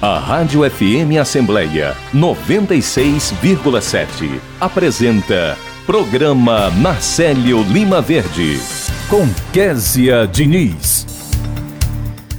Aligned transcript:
A 0.00 0.20
Rádio 0.20 0.60
FM 0.62 1.18
Assembleia 1.20 1.96
96,7 2.14 4.40
apresenta 4.60 5.58
Programa 5.84 6.70
Marcelo 6.70 7.64
Lima 7.64 8.00
Verde 8.00 8.60
com 9.10 9.26
Késia 9.52 10.24
Diniz. 10.28 11.04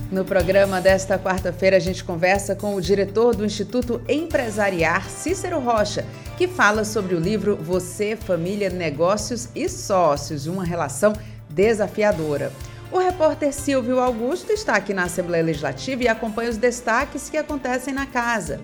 No 0.10 0.24
programa 0.24 0.80
desta 0.80 1.20
quarta-feira 1.20 1.76
a 1.76 1.82
gente 1.82 2.02
conversa 2.02 2.56
com 2.56 2.76
o 2.76 2.82
diretor 2.82 3.36
do 3.36 3.46
Instituto 3.46 4.02
Empresariar, 4.08 5.10
Cícero 5.10 5.60
Rocha, 5.60 6.06
que 6.38 6.48
fala 6.48 6.86
sobre 6.86 7.14
o 7.14 7.20
livro 7.20 7.58
Você, 7.58 8.16
Família, 8.16 8.70
Negócios 8.70 9.50
e 9.54 9.68
Sócios, 9.68 10.48
uma 10.48 10.64
relação 10.64 11.12
desafiadora. 11.50 12.54
O 12.92 12.98
repórter 12.98 13.54
Silvio 13.54 14.00
Augusto 14.00 14.52
está 14.52 14.74
aqui 14.74 14.96
na 14.96 15.04
Assembleia 15.04 15.44
Legislativa 15.44 16.04
e 16.04 16.08
acompanha 16.08 16.50
os 16.50 16.58
destaques 16.58 17.30
que 17.30 17.38
acontecem 17.38 17.94
na 17.94 18.08
casa. 18.08 18.60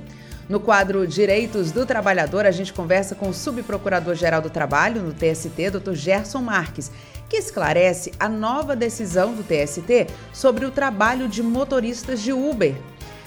No 0.49 0.59
quadro 0.59 1.05
Direitos 1.05 1.71
do 1.71 1.85
Trabalhador, 1.85 2.43
a 2.43 2.49
gente 2.49 2.73
conversa 2.73 3.13
com 3.13 3.29
o 3.29 3.33
subprocurador-geral 3.33 4.41
do 4.41 4.49
Trabalho, 4.49 5.03
no 5.03 5.13
TST, 5.13 5.69
Dr. 5.69 5.93
Gerson 5.93 6.41
Marques, 6.41 6.91
que 7.29 7.37
esclarece 7.37 8.13
a 8.19 8.27
nova 8.27 8.75
decisão 8.75 9.31
do 9.31 9.43
TST 9.43 10.07
sobre 10.33 10.65
o 10.65 10.71
trabalho 10.71 11.27
de 11.27 11.43
motoristas 11.43 12.19
de 12.19 12.33
Uber. 12.33 12.75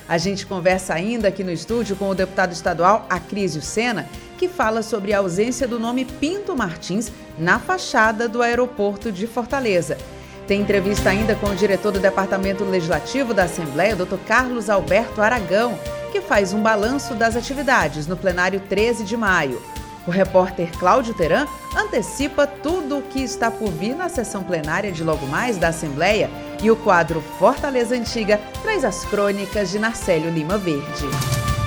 A 0.08 0.18
gente 0.18 0.46
conversa 0.46 0.94
ainda 0.94 1.28
aqui 1.28 1.44
no 1.44 1.52
estúdio 1.52 1.94
com 1.94 2.08
o 2.08 2.14
deputado 2.14 2.52
estadual 2.52 3.06
Acrísio 3.08 3.62
Sena, 3.62 4.08
que 4.36 4.48
fala 4.48 4.82
sobre 4.82 5.12
a 5.12 5.18
ausência 5.18 5.68
do 5.68 5.78
nome 5.78 6.04
Pinto 6.04 6.56
Martins 6.56 7.12
na 7.38 7.60
fachada 7.60 8.28
do 8.28 8.42
aeroporto 8.42 9.12
de 9.12 9.28
Fortaleza. 9.28 9.96
Tem 10.48 10.62
entrevista 10.62 11.10
ainda 11.10 11.34
com 11.34 11.48
o 11.48 11.54
diretor 11.54 11.92
do 11.92 12.00
Departamento 12.00 12.64
Legislativo 12.64 13.34
da 13.34 13.44
Assembleia, 13.44 13.94
Dr. 13.94 14.16
Carlos 14.26 14.70
Alberto 14.70 15.20
Aragão, 15.20 15.78
que 16.10 16.22
faz 16.22 16.54
um 16.54 16.62
balanço 16.62 17.14
das 17.14 17.36
atividades 17.36 18.06
no 18.06 18.16
plenário 18.16 18.58
13 18.58 19.04
de 19.04 19.14
maio. 19.14 19.60
O 20.06 20.10
repórter 20.10 20.70
Cláudio 20.78 21.12
Teran 21.12 21.46
antecipa 21.76 22.46
tudo 22.46 22.96
o 22.96 23.02
que 23.02 23.22
está 23.22 23.50
por 23.50 23.70
vir 23.70 23.94
na 23.94 24.08
sessão 24.08 24.42
plenária 24.42 24.90
de 24.90 25.04
logo 25.04 25.26
mais 25.26 25.58
da 25.58 25.68
Assembleia 25.68 26.30
e 26.62 26.70
o 26.70 26.76
quadro 26.76 27.20
Fortaleza 27.38 27.94
Antiga 27.94 28.40
traz 28.62 28.86
as 28.86 29.04
crônicas 29.04 29.70
de 29.70 29.78
Narcélio 29.78 30.30
Lima 30.30 30.56
Verde. 30.56 31.57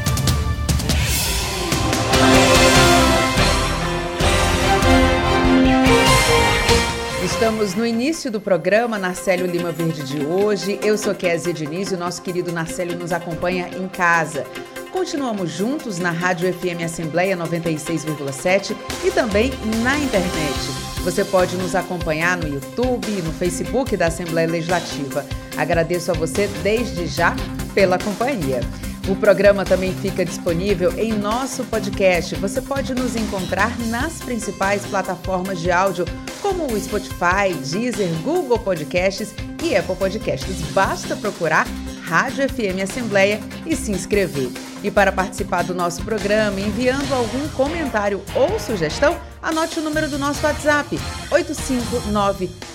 Estamos 7.23 7.75
no 7.75 7.85
início 7.85 8.31
do 8.31 8.41
programa 8.41 8.97
Narcélio 8.97 9.45
Lima 9.45 9.71
Verde 9.71 10.01
de 10.01 10.25
hoje. 10.25 10.79
Eu 10.81 10.97
sou 10.97 11.13
Kézia 11.13 11.53
Diniz 11.53 11.91
e 11.91 11.93
o 11.93 11.97
nosso 11.97 12.19
querido 12.19 12.51
Narcélio 12.51 12.97
nos 12.97 13.11
acompanha 13.11 13.69
em 13.69 13.87
casa. 13.87 14.43
Continuamos 14.91 15.51
juntos 15.51 15.99
na 15.99 16.09
Rádio 16.09 16.51
FM 16.51 16.83
Assembleia 16.83 17.37
96,7 17.37 18.75
e 19.05 19.11
também 19.11 19.51
na 19.83 19.99
internet. 19.99 20.59
Você 21.03 21.23
pode 21.23 21.55
nos 21.57 21.75
acompanhar 21.75 22.37
no 22.37 22.47
YouTube 22.47 23.07
e 23.07 23.21
no 23.21 23.31
Facebook 23.33 23.95
da 23.95 24.07
Assembleia 24.07 24.49
Legislativa. 24.49 25.23
Agradeço 25.55 26.09
a 26.09 26.15
você 26.15 26.47
desde 26.63 27.05
já 27.05 27.35
pela 27.75 27.99
companhia. 27.99 28.61
O 29.07 29.15
programa 29.15 29.65
também 29.65 29.91
fica 29.93 30.23
disponível 30.23 30.93
em 30.97 31.11
nosso 31.13 31.63
podcast. 31.65 32.35
Você 32.35 32.61
pode 32.61 32.93
nos 32.93 33.15
encontrar 33.15 33.75
nas 33.87 34.21
principais 34.21 34.85
plataformas 34.85 35.59
de 35.59 35.71
áudio, 35.71 36.05
como 36.41 36.71
o 36.71 36.79
Spotify, 36.79 37.51
Deezer, 37.53 38.09
Google 38.23 38.59
Podcasts 38.59 39.33
e 39.63 39.75
Apple 39.75 39.95
Podcasts. 39.95 40.61
Basta 40.71 41.15
procurar 41.15 41.65
Rádio 42.03 42.47
FM 42.47 42.83
Assembleia 42.83 43.39
e 43.65 43.75
se 43.75 43.91
inscrever. 43.91 44.49
E 44.83 44.91
para 44.91 45.11
participar 45.11 45.63
do 45.63 45.73
nosso 45.73 46.03
programa, 46.03 46.59
enviando 46.59 47.11
algum 47.13 47.47
comentário 47.49 48.21
ou 48.35 48.59
sugestão, 48.59 49.17
anote 49.41 49.79
o 49.79 49.83
número 49.83 50.07
do 50.09 50.19
nosso 50.19 50.45
WhatsApp: 50.45 50.99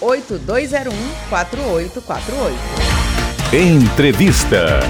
859-8201-4848. 0.00 2.96
Entrevista. 3.52 4.80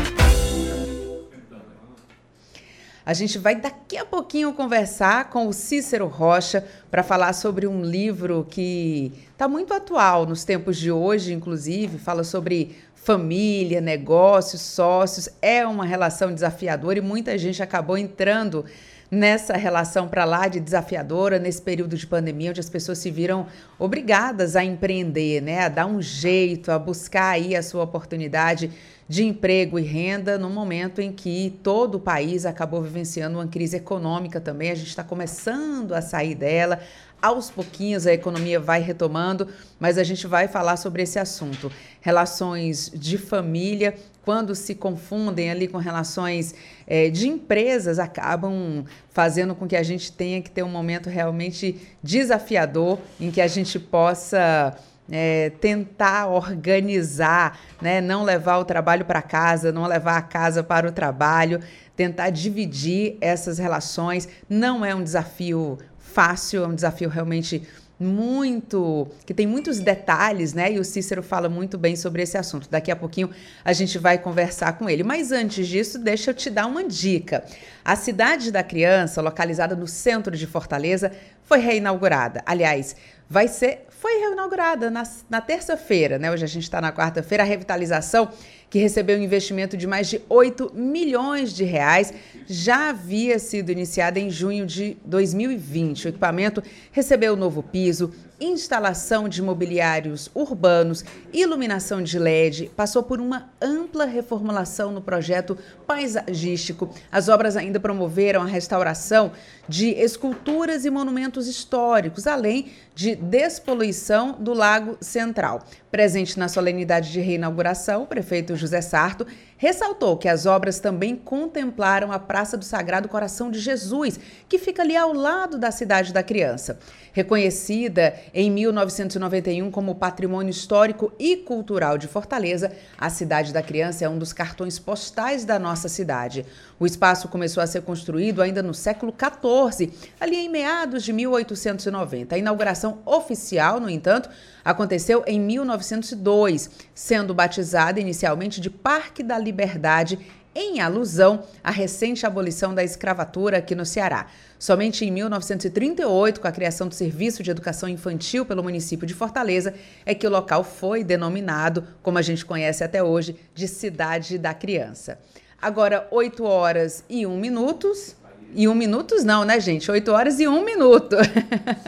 A 3.06 3.14
gente 3.14 3.38
vai 3.38 3.54
daqui 3.54 3.96
a 3.96 4.04
pouquinho 4.04 4.52
conversar 4.52 5.30
com 5.30 5.46
o 5.46 5.52
Cícero 5.52 6.08
Rocha 6.08 6.66
para 6.90 7.04
falar 7.04 7.32
sobre 7.34 7.64
um 7.64 7.80
livro 7.80 8.44
que 8.50 9.12
está 9.30 9.46
muito 9.46 9.72
atual 9.72 10.26
nos 10.26 10.42
tempos 10.42 10.76
de 10.76 10.90
hoje, 10.90 11.32
inclusive, 11.32 11.98
fala 11.98 12.24
sobre 12.24 12.76
família, 12.96 13.80
negócios, 13.80 14.60
sócios. 14.60 15.28
É 15.40 15.64
uma 15.64 15.84
relação 15.84 16.34
desafiadora 16.34 16.98
e 16.98 17.00
muita 17.00 17.38
gente 17.38 17.62
acabou 17.62 17.96
entrando 17.96 18.64
nessa 19.10 19.56
relação 19.56 20.08
para 20.08 20.24
lá 20.24 20.48
de 20.48 20.60
desafiadora 20.60 21.38
nesse 21.38 21.62
período 21.62 21.96
de 21.96 22.06
pandemia, 22.06 22.50
onde 22.50 22.60
as 22.60 22.70
pessoas 22.70 22.98
se 22.98 23.10
viram 23.10 23.46
obrigadas 23.78 24.56
a 24.56 24.64
empreender, 24.64 25.40
né, 25.40 25.64
a 25.64 25.68
dar 25.68 25.86
um 25.86 26.02
jeito, 26.02 26.70
a 26.72 26.78
buscar 26.78 27.30
aí 27.30 27.54
a 27.54 27.62
sua 27.62 27.84
oportunidade 27.84 28.70
de 29.08 29.24
emprego 29.24 29.78
e 29.78 29.82
renda 29.82 30.36
no 30.36 30.50
momento 30.50 31.00
em 31.00 31.12
que 31.12 31.58
todo 31.62 31.96
o 31.96 32.00
país 32.00 32.44
acabou 32.44 32.82
vivenciando 32.82 33.38
uma 33.38 33.46
crise 33.46 33.76
econômica 33.76 34.40
também. 34.40 34.70
A 34.70 34.74
gente 34.74 34.88
está 34.88 35.04
começando 35.04 35.92
a 35.92 36.02
sair 36.02 36.34
dela. 36.34 36.80
Aos 37.22 37.50
pouquinhos 37.50 38.06
a 38.06 38.12
economia 38.12 38.60
vai 38.60 38.80
retomando, 38.80 39.48
mas 39.78 39.96
a 39.96 40.04
gente 40.04 40.26
vai 40.26 40.48
falar 40.48 40.76
sobre 40.76 41.02
esse 41.02 41.18
assunto. 41.18 41.70
Relações 42.00 42.90
de 42.94 43.16
família, 43.16 43.94
quando 44.26 44.56
se 44.56 44.74
confundem 44.74 45.52
ali 45.52 45.68
com 45.68 45.78
relações 45.78 46.52
é, 46.84 47.08
de 47.08 47.28
empresas, 47.28 48.00
acabam 48.00 48.84
fazendo 49.08 49.54
com 49.54 49.68
que 49.68 49.76
a 49.76 49.84
gente 49.84 50.10
tenha 50.10 50.42
que 50.42 50.50
ter 50.50 50.64
um 50.64 50.68
momento 50.68 51.08
realmente 51.08 51.80
desafiador 52.02 52.98
em 53.20 53.30
que 53.30 53.40
a 53.40 53.46
gente 53.46 53.78
possa 53.78 54.76
é, 55.08 55.50
tentar 55.60 56.26
organizar, 56.26 57.56
né? 57.80 58.00
não 58.00 58.24
levar 58.24 58.58
o 58.58 58.64
trabalho 58.64 59.04
para 59.04 59.22
casa, 59.22 59.70
não 59.70 59.86
levar 59.86 60.16
a 60.16 60.22
casa 60.22 60.60
para 60.64 60.88
o 60.88 60.92
trabalho, 60.92 61.60
tentar 61.94 62.30
dividir 62.30 63.16
essas 63.20 63.58
relações. 63.58 64.28
Não 64.50 64.84
é 64.84 64.92
um 64.92 65.04
desafio 65.04 65.78
fácil, 66.00 66.64
é 66.64 66.66
um 66.66 66.74
desafio 66.74 67.08
realmente 67.08 67.62
muito, 67.98 69.08
que 69.24 69.32
tem 69.32 69.46
muitos 69.46 69.80
detalhes, 69.80 70.52
né? 70.52 70.72
E 70.72 70.78
o 70.78 70.84
Cícero 70.84 71.22
fala 71.22 71.48
muito 71.48 71.78
bem 71.78 71.96
sobre 71.96 72.22
esse 72.22 72.36
assunto. 72.36 72.68
Daqui 72.70 72.90
a 72.90 72.96
pouquinho 72.96 73.30
a 73.64 73.72
gente 73.72 73.98
vai 73.98 74.18
conversar 74.18 74.74
com 74.74 74.88
ele. 74.88 75.02
Mas 75.02 75.32
antes 75.32 75.66
disso, 75.66 75.98
deixa 75.98 76.30
eu 76.30 76.34
te 76.34 76.50
dar 76.50 76.66
uma 76.66 76.84
dica. 76.84 77.44
A 77.84 77.96
Cidade 77.96 78.52
da 78.52 78.62
Criança, 78.62 79.22
localizada 79.22 79.74
no 79.74 79.86
centro 79.86 80.36
de 80.36 80.46
Fortaleza, 80.46 81.10
foi 81.42 81.58
reinaugurada. 81.58 82.42
Aliás, 82.44 82.94
vai 83.28 83.48
ser 83.48 83.86
foi 83.98 84.18
reinaugurada 84.20 84.90
na, 84.90 85.02
na 85.28 85.40
terça-feira, 85.40 86.18
né? 86.18 86.30
Hoje 86.30 86.44
a 86.44 86.48
gente 86.48 86.64
está 86.64 86.80
na 86.80 86.92
quarta-feira, 86.92 87.42
a 87.42 87.46
revitalização 87.46 88.30
que 88.68 88.78
recebeu 88.78 89.18
um 89.18 89.22
investimento 89.22 89.76
de 89.76 89.86
mais 89.86 90.08
de 90.08 90.20
8 90.28 90.72
milhões 90.74 91.52
de 91.52 91.64
reais, 91.64 92.12
já 92.46 92.90
havia 92.90 93.38
sido 93.38 93.70
iniciada 93.70 94.18
em 94.18 94.30
junho 94.30 94.66
de 94.66 94.96
2020. 95.04 96.06
O 96.06 96.08
equipamento 96.08 96.62
recebeu 96.90 97.34
um 97.34 97.36
novo 97.36 97.62
piso, 97.62 98.12
instalação 98.40 99.28
de 99.28 99.40
mobiliários 99.42 100.30
urbanos, 100.34 101.04
iluminação 101.32 102.02
de 102.02 102.18
LED, 102.18 102.70
passou 102.76 103.02
por 103.02 103.20
uma 103.20 103.50
ampla 103.60 104.04
reformulação 104.04 104.92
no 104.92 105.00
projeto 105.00 105.56
paisagístico. 105.86 106.92
As 107.10 107.28
obras 107.28 107.56
ainda 107.56 107.80
promoveram 107.80 108.42
a 108.42 108.46
restauração 108.46 109.32
de 109.68 109.90
esculturas 109.90 110.84
e 110.84 110.90
monumentos 110.90 111.48
históricos, 111.48 112.26
além 112.26 112.68
de 112.94 113.14
despoluição 113.14 114.32
do 114.32 114.52
Lago 114.52 114.96
Central. 115.00 115.64
Presente 115.90 116.38
na 116.38 116.48
solenidade 116.48 117.10
de 117.10 117.20
reinauguração, 117.20 118.02
o 118.02 118.06
prefeito 118.06 118.54
José 118.54 118.80
Sarto 118.80 119.26
ressaltou 119.56 120.16
que 120.16 120.28
as 120.28 120.46
obras 120.46 120.78
também 120.78 121.16
contemplaram 121.16 122.12
a 122.12 122.18
Praça 122.18 122.56
do 122.56 122.64
Sagrado 122.64 123.08
Coração 123.08 123.50
de 123.50 123.58
Jesus, 123.58 124.18
que 124.48 124.58
fica 124.58 124.82
ali 124.82 124.96
ao 124.96 125.12
lado 125.12 125.58
da 125.58 125.70
Cidade 125.70 126.12
da 126.12 126.22
Criança. 126.22 126.78
Reconhecida 127.12 128.14
em 128.34 128.50
1991 128.50 129.70
como 129.70 129.94
Patrimônio 129.94 130.50
Histórico 130.50 131.10
e 131.18 131.36
Cultural 131.38 131.96
de 131.96 132.06
Fortaleza, 132.06 132.70
a 132.98 133.08
Cidade 133.08 133.54
da 133.54 133.62
Criança 133.62 134.04
é 134.04 134.08
um 134.08 134.18
dos 134.18 134.34
cartões 134.34 134.78
postais 134.78 135.44
da 135.44 135.58
nossa 135.58 135.88
cidade. 135.88 136.44
O 136.78 136.84
espaço 136.84 137.28
começou 137.28 137.62
a 137.62 137.66
ser 137.66 137.80
construído 137.82 138.42
ainda 138.42 138.62
no 138.62 138.74
século 138.74 139.14
XIV, 139.16 139.90
ali 140.20 140.36
em 140.36 140.50
meados 140.50 141.02
de 141.04 141.12
1890. 141.12 142.34
A 142.34 142.38
inauguração 142.38 142.98
oficial, 143.06 143.80
no 143.80 143.88
entanto, 143.88 144.28
aconteceu 144.66 145.22
em 145.28 145.38
1902, 145.38 146.70
sendo 146.92 147.32
batizada 147.32 148.00
inicialmente 148.00 148.60
de 148.60 148.68
Parque 148.68 149.22
da 149.22 149.38
Liberdade 149.38 150.18
em 150.56 150.80
alusão 150.80 151.44
à 151.62 151.70
recente 151.70 152.26
abolição 152.26 152.74
da 152.74 152.82
escravatura 152.82 153.58
aqui 153.58 153.76
no 153.76 153.86
Ceará. 153.86 154.26
Somente 154.58 155.04
em 155.04 155.10
1938, 155.12 156.40
com 156.40 156.48
a 156.48 156.52
criação 156.52 156.88
do 156.88 156.94
Serviço 156.94 157.44
de 157.44 157.50
Educação 157.50 157.88
Infantil 157.88 158.44
pelo 158.44 158.62
município 158.62 159.06
de 159.06 159.14
Fortaleza, 159.14 159.72
é 160.04 160.14
que 160.16 160.26
o 160.26 160.30
local 160.30 160.64
foi 160.64 161.04
denominado, 161.04 161.86
como 162.02 162.18
a 162.18 162.22
gente 162.22 162.44
conhece 162.44 162.82
até 162.82 163.00
hoje, 163.00 163.36
de 163.54 163.68
Cidade 163.68 164.36
da 164.36 164.52
Criança. 164.52 165.20
Agora, 165.62 166.08
8 166.10 166.42
horas 166.42 167.04
e 167.08 167.24
1 167.24 167.38
minutos. 167.38 168.16
E 168.54 168.66
um 168.66 168.74
minutos 168.74 169.22
não, 169.22 169.44
né, 169.44 169.60
gente? 169.60 169.90
8 169.90 170.10
horas 170.10 170.40
e 170.40 170.48
1 170.48 170.64
minuto. 170.64 171.16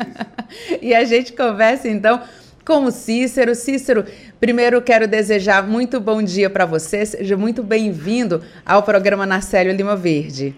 e 0.82 0.94
a 0.94 1.04
gente 1.04 1.32
conversa, 1.32 1.88
então, 1.88 2.22
com 2.68 2.84
o 2.84 2.90
Cícero. 2.90 3.54
Cícero, 3.54 4.04
primeiro 4.38 4.82
quero 4.82 5.08
desejar 5.08 5.66
muito 5.66 5.98
bom 5.98 6.22
dia 6.22 6.50
para 6.50 6.66
você. 6.66 7.06
Seja 7.06 7.34
muito 7.34 7.62
bem-vindo 7.62 8.42
ao 8.64 8.82
programa 8.82 9.24
Narcélio 9.24 9.72
Lima 9.72 9.96
Verde. 9.96 10.54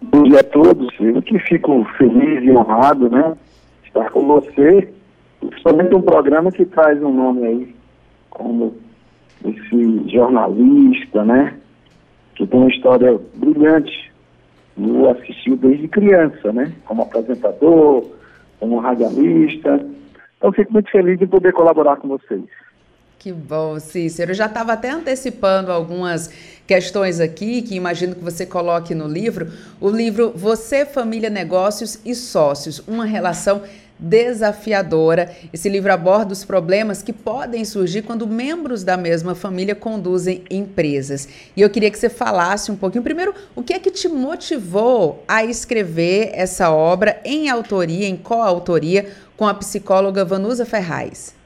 Bom 0.00 0.22
dia 0.22 0.40
a 0.40 0.42
todos. 0.42 0.88
Eu 0.98 1.20
que 1.20 1.38
fico 1.40 1.84
feliz 1.98 2.42
e 2.42 2.50
honrado, 2.50 3.10
né? 3.10 3.36
Estar 3.84 4.10
com 4.12 4.26
você. 4.26 4.88
Principalmente 5.40 5.94
um 5.94 6.00
programa 6.00 6.50
que 6.50 6.64
traz 6.64 7.02
um 7.02 7.12
nome 7.12 7.46
aí, 7.46 7.76
como 8.30 8.74
esse 9.44 10.08
jornalista, 10.10 11.22
né? 11.22 11.54
Que 12.34 12.46
tem 12.46 12.60
uma 12.60 12.70
história 12.70 13.20
brilhante. 13.34 14.10
Eu 14.78 15.10
assisti 15.10 15.54
desde 15.54 15.86
criança, 15.86 16.50
né? 16.50 16.72
Como 16.86 17.02
apresentador, 17.02 18.06
como 18.58 18.78
radialista. 18.78 19.84
Então, 20.44 20.52
fico 20.52 20.74
muito 20.74 20.90
feliz 20.90 21.18
de 21.18 21.26
poder 21.26 21.54
colaborar 21.54 21.96
com 21.96 22.06
vocês. 22.06 22.44
Que 23.18 23.32
bom, 23.32 23.80
Cícero. 23.80 24.32
Eu 24.32 24.34
já 24.34 24.44
estava 24.44 24.74
até 24.74 24.90
antecipando 24.90 25.72
algumas 25.72 26.28
questões 26.66 27.18
aqui 27.18 27.62
que 27.62 27.74
imagino 27.74 28.14
que 28.14 28.22
você 28.22 28.44
coloque 28.44 28.94
no 28.94 29.08
livro. 29.08 29.46
O 29.80 29.88
livro 29.88 30.32
Você, 30.36 30.84
Família, 30.84 31.30
Negócios 31.30 31.98
e 32.04 32.14
Sócios, 32.14 32.86
uma 32.86 33.06
relação 33.06 33.62
desafiadora. 33.98 35.34
Esse 35.52 35.68
livro 35.68 35.92
aborda 35.92 36.32
os 36.32 36.44
problemas 36.44 37.02
que 37.02 37.12
podem 37.12 37.64
surgir 37.64 38.02
quando 38.02 38.26
membros 38.26 38.82
da 38.82 38.96
mesma 38.96 39.34
família 39.34 39.74
conduzem 39.74 40.42
empresas. 40.50 41.28
E 41.56 41.62
eu 41.62 41.70
queria 41.70 41.90
que 41.90 41.98
você 41.98 42.08
falasse 42.08 42.70
um 42.70 42.76
pouquinho, 42.76 43.04
primeiro, 43.04 43.34
o 43.54 43.62
que 43.62 43.72
é 43.72 43.78
que 43.78 43.90
te 43.90 44.08
motivou 44.08 45.22
a 45.28 45.44
escrever 45.44 46.30
essa 46.34 46.70
obra 46.70 47.20
em 47.24 47.48
autoria, 47.48 48.06
em 48.06 48.16
coautoria, 48.16 49.06
com 49.36 49.46
a 49.46 49.54
psicóloga 49.54 50.24
Vanusa 50.24 50.64
Ferraz? 50.64 51.36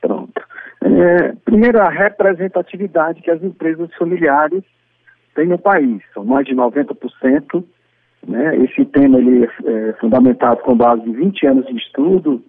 Pronto. 0.00 0.40
É, 0.82 1.32
primeiro, 1.44 1.80
a 1.80 1.88
representatividade 1.88 3.22
que 3.22 3.30
as 3.30 3.42
empresas 3.42 3.92
familiares 3.96 4.64
têm 5.34 5.46
no 5.46 5.58
país. 5.58 6.02
São 6.14 6.24
mais 6.24 6.46
de 6.46 6.54
90%. 6.54 7.64
Né? 8.26 8.56
Esse 8.58 8.84
tema 8.86 9.18
ele 9.18 9.44
é, 9.44 9.48
é 9.70 9.92
fundamentado 9.94 10.60
com 10.62 10.76
base 10.76 11.02
em 11.08 11.12
20 11.12 11.46
anos 11.46 11.66
de 11.66 11.76
estudo. 11.76 12.42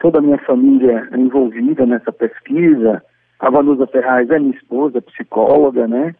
Toda 0.00 0.18
a 0.18 0.22
minha 0.22 0.38
família 0.38 1.08
é 1.12 1.16
envolvida 1.16 1.86
nessa 1.86 2.12
pesquisa. 2.12 3.02
A 3.38 3.50
Vanusa 3.50 3.86
Ferraz 3.86 4.28
é 4.30 4.38
minha 4.38 4.54
esposa, 4.56 5.02
psicóloga, 5.02 5.86
né? 5.86 6.14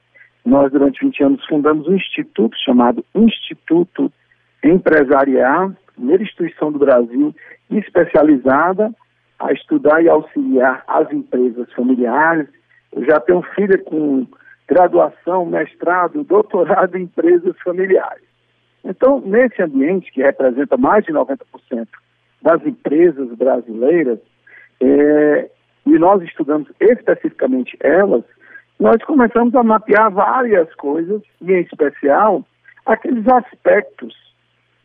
Nós, 0.45 0.71
durante 0.71 1.05
20 1.05 1.25
anos, 1.25 1.47
fundamos 1.47 1.89
um 1.89 1.95
instituto 1.95 2.55
chamado 2.65 3.05
Instituto 3.15 4.13
Empresarial, 4.63 5.73
primeira 5.95 6.23
instituição 6.23 6.73
do 6.73 6.79
Brasil 6.79 7.35
especializada 7.71 8.93
a 9.39 9.53
estudar 9.53 10.03
e 10.03 10.09
auxiliar 10.09 10.85
as 10.87 11.11
empresas 11.13 11.71
familiares. 11.73 12.49
Eu 12.93 13.05
já 13.05 13.19
tenho 13.21 13.43
filha 13.55 13.79
com 13.79 14.27
graduação, 14.69 15.45
mestrado, 15.47 16.25
doutorado 16.25 16.97
em 16.97 17.03
empresas 17.03 17.57
familiares. 17.63 18.25
Então, 18.85 19.21
nesse 19.21 19.63
ambiente 19.63 20.13
que 20.13 20.23
representa 20.23 20.77
mais 20.77 21.05
de 21.05 21.13
90% 21.13 21.39
das 22.43 22.65
empresas 22.67 23.29
brasileiras, 23.35 24.19
é, 24.81 25.51
e 25.87 25.99
nós 25.99 26.23
estudamos 26.23 26.69
especificamente 26.81 27.77
elas, 27.81 28.25
nós 28.79 29.03
começamos 29.05 29.55
a 29.55 29.63
mapear 29.63 30.11
várias 30.11 30.73
coisas, 30.75 31.23
e 31.41 31.53
em 31.53 31.61
especial 31.61 32.45
aqueles 32.85 33.27
aspectos 33.29 34.24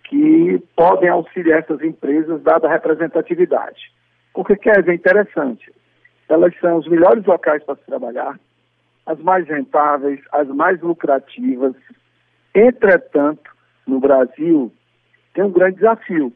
que 0.10 0.60
podem 0.76 1.08
auxiliar 1.08 1.60
essas 1.60 1.82
empresas, 1.84 2.42
dada 2.42 2.68
a 2.68 2.72
representatividade. 2.72 3.92
Porque, 4.34 4.56
quer 4.56 4.80
dizer, 4.80 4.92
é 4.92 4.96
interessante, 4.96 5.72
elas 6.28 6.52
são 6.60 6.78
os 6.78 6.88
melhores 6.88 7.24
locais 7.26 7.64
para 7.64 7.76
se 7.76 7.86
trabalhar, 7.86 8.40
as 9.06 9.20
mais 9.20 9.48
rentáveis, 9.48 10.20
as 10.32 10.48
mais 10.48 10.82
lucrativas. 10.82 11.76
Entretanto, 12.56 13.52
no 13.86 14.00
Brasil, 14.00 14.72
tem 15.36 15.44
um 15.44 15.52
grande 15.52 15.76
desafio 15.76 16.34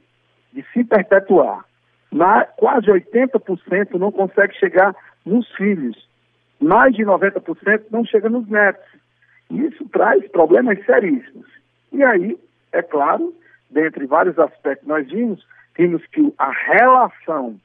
de 0.54 0.64
se 0.72 0.84
perpetuar. 0.84 1.66
Na, 2.12 2.46
quase 2.46 2.86
80% 2.88 3.96
não 3.96 4.12
consegue 4.12 4.54
chegar 4.56 4.96
nos 5.26 5.50
filhos. 5.56 6.08
Mais 6.60 6.96
de 6.96 7.04
90% 7.04 7.86
não 7.90 8.06
chega 8.06 8.30
nos 8.30 8.48
netos. 8.48 8.88
Isso 9.50 9.84
traz 9.90 10.28
problemas 10.30 10.84
seríssimos. 10.86 11.48
E 11.92 12.04
aí, 12.04 12.38
é 12.72 12.84
claro, 12.84 13.34
dentre 13.74 14.06
vários 14.06 14.38
aspectos 14.40 14.88
nós 14.88 15.08
vimos, 15.08 15.46
vimos 15.76 16.06
que 16.08 16.34
a 16.38 16.52
relação 16.52 17.60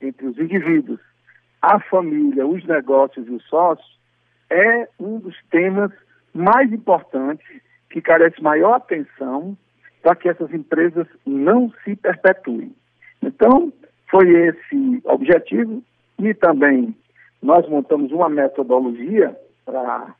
entre 0.00 0.26
os 0.26 0.38
indivíduos, 0.38 1.00
a 1.60 1.78
família, 1.80 2.46
os 2.46 2.64
negócios 2.66 3.26
e 3.26 3.30
os 3.30 3.44
sócios 3.44 3.98
é 4.50 4.88
um 4.98 5.18
dos 5.18 5.36
temas 5.50 5.90
mais 6.34 6.72
importantes 6.72 7.46
que 7.88 8.00
carece 8.00 8.42
maior 8.42 8.74
atenção 8.74 9.56
para 10.02 10.16
que 10.16 10.28
essas 10.28 10.52
empresas 10.52 11.06
não 11.24 11.72
se 11.84 11.94
perpetuem. 11.94 12.74
Então, 13.22 13.72
foi 14.10 14.28
esse 14.28 15.00
objetivo 15.04 15.82
e 16.18 16.34
também 16.34 16.94
nós 17.40 17.68
montamos 17.68 18.10
uma 18.12 18.28
metodologia 18.28 19.36
para, 19.64 20.14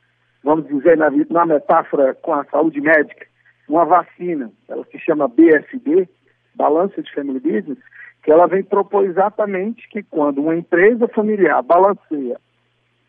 vamos 0.44 0.66
dizer, 0.68 0.96
na, 0.96 1.10
na 1.30 1.46
metáfora 1.46 2.14
com 2.14 2.32
a 2.34 2.44
saúde 2.44 2.80
médica, 2.80 3.26
uma 3.68 3.84
vacina, 3.84 4.50
ela 4.68 4.84
se 4.84 4.98
chama 4.98 5.28
BSB, 5.28 6.08
Balança 6.54 7.02
de 7.02 7.12
Family 7.14 7.40
Business, 7.40 7.78
que 8.22 8.30
ela 8.30 8.46
vem 8.46 8.62
propor 8.62 9.04
exatamente 9.04 9.88
que 9.88 10.02
quando 10.02 10.40
uma 10.40 10.54
empresa 10.54 11.08
familiar 11.08 11.62
balanceia 11.62 12.38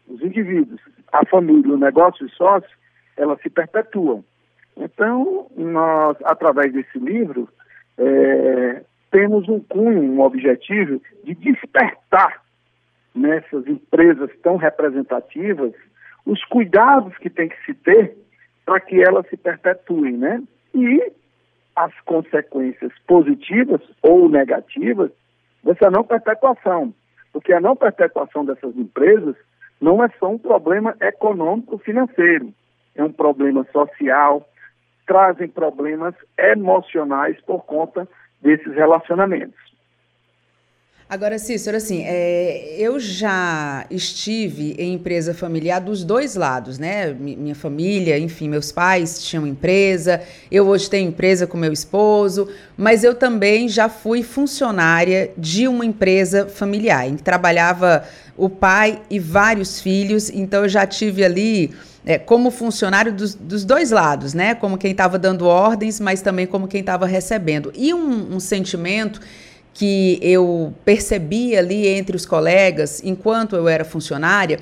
os 0.08 0.22
indivíduos, 0.22 0.82
a 1.12 1.26
família, 1.26 1.74
o 1.74 1.78
negócio 1.78 2.26
e 2.26 2.28
o 2.28 2.32
sócio, 2.32 2.70
elas 3.16 3.40
se 3.42 3.50
perpetuam. 3.50 4.24
Então, 4.76 5.48
nós, 5.56 6.18
através 6.24 6.74
desse 6.74 6.98
livro, 6.98 7.48
é, 7.98 8.84
temos 9.12 9.48
um 9.48 9.60
cunho, 9.60 10.02
um 10.02 10.22
objetivo 10.22 11.02
de 11.24 11.36
despertar 11.36 12.42
nessas 13.14 13.68
empresas 13.68 14.32
tão 14.42 14.58
representativas 14.58 15.74
os 16.26 16.44
cuidados 16.46 17.16
que 17.18 17.30
tem 17.30 17.50
que 17.50 17.66
se 17.66 17.74
ter 17.74 18.18
para 18.66 18.80
que 18.80 19.02
elas 19.02 19.28
se 19.28 19.38
perpetuem, 19.38 20.18
né? 20.18 20.42
E 20.74 21.12
as 21.76 21.92
consequências 22.02 22.92
positivas 23.08 23.82
ou 24.02 24.30
negativas 24.30 25.12
dessa 25.64 25.90
não 25.90 26.04
perpetuação. 26.04 26.94
Porque 27.32 27.52
a 27.52 27.60
não 27.60 27.76
perpetuação 27.76 28.46
dessas 28.46 28.76
empresas 28.78 29.36
não 29.82 30.04
é 30.04 30.10
só 30.20 30.30
um 30.30 30.38
problema 30.38 30.96
econômico 31.02 31.78
financeiro, 31.80 32.54
é 32.96 33.04
um 33.04 33.12
problema 33.12 33.66
social, 33.72 34.48
trazem 35.06 35.48
problemas 35.48 36.14
emocionais 36.38 37.40
por 37.42 37.66
conta 37.66 38.08
desses 38.42 38.74
relacionamentos. 38.74 39.73
Agora, 41.10 41.38
Cícero, 41.38 41.78
assim, 41.78 42.02
é, 42.06 42.76
eu 42.78 42.98
já 43.00 43.86
estive 43.92 44.74
em 44.80 44.94
empresa 44.94 45.34
familiar 45.34 45.80
dos 45.80 46.04
dois 46.04 46.36
lados, 46.36 46.80
né? 46.80 47.14
Minha 47.14 47.54
família, 47.54 48.18
enfim, 48.18 48.48
meus 48.48 48.72
pais 48.72 49.24
tinham 49.24 49.46
empresa, 49.46 50.22
eu 50.50 50.66
hoje 50.66 50.90
tenho 50.90 51.10
empresa 51.10 51.46
com 51.46 51.58
meu 51.58 51.74
esposo, 51.74 52.48
mas 52.78 53.04
eu 53.04 53.14
também 53.14 53.68
já 53.68 53.90
fui 53.90 54.24
funcionária 54.24 55.32
de 55.38 55.68
uma 55.68 55.86
empresa 55.86 56.48
familiar, 56.48 57.08
em 57.08 57.18
que 57.18 57.24
trabalhava 57.24 58.06
o 58.38 58.50
pai 58.50 59.02
e 59.10 59.20
vários 59.20 59.82
filhos, 59.82 60.30
então 60.30 60.64
eu 60.64 60.70
já 60.70 60.88
tive 60.88 61.24
ali 61.24 61.72
é, 62.06 62.18
como 62.18 62.50
funcionário 62.50 63.14
dos, 63.14 63.36
dos, 63.36 63.64
dois 63.64 63.92
lados, 63.92 64.34
né? 64.34 64.56
Como 64.56 64.78
quem 64.78 64.92
estava 64.92 65.20
dando 65.20 65.46
ordens, 65.46 66.00
mas 66.00 66.22
também 66.22 66.48
como 66.48 66.68
quem 66.68 66.80
estava 66.80 67.06
recebendo. 67.06 67.72
E 67.76 67.94
um, 67.94 68.36
um 68.36 68.40
sentimento 68.40 69.22
que 69.74 70.20
eu 70.22 70.74
percebi 70.86 71.56
ali 71.56 71.88
entre 71.88 72.16
os 72.16 72.26
colegas, 72.26 73.02
enquanto 73.04 73.56
eu 73.56 73.68
era 73.68 73.84
funcionária, 73.84 74.60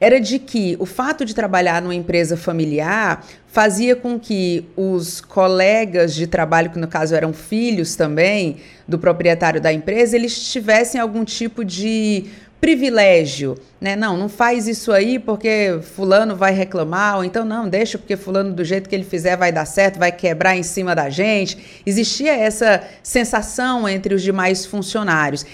era 0.00 0.20
de 0.20 0.38
que 0.38 0.76
o 0.80 0.86
fato 0.86 1.24
de 1.24 1.34
trabalhar 1.34 1.80
numa 1.80 1.94
empresa 1.94 2.36
familiar 2.36 3.24
fazia 3.46 3.94
com 3.94 4.18
que 4.18 4.64
os 4.76 5.20
colegas 5.20 6.14
de 6.14 6.26
trabalho, 6.26 6.70
que 6.70 6.78
no 6.78 6.88
caso 6.88 7.14
eram 7.14 7.32
filhos 7.32 7.94
também 7.94 8.56
do 8.88 8.98
proprietário 8.98 9.60
da 9.60 9.72
empresa, 9.72 10.16
eles 10.16 10.50
tivessem 10.50 11.00
algum 11.00 11.24
tipo 11.24 11.64
de 11.64 12.26
privilégio, 12.62 13.58
né? 13.80 13.96
Não, 13.96 14.16
não 14.16 14.28
faz 14.28 14.68
isso 14.68 14.92
aí 14.92 15.18
porque 15.18 15.80
fulano 15.82 16.36
vai 16.36 16.52
reclamar, 16.52 17.16
ou 17.16 17.24
então 17.24 17.44
não, 17.44 17.68
deixa 17.68 17.98
porque 17.98 18.16
fulano 18.16 18.52
do 18.52 18.64
jeito 18.64 18.88
que 18.88 18.94
ele 18.94 19.02
fizer 19.02 19.36
vai 19.36 19.50
dar 19.50 19.64
certo, 19.64 19.98
vai 19.98 20.12
quebrar 20.12 20.56
em 20.56 20.62
cima 20.62 20.94
da 20.94 21.10
gente. 21.10 21.82
Existia 21.84 22.32
essa 22.32 22.80
sensação 23.02 23.88
entre 23.88 24.14
os 24.14 24.22
demais 24.22 24.64
funcionários. 24.64 25.44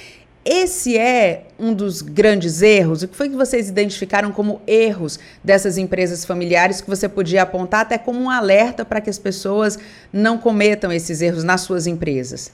esse 0.44 0.98
é 0.98 1.44
um 1.58 1.72
dos 1.72 2.02
grandes 2.02 2.60
erros? 2.60 3.02
O 3.02 3.08
que 3.08 3.16
foi 3.16 3.30
que 3.30 3.36
vocês 3.36 3.70
identificaram 3.70 4.30
como 4.30 4.60
erros 4.66 5.18
dessas 5.42 5.78
empresas 5.78 6.26
familiares 6.26 6.82
que 6.82 6.90
você 6.90 7.08
podia 7.08 7.40
apontar 7.40 7.80
até 7.80 7.96
como 7.96 8.20
um 8.20 8.28
alerta 8.28 8.84
para 8.84 9.00
que 9.00 9.08
as 9.08 9.18
pessoas 9.18 9.78
não 10.12 10.36
cometam 10.36 10.92
esses 10.92 11.22
erros 11.22 11.42
nas 11.42 11.62
suas 11.62 11.86
empresas? 11.86 12.52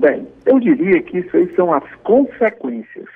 Bem, 0.00 0.26
eu 0.46 0.58
diria 0.58 1.02
que 1.02 1.18
isso 1.18 1.36
aí 1.36 1.54
são 1.54 1.74
as 1.74 1.84
consequências. 1.96 3.06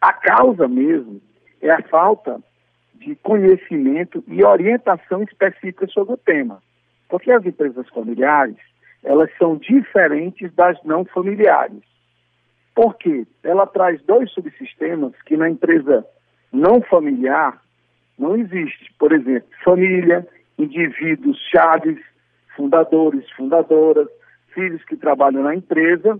A 0.00 0.12
causa 0.12 0.68
mesmo 0.68 1.20
é 1.60 1.72
a 1.72 1.82
falta 1.82 2.40
de 2.94 3.16
conhecimento 3.16 4.22
e 4.28 4.44
orientação 4.44 5.24
específica 5.24 5.88
sobre 5.88 6.14
o 6.14 6.16
tema. 6.16 6.62
Porque 7.08 7.32
as 7.32 7.44
empresas 7.44 7.88
familiares, 7.88 8.54
elas 9.02 9.28
são 9.38 9.56
diferentes 9.56 10.54
das 10.54 10.80
não 10.84 11.04
familiares. 11.04 11.82
Por 12.76 12.96
quê? 12.96 13.26
Ela 13.42 13.66
traz 13.66 14.00
dois 14.02 14.30
subsistemas 14.30 15.12
que 15.26 15.36
na 15.36 15.50
empresa 15.50 16.06
não 16.52 16.80
familiar 16.80 17.60
não 18.16 18.36
existe. 18.36 18.94
Por 19.00 19.12
exemplo, 19.12 19.48
família, 19.64 20.24
indivíduos 20.56 21.36
chaves, 21.50 21.98
fundadores, 22.54 23.28
fundadoras, 23.32 24.06
filhos 24.52 24.84
que 24.84 24.96
trabalham 24.96 25.42
na 25.42 25.54
empresa. 25.54 26.18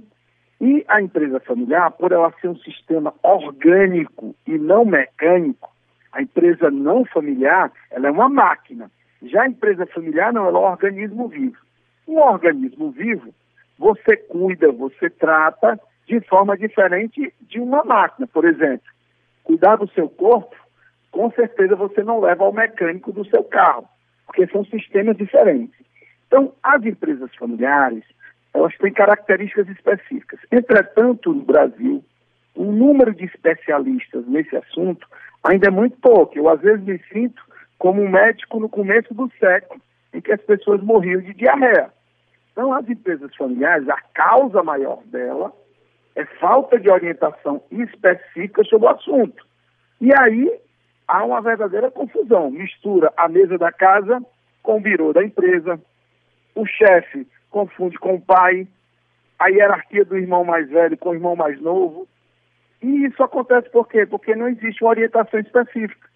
E 0.61 0.85
a 0.89 1.01
empresa 1.01 1.41
familiar, 1.41 1.91
por 1.93 2.13
ela 2.13 2.33
ser 2.41 2.49
um 2.49 2.57
sistema 2.57 3.15
orgânico 3.23 4.35
e 4.47 4.59
não 4.59 4.85
mecânico, 4.85 5.71
a 6.13 6.21
empresa 6.21 6.71
não 6.71 7.05
familiar, 7.07 7.73
ela 7.91 8.09
é 8.09 8.11
uma 8.11 8.29
máquina. 8.29 8.91
Já 9.23 9.43
a 9.43 9.49
empresa 9.49 9.87
familiar 9.87 10.33
não, 10.33 10.47
ela 10.47 10.59
é 10.59 10.63
um 10.63 10.71
organismo 10.71 11.29
vivo. 11.29 11.57
Um 12.07 12.19
organismo 12.19 12.91
vivo, 12.91 13.33
você 13.79 14.17
cuida, 14.17 14.71
você 14.73 15.09
trata 15.09 15.81
de 16.07 16.21
forma 16.23 16.57
diferente 16.57 17.33
de 17.43 17.61
uma 17.61 17.85
máquina. 17.85 18.27
Por 18.27 18.45
exemplo, 18.45 18.87
cuidar 19.45 19.77
do 19.77 19.89
seu 19.91 20.09
corpo, 20.09 20.57
com 21.11 21.31
certeza 21.31 21.77
você 21.77 22.03
não 22.03 22.21
leva 22.21 22.45
ao 22.45 22.53
mecânico 22.53 23.13
do 23.13 23.25
seu 23.27 23.45
carro, 23.45 23.89
porque 24.27 24.47
são 24.49 24.65
sistemas 24.65 25.17
diferentes. 25.17 25.79
Então, 26.27 26.53
as 26.63 26.85
empresas 26.85 27.35
familiares, 27.37 28.05
elas 28.53 28.77
têm 28.79 28.93
características 28.93 29.69
específicas. 29.69 30.41
Entretanto, 30.51 31.33
no 31.33 31.43
Brasil, 31.43 32.05
o 32.55 32.65
número 32.65 33.15
de 33.15 33.25
especialistas 33.25 34.27
nesse 34.27 34.57
assunto 34.57 35.07
ainda 35.43 35.69
é 35.69 35.71
muito 35.71 35.97
pouco. 35.99 36.37
Eu, 36.37 36.49
às 36.49 36.61
vezes, 36.61 36.85
me 36.85 36.99
sinto 37.13 37.43
como 37.79 38.03
um 38.03 38.09
médico 38.09 38.61
no 38.61 38.69
começo 38.69 39.15
do 39.15 39.31
século, 39.39 39.81
em 40.13 40.21
que 40.21 40.33
as 40.33 40.41
pessoas 40.43 40.83
morriam 40.83 41.21
de 41.21 41.33
diarreia. 41.33 41.91
Então, 42.53 42.73
as 42.73 42.89
empresas 42.89 43.35
familiares, 43.37 43.89
a 43.89 44.01
causa 44.13 44.63
maior 44.63 45.03
dela 45.05 45.53
é 46.17 46.25
falta 46.25 46.79
de 46.79 46.91
orientação 46.91 47.63
específica 47.71 48.65
sobre 48.65 48.87
o 48.87 48.91
assunto. 48.91 49.47
E 50.01 50.11
aí 50.19 50.61
há 51.07 51.25
uma 51.25 51.41
verdadeira 51.41 51.91
confusão. 51.91 52.51
Mistura 52.51 53.13
a 53.17 53.29
mesa 53.29 53.57
da 53.57 53.73
casa 53.73 54.21
com 54.63 54.77
o 54.77 54.81
birô 54.81 55.13
da 55.13 55.25
empresa, 55.25 55.81
o 56.55 56.67
chefe 56.67 57.27
confunde 57.51 57.99
com 57.99 58.15
o 58.15 58.21
pai, 58.21 58.67
a 59.39 59.49
hierarquia 59.49 60.05
do 60.05 60.17
irmão 60.17 60.45
mais 60.45 60.69
velho 60.69 60.97
com 60.97 61.11
o 61.11 61.15
irmão 61.15 61.37
mais 61.37 61.61
novo. 61.61 62.09
E 62.83 63.07
isso 63.07 63.23
acontece 63.23 63.69
por 63.71 63.89
quê? 63.89 64.07
Porque 64.07 64.35
não 64.35 64.49
existe 64.49 64.83
uma 64.83 64.91
orientação 64.91 65.41
específica. 65.41 66.09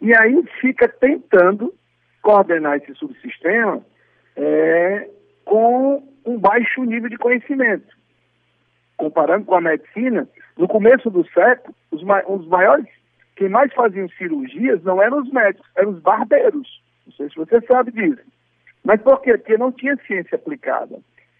E 0.00 0.12
aí 0.14 0.42
fica 0.60 0.88
tentando 0.88 1.74
coordenar 2.22 2.76
esse 2.76 2.94
subsistema 2.94 3.82
é, 4.36 5.08
com 5.44 6.02
um 6.24 6.38
baixo 6.38 6.84
nível 6.84 7.08
de 7.08 7.16
conhecimento. 7.16 7.86
Comparando 8.96 9.46
com 9.46 9.54
a 9.54 9.60
medicina, 9.60 10.28
no 10.56 10.68
começo 10.68 11.10
do 11.10 11.26
século, 11.30 11.74
os, 11.90 12.02
os 12.02 12.46
maiores, 12.48 12.86
quem 13.36 13.48
mais 13.48 13.72
faziam 13.72 14.08
cirurgias 14.10 14.82
não 14.82 15.02
eram 15.02 15.22
os 15.22 15.30
médicos, 15.30 15.68
eram 15.76 15.90
os 15.90 16.00
barbeiros. 16.00 16.82
Não 17.06 17.12
sei 17.14 17.28
se 17.28 17.36
você 17.36 17.60
sabe 17.62 17.92
disso. 17.92 18.22
Mas 18.84 19.00
por 19.02 19.20
quê? 19.20 19.36
Porque 19.36 19.58
não 19.58 19.72
tinha 19.72 19.96
ciência 20.06 20.36
aplicada. 20.36 20.98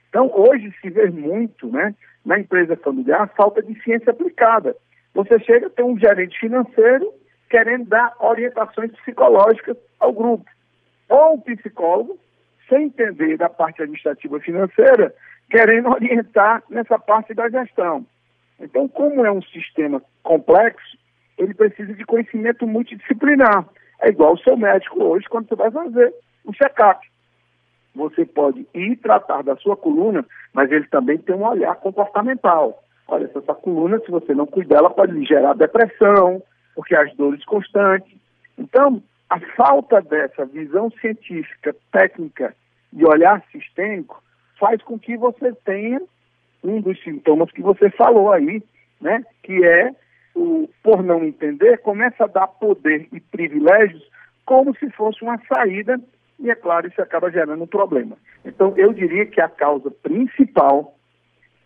Então, 0.08 0.30
hoje 0.34 0.74
se 0.80 0.90
vê 0.90 1.08
muito, 1.08 1.68
né, 1.68 1.94
na 2.24 2.38
empresa 2.38 2.76
familiar, 2.76 3.32
falta 3.36 3.62
de 3.62 3.80
ciência 3.82 4.10
aplicada. 4.10 4.76
Você 5.14 5.38
chega 5.40 5.68
a 5.68 5.70
ter 5.70 5.82
um 5.82 5.98
gerente 5.98 6.38
financeiro 6.38 7.12
querendo 7.48 7.86
dar 7.86 8.14
orientações 8.20 8.92
psicológicas 8.92 9.76
ao 9.98 10.12
grupo. 10.12 10.48
Ou 11.08 11.34
um 11.34 11.40
psicólogo, 11.40 12.18
sem 12.68 12.84
entender 12.84 13.36
da 13.36 13.48
parte 13.48 13.82
administrativa 13.82 14.38
financeira, 14.40 15.12
querendo 15.50 15.88
orientar 15.90 16.62
nessa 16.70 16.98
parte 16.98 17.34
da 17.34 17.48
gestão. 17.48 18.06
Então, 18.60 18.86
como 18.86 19.24
é 19.24 19.32
um 19.32 19.42
sistema 19.42 20.00
complexo, 20.22 20.96
ele 21.36 21.54
precisa 21.54 21.92
de 21.94 22.04
conhecimento 22.04 22.66
multidisciplinar. 22.66 23.66
É 24.00 24.08
igual 24.08 24.34
o 24.34 24.38
seu 24.38 24.56
médico 24.56 25.02
hoje, 25.02 25.28
quando 25.28 25.48
você 25.48 25.56
vai 25.56 25.70
fazer 25.70 26.14
um 26.46 26.52
check-up 26.52 27.09
você 27.94 28.24
pode 28.24 28.66
ir 28.74 28.96
tratar 28.96 29.42
da 29.42 29.56
sua 29.56 29.76
coluna, 29.76 30.24
mas 30.52 30.70
ele 30.70 30.86
também 30.86 31.18
tem 31.18 31.34
um 31.34 31.46
olhar 31.46 31.74
comportamental. 31.76 32.82
Olha, 33.08 33.24
essa 33.34 33.54
coluna, 33.54 33.98
se 34.00 34.10
você 34.10 34.34
não 34.34 34.46
cuidar, 34.46 34.78
ela 34.78 34.90
pode 34.90 35.12
lhe 35.12 35.24
gerar 35.24 35.54
depressão, 35.54 36.42
porque 36.74 36.94
as 36.94 37.12
dores 37.16 37.44
constantes. 37.44 38.16
Então, 38.56 39.02
a 39.28 39.40
falta 39.56 40.00
dessa 40.00 40.44
visão 40.46 40.90
científica, 41.00 41.74
técnica 41.92 42.54
e 42.92 43.04
olhar 43.04 43.42
sistêmico 43.50 44.22
faz 44.58 44.80
com 44.82 44.98
que 44.98 45.16
você 45.16 45.52
tenha 45.64 46.00
um 46.62 46.80
dos 46.80 47.02
sintomas 47.02 47.50
que 47.50 47.62
você 47.62 47.90
falou 47.90 48.32
aí, 48.32 48.62
né? 49.00 49.24
Que 49.42 49.64
é 49.64 49.94
o 50.34 50.68
por 50.82 51.02
não 51.02 51.24
entender, 51.24 51.78
começa 51.78 52.24
a 52.24 52.28
dar 52.28 52.46
poder 52.46 53.08
e 53.12 53.20
privilégios 53.20 54.02
como 54.44 54.74
se 54.76 54.88
fosse 54.90 55.22
uma 55.22 55.40
saída 55.52 56.00
e, 56.40 56.50
é 56.50 56.54
claro, 56.54 56.88
isso 56.88 57.00
acaba 57.00 57.30
gerando 57.30 57.62
um 57.62 57.66
problema. 57.66 58.16
Então, 58.44 58.72
eu 58.76 58.92
diria 58.92 59.26
que 59.26 59.40
a 59.40 59.48
causa 59.48 59.90
principal 59.90 60.96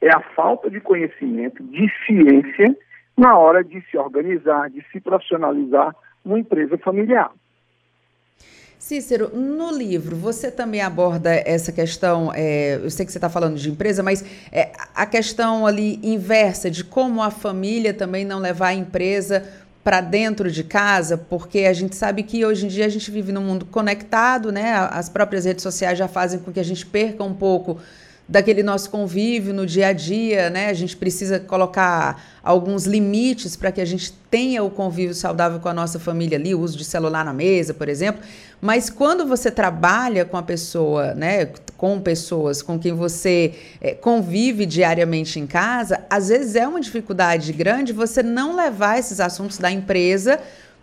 é 0.01 0.11
a 0.11 0.21
falta 0.35 0.69
de 0.69 0.81
conhecimento, 0.81 1.63
de 1.63 1.89
ciência, 2.05 2.77
na 3.17 3.39
hora 3.39 3.63
de 3.63 3.81
se 3.91 3.97
organizar, 3.97 4.69
de 4.71 4.85
se 4.91 5.01
profissionalizar 5.01 5.95
uma 6.25 6.39
empresa 6.39 6.77
familiar. 6.79 7.31
Cícero, 8.79 9.35
no 9.35 9.71
livro 9.71 10.15
você 10.15 10.51
também 10.51 10.83
aborda 10.83 11.31
essa 11.33 11.73
questão, 11.73 12.31
é, 12.35 12.77
eu 12.83 12.91
sei 12.91 13.07
que 13.07 13.13
você 13.13 13.17
está 13.17 13.31
falando 13.31 13.57
de 13.57 13.71
empresa, 13.71 14.03
mas 14.03 14.23
é, 14.53 14.73
a 14.95 15.07
questão 15.07 15.67
ali 15.67 15.99
inversa 16.03 16.71
de 16.71 16.85
como 16.85 17.23
a 17.23 17.31
família 17.31 17.95
também 17.95 18.27
não 18.27 18.39
levar 18.39 18.69
a 18.69 18.75
empresa 18.75 19.43
para 19.85 20.01
dentro 20.01 20.51
de 20.51 20.65
casa, 20.65 21.19
porque 21.19 21.61
a 21.61 21.73
gente 21.75 21.95
sabe 21.95 22.23
que 22.23 22.43
hoje 22.43 22.65
em 22.65 22.69
dia 22.69 22.87
a 22.87 22.89
gente 22.89 23.11
vive 23.11 23.31
num 23.31 23.43
mundo 23.43 23.67
conectado, 23.67 24.51
né? 24.51 24.73
As 24.91 25.11
próprias 25.11 25.45
redes 25.45 25.63
sociais 25.63 25.99
já 25.99 26.09
fazem 26.09 26.41
com 26.41 26.51
que 26.51 26.59
a 26.59 26.65
gente 26.65 26.87
perca 26.87 27.23
um 27.23 27.35
pouco 27.35 27.79
daquele 28.27 28.63
nosso 28.63 28.89
convívio 28.89 29.53
no 29.53 29.67
dia 29.67 29.89
a 29.89 29.93
dia, 29.93 30.49
né? 30.49 30.71
A 30.71 30.73
gente 30.73 30.97
precisa 30.97 31.39
colocar 31.39 32.23
alguns 32.43 32.87
limites 32.87 33.55
para 33.55 33.71
que 33.71 33.81
a 33.81 33.85
gente 33.85 34.13
tenha 34.31 34.65
o 34.65 34.71
convívio 34.71 35.15
saudável 35.15 35.61
com 35.61 35.69
a 35.69 35.75
nossa 35.75 35.99
família 35.99 36.39
ali, 36.39 36.55
o 36.55 36.61
uso 36.61 36.79
de 36.79 36.85
celular 36.85 37.23
na 37.23 37.35
mesa, 37.35 37.75
por 37.75 37.87
exemplo. 37.87 38.23
Mas 38.63 38.89
quando 38.89 39.27
você 39.27 39.51
trabalha 39.51 40.25
com 40.25 40.39
a 40.39 40.43
pessoa, 40.43 41.13
né, 41.13 41.51
com 41.85 42.01
pessoas 42.01 42.63
com 42.63 42.79
quem 42.79 42.95
você 42.95 43.53
é, 43.79 43.93
convive 43.93 44.65
diariamente 44.65 45.39
em 45.39 45.47
casa, 45.47 46.03
às 46.09 46.31
vezes 46.31 46.57
é 46.57 46.67
uma 46.67 46.81
dificuldade 46.81 47.53
grande 47.53 47.93
você 47.93 48.23
não 48.23 48.57
levar 48.57 48.99
esses 48.99 49.21
assuntos 49.21 49.59
da 49.59 49.71
empresa 49.71 50.41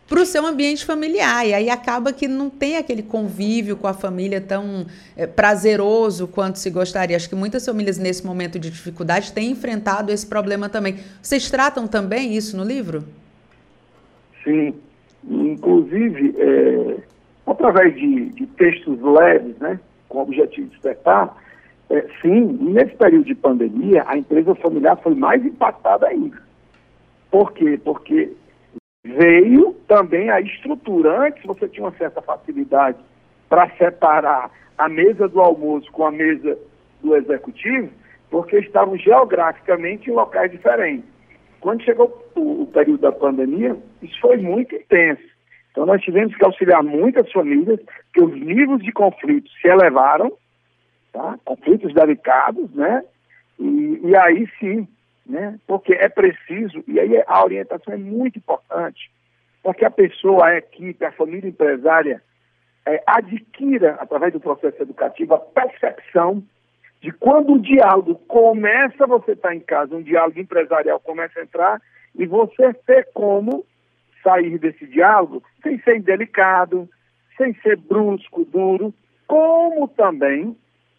para 0.08 0.20
o 0.20 0.25
seu 0.27 0.46
ambiente 0.46 0.86
familiar. 0.86 1.48
E 1.48 1.55
aí 1.55 1.72
acaba 1.72 2.13
que 2.13 2.27
não 2.27 2.51
tem 2.51 2.77
aquele 2.77 3.01
convívio 3.01 3.75
com 3.75 3.88
a 3.88 3.96
família 3.96 4.39
tão 4.39 4.86
é, 5.17 5.25
prazeroso 5.25 6.27
quanto 6.27 6.60
se 6.60 6.70
gostaria. 6.70 7.17
Acho 7.17 7.27
que 7.27 7.34
muitas 7.34 7.65
famílias, 7.65 7.98
nesse 7.98 8.24
momento 8.24 8.60
de 8.60 8.70
dificuldade, 8.70 9.34
têm 9.34 9.50
enfrentado 9.50 10.12
esse 10.12 10.27
problema 10.27 10.70
também. 10.70 10.98
Vocês 11.20 11.50
tratam 11.50 11.88
também 11.88 12.36
isso 12.36 12.55
no 12.55 12.63
livro? 12.63 13.03
Sim. 14.43 14.75
Inclusive, 15.27 16.36
é, 16.38 16.98
através 17.48 17.96
de, 17.96 18.25
de, 18.36 18.46
textos 18.46 19.01
leves, 19.01 19.58
né, 19.58 19.79
com 20.12 20.20
o 20.20 20.24
objetivo 20.24 20.68
de 20.68 20.74
despertar, 20.74 21.36
é, 21.89 22.06
sim, 22.22 22.58
nesse 22.62 22.96
período 22.96 23.25
de 23.25 23.36
pandemia, 23.36 24.03
a 24.06 24.18
empresa 24.18 24.53
familiar 24.56 24.98
foi 24.98 25.15
mais 25.15 25.44
impactada 25.44 26.08
ainda. 26.08 26.38
Por 27.32 27.53
quê? 27.53 27.80
Porque 27.84 28.34
veio 29.03 29.74
também 29.88 30.30
a 30.30 30.41
estrutura. 30.41 31.27
Antes 31.27 31.44
você 31.44 31.68
tinha 31.68 31.86
uma 31.86 31.98
certa 31.98 32.22
facilidade 32.22 32.98
para 33.50 33.70
separar 33.77 34.51
a 34.77 34.89
mesa 34.89 35.27
do 35.27 35.39
almoço 35.39 35.91
com 35.91 36.06
a 36.06 36.12
mesa 36.12 36.58
do 37.01 37.15
executivo, 37.15 37.89
porque 38.30 38.58
estavam 38.60 38.98
geograficamente 38.98 40.10
em 40.10 40.13
locais 40.13 40.51
diferentes. 40.51 41.10
Quando 41.60 41.84
chegou 41.84 42.25
o, 42.36 42.65
período 42.68 43.01
da 43.01 43.12
pandemia, 43.12 43.77
isso 44.01 44.20
foi 44.20 44.38
muito 44.38 44.75
intenso. 44.75 45.31
Então 45.72 45.86
nós 45.86 46.01
tivemos 46.01 46.36
que 46.36 46.46
auxiliar 46.46 46.84
muitas 46.84 47.32
famílias, 47.32 47.80
que 48.13 48.22
os 48.22 48.32
níveis 48.34 48.84
de 48.84 48.92
conflitos 48.92 49.51
se 49.62 49.68
elevaram, 49.68 50.32
tá? 51.12 51.38
conflitos 51.46 51.94
delicados, 51.94 52.70
né? 52.74 53.04
E, 53.58 54.01
e 54.04 54.16
aí 54.16 54.48
sim, 54.60 54.88
né? 55.25 55.58
Porque 55.66 55.94
é 55.94 56.10
preciso, 56.10 56.84
e 56.88 57.00
aí 57.00 57.24
a 57.25 57.44
orientação 57.44 57.94
é 57.94 57.98
muito 57.98 58.38
importante, 58.38 59.10
para 59.63 59.74
que 59.74 59.86
a 59.86 59.92
pessoa, 59.92 60.48
a 60.48 60.58
equipe, 60.58 61.06
a 61.06 61.12
família 61.12 61.48
empresária 61.48 62.22
é, 62.86 63.01
adquira, 63.06 63.96
através 64.00 64.34
do 64.34 64.40
processo 64.40 64.82
educativo, 64.82 65.36
a 65.36 65.40
percepção 65.40 66.44
de 67.00 67.12
quando 67.12 67.54
o 67.54 67.62
diálogo 67.62 68.16
começa, 68.28 69.08
você 69.08 69.32
está 69.32 69.56
em 69.56 69.60
casa, 69.60 69.96
um 69.96 70.04
diálogo 70.04 70.40
empresarial 70.40 71.00
começa 71.00 71.40
a 71.40 71.44
entrar, 71.44 71.82
e 72.16 72.25
você 72.25 72.74
ter 72.86 73.08
como 73.13 73.66
sair 74.24 74.58
desse 74.58 74.86
diálogo 74.88 75.44
sem 75.63 75.80
ser 75.80 75.98
indelicado, 75.98 76.90
sem 77.38 77.54
ser 77.62 77.78
brusco, 77.78 78.46
duro, 78.46 78.94
como 79.28 79.88
também 79.88 80.56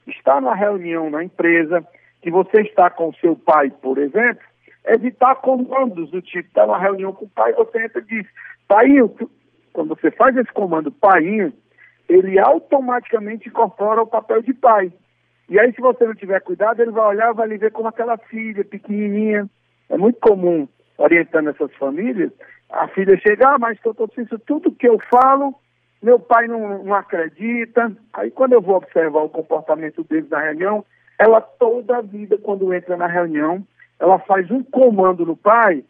estar 0.07 0.41
na 0.41 0.55
reunião 0.55 1.11
na 1.11 1.23
empresa, 1.23 1.87
que 2.21 2.31
você 2.31 2.63
está 2.63 2.91
com 2.91 3.13
seu 3.15 3.37
pai, 3.37 3.71
por 3.71 3.99
exemplo, 3.99 4.43
evitar 4.87 5.37
comandos 5.37 6.11
do 6.11 6.21
tipo, 6.21 6.49
está 6.49 6.67
numa 6.67 6.79
reunião 6.79 7.13
com 7.13 7.25
o 7.25 7.31
pai, 7.31 7.53
você 7.53 7.85
entra 7.85 8.01
e 8.01 8.05
diz, 8.05 8.27
painho, 8.67 9.15
quando 9.73 9.89
você 9.89 10.11
faz 10.11 10.37
esse 10.37 10.53
comando 10.53 10.91
painho, 10.91 11.53
ele 12.09 12.39
automaticamente 12.39 13.49
incorpora 13.49 14.03
o 14.03 14.07
papel 14.07 14.43
de 14.43 14.53
pai. 14.53 14.93
E 15.49 15.59
aí, 15.59 15.73
se 15.73 15.81
você 15.81 16.05
não 16.05 16.15
tiver 16.15 16.41
cuidado, 16.41 16.81
ele 16.81 16.91
vai 16.91 17.07
olhar, 17.07 17.33
vai 17.33 17.49
lhe 17.49 17.59
ver 17.59 17.73
como 17.73 17.89
aquela 17.89 18.17
filha 18.17 18.65
pequenininha. 18.65 19.49
É 19.89 19.97
muito 19.97 20.19
comum, 20.21 20.69
orientando 20.97 21.51
essas 21.51 21.73
famílias, 21.75 22.33
a 22.73 22.89
filha 22.89 23.17
chegar, 23.19 23.59
mas 23.59 23.79
doutor 23.85 24.11
Cícero, 24.15 24.41
tudo 24.47 24.73
que 24.73 24.89
eu 24.89 24.99
falo, 25.11 25.55
meu 26.03 26.19
pai 26.19 26.49
não, 26.49 26.83
não 26.83 26.95
acredita. 26.95 27.93
Aí, 28.15 28.31
quando 28.31 28.55
eu 28.55 28.63
vou 28.63 28.77
observar 28.77 29.21
o 29.23 29.29
comportamento 29.29 30.03
deles 30.05 30.29
na 30.31 30.41
reunião, 30.41 30.85
ela 31.19 31.41
toda 31.41 31.99
a 31.99 32.01
vida, 32.01 32.39
quando 32.39 32.73
entra 32.73 32.97
na 32.97 33.07
reunião, 33.07 33.65
ela 34.01 34.19
faz 34.19 34.51
um 34.51 34.63
comando 34.65 35.25
no 35.27 35.37
pai 35.37 35.85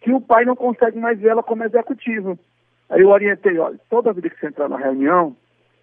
que 0.00 0.12
o 0.12 0.20
pai 0.20 0.44
não 0.44 0.56
consegue 0.56 0.98
mais 0.98 1.20
ver 1.20 1.28
ela 1.28 1.42
como 1.42 1.62
executiva. 1.62 2.36
Aí 2.90 3.02
eu 3.02 3.08
orientei, 3.08 3.56
olha, 3.58 3.78
toda 3.88 4.12
vida 4.12 4.28
que 4.28 4.40
você 4.40 4.48
entrar 4.48 4.68
na 4.68 4.76
reunião, 4.76 5.36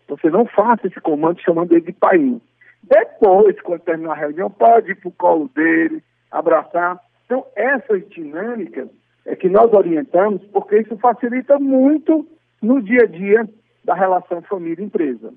você 0.08 0.30
não 0.30 0.46
faça 0.46 0.88
esse 0.88 1.00
comando 1.00 1.40
chamando 1.42 1.72
ele 1.72 1.82
de 1.82 1.94
pai. 1.94 2.42
Depois, 2.84 3.60
quando 3.62 3.82
terminar 3.82 4.14
a 4.14 4.20
reunião, 4.20 4.50
pode 4.50 4.92
ir 4.92 4.96
para 4.96 5.10
o 5.10 5.14
colo 5.14 5.50
dele, 5.56 6.04
abraçar. 6.32 7.00
Então, 7.26 7.46
essas 7.56 8.08
dinâmicas 8.10 8.90
é 9.30 9.36
que 9.36 9.48
nós 9.48 9.72
orientamos, 9.72 10.42
porque 10.52 10.80
isso 10.80 10.98
facilita 10.98 11.60
muito 11.60 12.28
no 12.60 12.82
dia 12.82 13.04
a 13.04 13.06
dia 13.06 13.48
da 13.84 13.94
relação 13.94 14.42
família-empresa. 14.42 15.32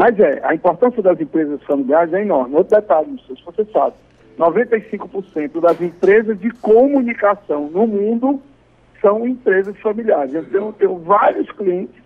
Mas 0.00 0.18
é, 0.18 0.40
a 0.44 0.54
importância 0.54 1.02
das 1.02 1.20
empresas 1.20 1.62
familiares 1.64 2.10
é 2.14 2.22
enorme. 2.22 2.54
Outro 2.54 2.74
detalhe, 2.74 3.10
não 3.10 3.18
sei 3.18 3.36
se 3.36 3.44
você 3.44 3.66
sabe, 3.70 3.94
95% 4.38 5.60
das 5.60 5.78
empresas 5.78 6.40
de 6.40 6.50
comunicação 6.52 7.68
no 7.68 7.86
mundo 7.86 8.40
são 8.98 9.28
empresas 9.28 9.76
familiares. 9.80 10.32
Eu 10.54 10.72
tenho 10.72 10.96
vários 11.00 11.52
clientes 11.52 12.02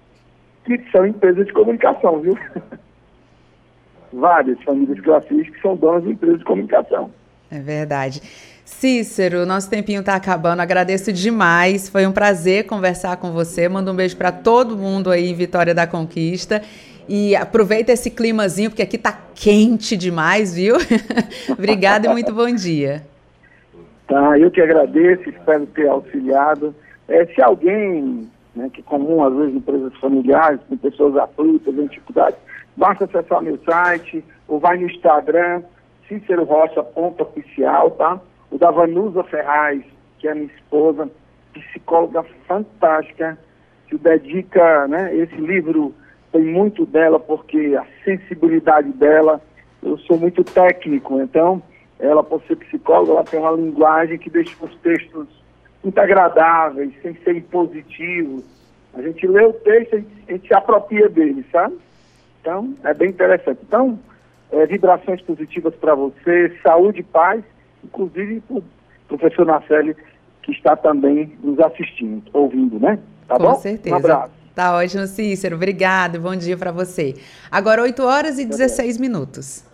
que 0.64 0.76
são 0.90 1.06
empresas 1.06 1.46
de 1.46 1.52
comunicação, 1.52 2.18
viu? 2.18 2.36
Várias 4.12 4.60
famílias 4.62 5.00
classistas 5.00 5.54
que 5.54 5.60
são 5.60 5.76
donas 5.76 6.02
de 6.02 6.10
empresas 6.10 6.38
de 6.40 6.44
comunicação. 6.44 7.12
É 7.48 7.60
verdade. 7.60 8.20
Cícero, 8.64 9.46
nosso 9.46 9.70
tempinho 9.70 10.00
está 10.00 10.16
acabando. 10.16 10.60
Agradeço 10.60 11.12
demais. 11.12 11.88
Foi 11.88 12.06
um 12.06 12.12
prazer 12.12 12.66
conversar 12.66 13.18
com 13.18 13.30
você. 13.30 13.68
Mando 13.68 13.92
um 13.92 13.94
beijo 13.94 14.16
para 14.16 14.32
todo 14.32 14.76
mundo 14.76 15.10
aí 15.10 15.30
em 15.30 15.34
Vitória 15.34 15.74
da 15.74 15.86
Conquista. 15.86 16.60
E 17.08 17.36
aproveita 17.36 17.92
esse 17.92 18.10
climazinho, 18.10 18.70
porque 18.70 18.82
aqui 18.82 18.96
tá 18.96 19.18
quente 19.34 19.96
demais, 19.96 20.54
viu? 20.54 20.76
Obrigada 21.50 22.06
e 22.06 22.10
muito 22.10 22.32
bom 22.32 22.50
dia. 22.54 23.04
Tá, 24.06 24.38
eu 24.38 24.50
que 24.50 24.60
agradeço, 24.60 25.28
espero 25.28 25.66
ter 25.66 25.88
auxiliado. 25.88 26.74
É, 27.08 27.26
se 27.26 27.42
alguém, 27.42 28.28
né, 28.54 28.70
que 28.72 28.80
é 28.80 28.84
comum 28.84 29.22
às 29.22 29.34
vezes 29.34 29.54
empresas 29.54 29.94
familiares, 29.98 30.60
com 30.68 30.76
pessoas 30.76 31.16
aflitas, 31.16 31.74
em 31.74 31.86
dificuldade, 31.86 32.36
basta 32.76 33.04
acessar 33.04 33.42
meu 33.42 33.58
site, 33.64 34.24
ou 34.48 34.58
vai 34.58 34.78
no 34.78 34.86
Instagram, 34.86 35.62
Cícero 36.08 36.44
Rocha, 36.44 36.82
ponto 36.82 37.22
oficial, 37.22 37.90
tá? 37.92 38.20
O 38.50 38.58
da 38.58 38.70
Vanusa 38.70 39.24
Ferraz, 39.24 39.82
que 40.18 40.28
é 40.28 40.34
minha 40.34 40.46
esposa, 40.46 41.08
psicóloga 41.52 42.24
fantástica, 42.46 43.38
que 43.88 43.96
dedica, 43.98 44.86
né, 44.88 45.14
esse 45.16 45.36
livro 45.36 45.94
tem 46.34 46.42
muito 46.42 46.84
dela 46.84 47.20
porque 47.20 47.76
a 47.80 47.86
sensibilidade 48.04 48.90
dela, 48.90 49.40
eu 49.80 49.96
sou 49.98 50.18
muito 50.18 50.42
técnico, 50.42 51.20
então 51.20 51.62
ela 52.00 52.24
por 52.24 52.42
ser 52.42 52.56
psicóloga, 52.56 53.12
ela 53.12 53.24
tem 53.24 53.38
uma 53.38 53.52
linguagem 53.52 54.18
que 54.18 54.28
deixa 54.28 54.52
os 54.60 54.74
textos 54.78 55.28
muito 55.82 55.96
agradáveis, 55.96 56.92
sem 57.02 57.14
ser 57.22 57.36
impositivos. 57.36 58.42
A 58.94 59.02
gente 59.02 59.24
lê 59.28 59.44
o 59.44 59.52
texto 59.52 59.94
e 59.94 60.04
a 60.28 60.32
gente 60.32 60.48
se 60.48 60.54
apropria 60.54 61.08
dele, 61.08 61.46
sabe? 61.52 61.76
Então, 62.40 62.74
é 62.82 62.92
bem 62.92 63.10
interessante. 63.10 63.60
Então, 63.62 63.96
é, 64.50 64.66
vibrações 64.66 65.22
positivas 65.22 65.72
para 65.76 65.94
você, 65.94 66.52
saúde 66.64 67.00
e 67.00 67.04
paz, 67.04 67.44
inclusive 67.84 68.40
para 68.40 68.58
o 68.58 68.64
professor 69.06 69.46
Nacelli, 69.46 69.94
que 70.42 70.50
está 70.50 70.74
também 70.74 71.38
nos 71.40 71.60
assistindo, 71.60 72.24
ouvindo, 72.32 72.80
né? 72.80 72.98
Tá 73.28 73.36
Com 73.36 73.44
bom? 73.44 73.54
certeza. 73.54 73.94
Um 73.94 73.98
abraço. 73.98 74.43
Tá 74.54 74.72
ótimo, 74.76 75.06
Cícero. 75.06 75.56
Obrigado. 75.56 76.20
Bom 76.20 76.36
dia 76.36 76.56
para 76.56 76.70
você. 76.70 77.14
Agora, 77.50 77.82
8 77.82 78.02
horas 78.02 78.38
e 78.38 78.44
16 78.44 78.98
minutos. 78.98 79.64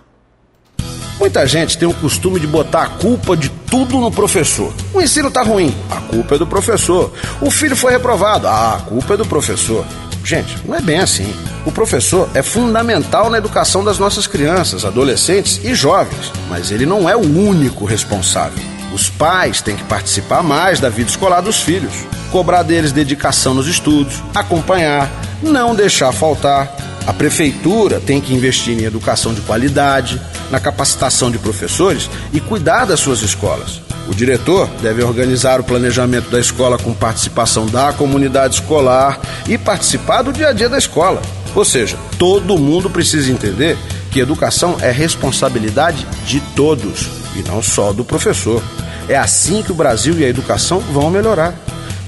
Muita 1.18 1.46
gente 1.46 1.76
tem 1.76 1.86
o 1.86 1.92
costume 1.92 2.40
de 2.40 2.46
botar 2.46 2.84
a 2.84 2.88
culpa 2.88 3.36
de 3.36 3.50
tudo 3.70 3.98
no 3.98 4.10
professor. 4.10 4.72
O 4.94 5.02
ensino 5.02 5.30
tá 5.30 5.42
ruim, 5.42 5.74
a 5.90 6.00
culpa 6.00 6.36
é 6.36 6.38
do 6.38 6.46
professor. 6.46 7.12
O 7.42 7.50
filho 7.50 7.76
foi 7.76 7.92
reprovado, 7.92 8.48
ah, 8.48 8.76
a 8.76 8.80
culpa 8.80 9.12
é 9.12 9.16
do 9.18 9.26
professor. 9.26 9.84
Gente, 10.24 10.56
não 10.66 10.74
é 10.74 10.80
bem 10.80 10.98
assim. 10.98 11.30
O 11.66 11.72
professor 11.72 12.30
é 12.34 12.42
fundamental 12.42 13.28
na 13.28 13.36
educação 13.36 13.84
das 13.84 13.98
nossas 13.98 14.26
crianças, 14.26 14.82
adolescentes 14.82 15.60
e 15.62 15.74
jovens, 15.74 16.32
mas 16.48 16.70
ele 16.70 16.86
não 16.86 17.06
é 17.06 17.14
o 17.14 17.20
único 17.20 17.84
responsável. 17.84 18.79
Os 18.92 19.09
pais 19.09 19.62
têm 19.62 19.76
que 19.76 19.85
participar 19.85 20.42
mais 20.42 20.81
da 20.81 20.88
vida 20.88 21.11
escolar 21.11 21.40
dos 21.40 21.61
filhos, 21.61 21.92
cobrar 22.33 22.62
deles 22.62 22.92
dedicação 22.92 23.55
nos 23.55 23.68
estudos, 23.68 24.22
acompanhar, 24.35 25.11
não 25.42 25.74
deixar 25.74 26.12
faltar. 26.12 26.74
A 27.07 27.12
prefeitura 27.12 28.00
tem 28.00 28.20
que 28.20 28.35
investir 28.35 28.79
em 28.79 28.85
educação 28.85 29.33
de 29.33 29.40
qualidade, 29.42 30.20
na 30.50 30.61
capacitação 30.61 31.31
de 31.31 31.38
professores 31.38 32.11
e 32.33 32.40
cuidar 32.40 32.85
das 32.85 33.00
suas 33.00 33.22
escolas. 33.22 33.81
O 34.09 34.14
diretor 34.14 34.68
deve 34.83 35.05
organizar 35.05 35.61
o 35.61 35.64
planejamento 35.64 36.31
da 36.31 36.40
escola 36.40 36.76
com 36.76 36.92
participação 36.92 37.66
da 37.66 37.92
comunidade 37.92 38.55
escolar 38.55 39.20
e 39.48 39.57
participar 39.57 40.22
do 40.22 40.33
dia 40.33 40.48
a 40.48 40.53
dia 40.53 40.68
da 40.68 40.79
escola. 40.79 41.22
Ou 41.55 41.64
seja, 41.64 41.96
todo 42.18 42.59
mundo 42.59 42.90
precisa 42.90 43.31
entender 43.31 43.79
que 44.11 44.20
educação 44.20 44.77
é 44.81 44.90
responsabilidade 44.90 46.07
de 46.25 46.40
todos 46.55 47.09
e 47.37 47.42
não 47.49 47.62
só 47.62 47.92
do 47.92 48.05
professor. 48.05 48.62
É 49.09 49.16
assim 49.16 49.62
que 49.62 49.73
o 49.73 49.75
Brasil 49.75 50.18
e 50.18 50.25
a 50.25 50.29
educação 50.29 50.81
vão 50.81 51.11
melhorar. 51.11 51.55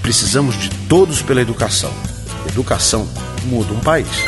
Precisamos 0.03 0.59
de 0.59 0.69
todos 0.89 1.23
pela 1.23 1.41
educação. 1.41 1.91
Educação 2.49 3.09
muda 3.45 3.73
um 3.73 3.81
país. 3.81 4.25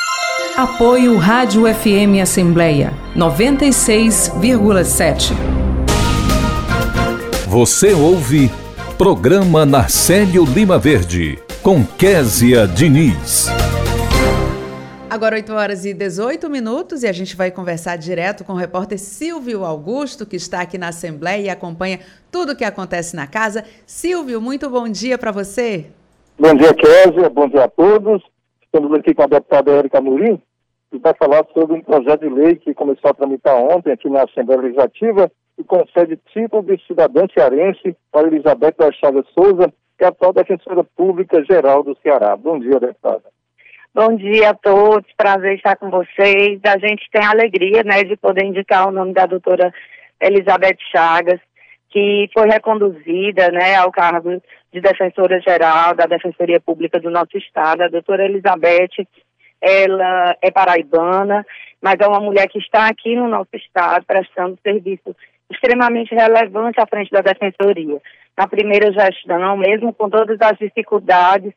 Apoio 0.57 1.19
Rádio 1.19 1.63
FM 1.63 2.23
Assembleia 2.23 2.95
96,7. 3.17 5.33
Você 7.49 7.93
ouve 7.93 8.51
Programa 8.97 9.67
Narcélio 9.67 10.45
Lima 10.45 10.79
Verde, 10.79 11.37
com 11.63 11.85
Késia 11.85 12.69
Diniz. 12.69 13.51
Agora 15.15 15.37
8 15.37 15.53
horas 15.53 15.85
e 15.85 15.95
18 15.95 16.51
minutos 16.51 17.05
e 17.05 17.07
a 17.07 17.13
gente 17.13 17.37
vai 17.37 17.49
conversar 17.49 17.97
direto 17.97 18.45
com 18.45 18.53
o 18.53 18.57
repórter 18.57 18.99
Silvio 18.99 19.65
Augusto, 19.65 20.27
que 20.27 20.35
está 20.35 20.61
aqui 20.61 20.77
na 20.77 20.89
Assembleia 20.89 21.41
e 21.41 21.49
acompanha 21.49 22.01
tudo 22.33 22.51
o 22.51 22.57
que 22.57 22.65
acontece 22.65 23.15
na 23.15 23.25
casa. 23.25 23.63
Silvio, 23.87 24.41
muito 24.41 24.69
bom 24.69 24.89
dia 24.89 25.17
para 25.17 25.31
você. 25.31 25.87
Bom 26.37 26.53
dia, 26.57 26.75
Késia. 26.75 27.31
Bom 27.31 27.49
dia 27.49 27.63
a 27.63 27.69
todos. 27.69 28.25
Estamos 28.61 28.93
aqui 28.99 29.15
com 29.15 29.23
a 29.23 29.27
deputada 29.29 29.71
Érica 29.71 30.01
Murim, 30.01 30.43
que 30.91 30.99
vai 30.99 31.15
falar 31.15 31.47
sobre 31.55 31.77
um 31.77 31.81
projeto 31.81 32.23
de 32.23 32.35
lei 32.35 32.57
que 32.57 32.75
começou 32.75 33.09
a 33.09 33.15
tramitar 33.15 33.55
ontem 33.55 33.93
aqui 33.93 34.11
na 34.11 34.25
Assembleia 34.25 34.63
Legislativa 34.63 35.31
e 35.57 35.63
concede 35.63 36.19
título 36.33 36.65
de 36.65 36.77
cidadã 36.89 37.25
cearense 37.33 37.97
para 38.11 38.27
Elizabeth 38.27 38.75
das 38.77 38.97
Chagas 38.97 39.27
Souza, 39.33 39.73
que 39.97 40.03
é 40.03 40.09
atual 40.09 40.33
defensora 40.33 40.83
pública 40.83 41.41
geral 41.45 41.85
do 41.85 41.97
Ceará. 42.03 42.37
Bom 42.37 42.59
dia, 42.59 42.81
deputada. 42.81 43.33
Bom 43.95 44.17
dia 44.17 44.51
a 44.51 44.55
todos, 44.55 45.07
prazer 45.17 45.55
estar 45.55 45.77
com 45.77 45.89
vocês. 45.89 46.59
A 46.65 46.77
gente 46.85 47.09
tem 47.13 47.25
a 47.25 47.31
alegria 47.31 47.85
né, 47.85 48.03
de 48.03 48.17
poder 48.17 48.45
indicar 48.45 48.89
o 48.89 48.91
nome 48.91 49.13
da 49.15 49.25
doutora 49.25 49.73
Elizabeth 50.21 50.79
Chagas, 50.91 51.39
que 51.91 52.29
foi 52.35 52.49
reconduzida 52.49 53.53
né, 53.53 53.77
ao 53.77 53.93
cargo 53.93 54.43
de 54.73 54.81
defensora 54.81 55.41
geral 55.41 55.95
da 55.95 56.07
Defensoria 56.07 56.59
Pública 56.59 56.99
do 56.99 57.09
nosso 57.09 57.39
Estado. 57.39 57.83
A 57.83 57.89
doutora 57.89 58.25
Elizabeth, 58.25 59.07
ela 59.61 60.37
é 60.43 60.51
paraibana, 60.51 61.47
mas 61.81 61.95
é 62.01 62.09
uma 62.09 62.19
mulher 62.19 62.49
que 62.49 62.59
está 62.59 62.89
aqui 62.89 63.15
no 63.15 63.29
nosso 63.29 63.55
Estado 63.55 64.05
prestando 64.05 64.59
serviço 64.61 65.15
extremamente 65.49 66.13
relevante 66.13 66.81
à 66.81 66.87
frente 66.89 67.13
da 67.13 67.21
Defensoria. 67.21 68.01
Na 68.37 68.49
primeira 68.49 68.91
gestão, 68.91 69.57
mesmo 69.57 69.95
com 69.95 70.11
todas 70.11 70.37
as 70.41 70.59
dificuldades 70.59 71.55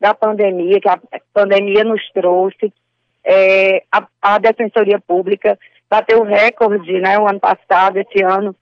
da 0.00 0.14
pandemia, 0.14 0.80
que 0.80 0.88
a 0.88 0.98
pandemia 1.32 1.84
nos 1.84 2.02
trouxe, 2.12 2.72
é, 3.24 3.82
a, 3.90 4.06
a, 4.22 4.38
Defensoria 4.38 5.00
Pública 5.00 5.58
bateu 5.90 6.22
recorde, 6.22 7.00
né, 7.00 7.18
o 7.18 7.28
ano 7.28 7.40
passado, 7.40 7.98
esse 7.98 8.22
ano, 8.22 8.54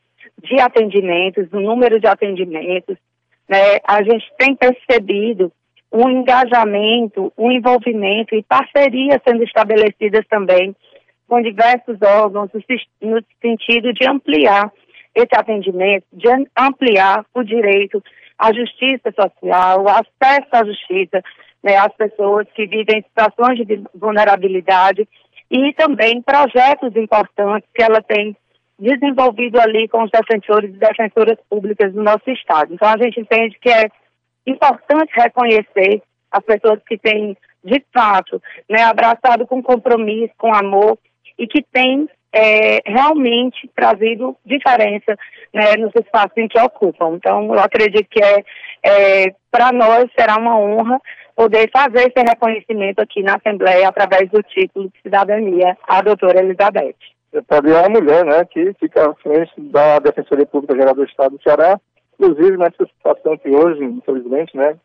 de 0.42 0.60
atendimentos, 0.60 1.52
o 1.52 1.60
número 1.60 2.00
de 2.00 2.06
atendimentos. 2.06 2.96
Né, 3.48 3.78
a 3.86 4.02
gente 4.02 4.24
tem 4.38 4.54
percebido 4.54 5.52
um 5.92 6.08
engajamento, 6.08 7.32
um 7.36 7.50
envolvimento 7.50 8.34
e 8.34 8.42
parcerias 8.42 9.20
sendo 9.26 9.44
estabelecidas 9.44 10.26
também 10.28 10.74
com 11.28 11.40
diversos 11.40 12.00
órgãos 12.02 12.50
no 13.00 13.22
sentido 13.40 13.92
de 13.92 14.08
ampliar 14.08 14.72
esse 15.14 15.34
atendimento, 15.36 16.04
de 16.12 16.28
ampliar 16.56 17.24
o 17.32 17.42
direito 17.44 18.02
à 18.38 18.52
justiça 18.52 19.12
social, 19.12 19.84
acesso 19.88 20.48
à 20.52 20.64
justiça 20.64 21.22
né, 21.64 21.76
às 21.78 21.92
pessoas 21.94 22.46
que 22.54 22.66
vivem 22.66 22.98
em 22.98 23.02
situações 23.02 23.56
de 23.66 23.82
vulnerabilidade 23.94 25.08
e 25.50 25.72
também 25.72 26.20
projetos 26.20 26.94
importantes 26.94 27.68
que 27.74 27.82
ela 27.82 28.02
tem 28.02 28.36
desenvolvido 28.78 29.58
ali 29.58 29.88
com 29.88 30.02
os 30.02 30.10
defensores 30.10 30.74
e 30.74 30.78
defensoras 30.78 31.38
públicas 31.48 31.92
do 31.94 32.02
nosso 32.02 32.28
Estado. 32.28 32.74
Então, 32.74 32.88
a 32.88 32.98
gente 32.98 33.18
entende 33.18 33.58
que 33.60 33.70
é 33.70 33.88
importante 34.46 35.10
reconhecer 35.14 36.02
as 36.30 36.44
pessoas 36.44 36.80
que 36.86 36.98
têm, 36.98 37.36
de 37.64 37.82
fato, 37.94 38.42
né, 38.68 38.82
abraçado 38.82 39.46
com 39.46 39.62
compromisso, 39.62 40.34
com 40.36 40.52
amor 40.52 40.98
e 41.38 41.46
que 41.46 41.62
têm 41.62 42.08
é, 42.34 42.80
realmente 42.84 43.70
trazido 43.76 44.36
diferença 44.44 45.16
né, 45.52 45.76
nos 45.78 45.92
espaços 45.94 46.36
em 46.36 46.48
que 46.48 46.60
ocupam. 46.60 47.14
Então, 47.14 47.54
eu 47.54 47.60
acredito 47.60 48.08
que 48.10 48.22
é, 48.22 48.44
é 48.82 49.34
para 49.50 49.70
nós 49.72 50.06
será 50.18 50.36
uma 50.36 50.58
honra 50.58 51.00
poder 51.36 51.70
fazer 51.72 52.08
esse 52.08 52.28
reconhecimento 52.28 53.00
aqui 53.00 53.22
na 53.22 53.36
Assembleia 53.36 53.88
através 53.88 54.28
do 54.30 54.42
título 54.42 54.88
de 54.88 55.00
cidadania 55.00 55.76
à 55.86 56.02
doutora 56.02 56.40
Elizabeth. 56.40 56.96
Também 57.48 57.72
é 57.72 57.80
uma 57.80 58.00
mulher, 58.00 58.24
né, 58.24 58.44
que 58.44 58.74
fica 58.80 59.10
à 59.10 59.14
frente 59.14 59.52
da 59.56 59.98
Defensoria 60.00 60.46
Pública 60.46 60.76
Geral 60.76 60.94
do 60.94 61.04
Estado 61.04 61.36
do 61.36 61.42
Ceará, 61.42 61.80
inclusive 62.18 62.56
nessa 62.56 62.84
situação 62.84 63.36
que 63.38 63.48
hoje, 63.48 63.84
infelizmente, 63.84 64.56
né, 64.56 64.76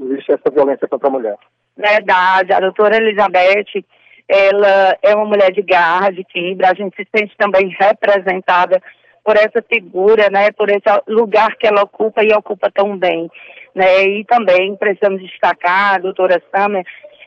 existe 0.00 0.32
essa 0.32 0.50
violência 0.52 0.88
contra 0.88 1.08
a 1.08 1.12
mulher. 1.12 1.36
Verdade, 1.76 2.52
a 2.52 2.60
doutora 2.60 2.96
Elizabeth 2.96 3.84
ela 4.28 4.96
é 5.02 5.14
uma 5.14 5.26
mulher 5.26 5.52
de 5.52 5.62
garra, 5.62 6.10
de 6.10 6.24
fibra, 6.32 6.70
a 6.70 6.74
gente 6.74 6.96
se 6.96 7.06
sente 7.14 7.36
também 7.36 7.74
representada 7.78 8.80
por 9.24 9.36
essa 9.36 9.62
figura, 9.62 10.28
né, 10.30 10.50
por 10.52 10.68
esse 10.68 10.82
lugar 11.06 11.56
que 11.56 11.66
ela 11.66 11.82
ocupa 11.82 12.24
e 12.24 12.32
ocupa 12.32 12.70
tão 12.72 12.96
bem, 12.96 13.30
né, 13.74 14.02
e 14.04 14.24
também 14.24 14.74
precisamos 14.76 15.22
destacar 15.22 15.94
a 15.94 15.98
doutora 15.98 16.42
Summer, 16.54 16.84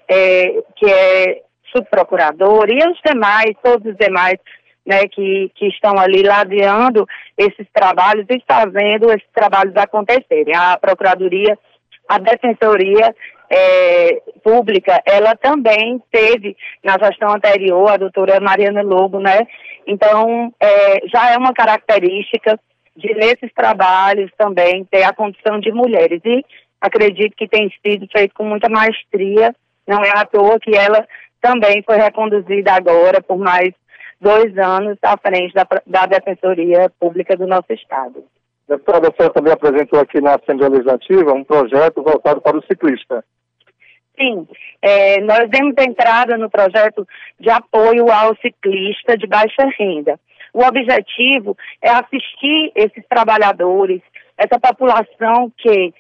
é, 0.08 0.62
que 0.76 0.86
é 0.86 1.42
subprocuradora, 1.74 2.72
e 2.72 2.78
os 2.90 3.00
demais, 3.06 3.56
todos 3.64 3.92
os 3.92 3.98
demais, 3.98 4.38
né, 4.86 5.08
que, 5.08 5.52
que 5.56 5.68
estão 5.68 5.98
ali 5.98 6.22
ladeando 6.22 7.08
esses 7.38 7.68
trabalhos 7.74 8.26
e 8.30 8.44
fazendo 8.48 9.10
esses 9.10 9.28
trabalhos 9.34 9.76
acontecerem. 9.76 10.56
A 10.56 10.78
Procuradoria, 10.78 11.58
a 12.08 12.20
Defensoria 12.20 13.16
é, 13.50 14.22
pública, 14.44 15.02
ela 15.06 15.36
também 15.36 16.02
teve 16.12 16.56
na 16.84 16.98
gestão 16.98 17.34
anterior 17.34 17.90
a 17.90 17.98
doutora 17.98 18.40
Mariana 18.40 18.82
Lobo, 18.82 19.20
né? 19.20 19.48
Então, 19.88 20.54
é, 20.60 21.08
já 21.08 21.32
é 21.32 21.38
uma 21.38 21.54
característica 21.54 22.60
de 22.96 23.14
nesses 23.14 23.52
trabalhos 23.54 24.32
também 24.38 24.86
ter 24.86 25.04
a 25.04 25.14
condição 25.14 25.60
de 25.60 25.72
mulheres. 25.72 26.22
E 26.24 26.44
acredito 26.80 27.36
que 27.36 27.48
tem 27.48 27.72
sido 27.86 28.08
feito 28.16 28.34
com 28.34 28.44
muita 28.44 28.70
maestria, 28.70 29.54
não 29.88 30.04
é 30.04 30.12
à 30.16 30.26
toa 30.26 30.60
que 30.60 30.76
ela 30.76 31.06
também 31.42 31.84
foi 31.84 31.98
reconduzida 31.98 32.74
agora 32.74 33.22
por 33.22 33.38
mais 33.38 33.74
dois 34.20 34.58
anos 34.58 34.98
à 35.04 35.18
frente 35.18 35.54
da, 35.54 35.68
da 35.86 36.06
Defensoria 36.06 36.90
Pública 37.00 37.36
do 37.36 37.46
nosso 37.46 37.72
Estado. 37.72 38.24
Deputada, 38.68 39.10
a 39.10 39.16
senhora 39.16 39.34
também 39.34 39.54
apresentou 39.54 40.00
aqui 40.00 40.20
na 40.20 40.36
Assembleia 40.36 40.72
Legislativa 40.72 41.34
um 41.34 41.44
projeto 41.44 42.02
voltado 42.02 42.42
para 42.42 42.58
o 42.58 42.64
ciclista. 42.64 43.24
Sim, 44.18 44.48
é, 44.82 45.22
nós 45.22 45.50
demos 45.50 45.76
entrada 45.78 46.38
no 46.38 46.50
projeto 46.50 47.06
de 47.40 47.50
apoio 47.50 48.10
ao 48.10 48.36
ciclista 48.38 49.18
de 49.18 49.28
baixa 49.28 49.68
renda. 49.78 50.20
O 50.54 50.64
objetivo 50.64 51.56
é 51.82 51.90
assistir 51.90 52.72
esses 52.76 53.06
trabalhadores, 53.10 54.02
essa 54.38 54.58
população 54.60 55.52
que 55.58 55.94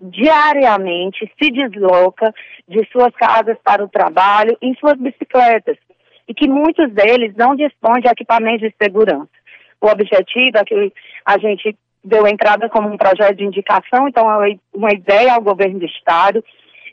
diariamente 0.00 1.30
se 1.40 1.50
desloca 1.50 2.34
de 2.66 2.84
suas 2.90 3.14
casas 3.14 3.56
para 3.62 3.84
o 3.84 3.88
trabalho 3.88 4.56
em 4.60 4.74
suas 4.74 4.98
bicicletas 4.98 5.76
e 6.26 6.34
que 6.34 6.48
muitos 6.48 6.90
deles 6.92 7.34
não 7.36 7.54
dispõem 7.54 8.00
de 8.00 8.08
equipamentos 8.08 8.68
de 8.68 8.74
segurança. 8.82 9.30
O 9.80 9.86
objetivo 9.86 10.58
é 10.58 10.64
que 10.64 10.92
a 11.24 11.38
gente 11.38 11.76
deu 12.02 12.26
entrada 12.26 12.68
como 12.68 12.88
um 12.88 12.96
projeto 12.96 13.36
de 13.36 13.44
indicação, 13.44 14.08
então 14.08 14.30
é 14.42 14.56
uma 14.74 14.92
ideia 14.92 15.34
ao 15.34 15.42
governo 15.42 15.78
do 15.78 15.86
Estado. 15.86 16.42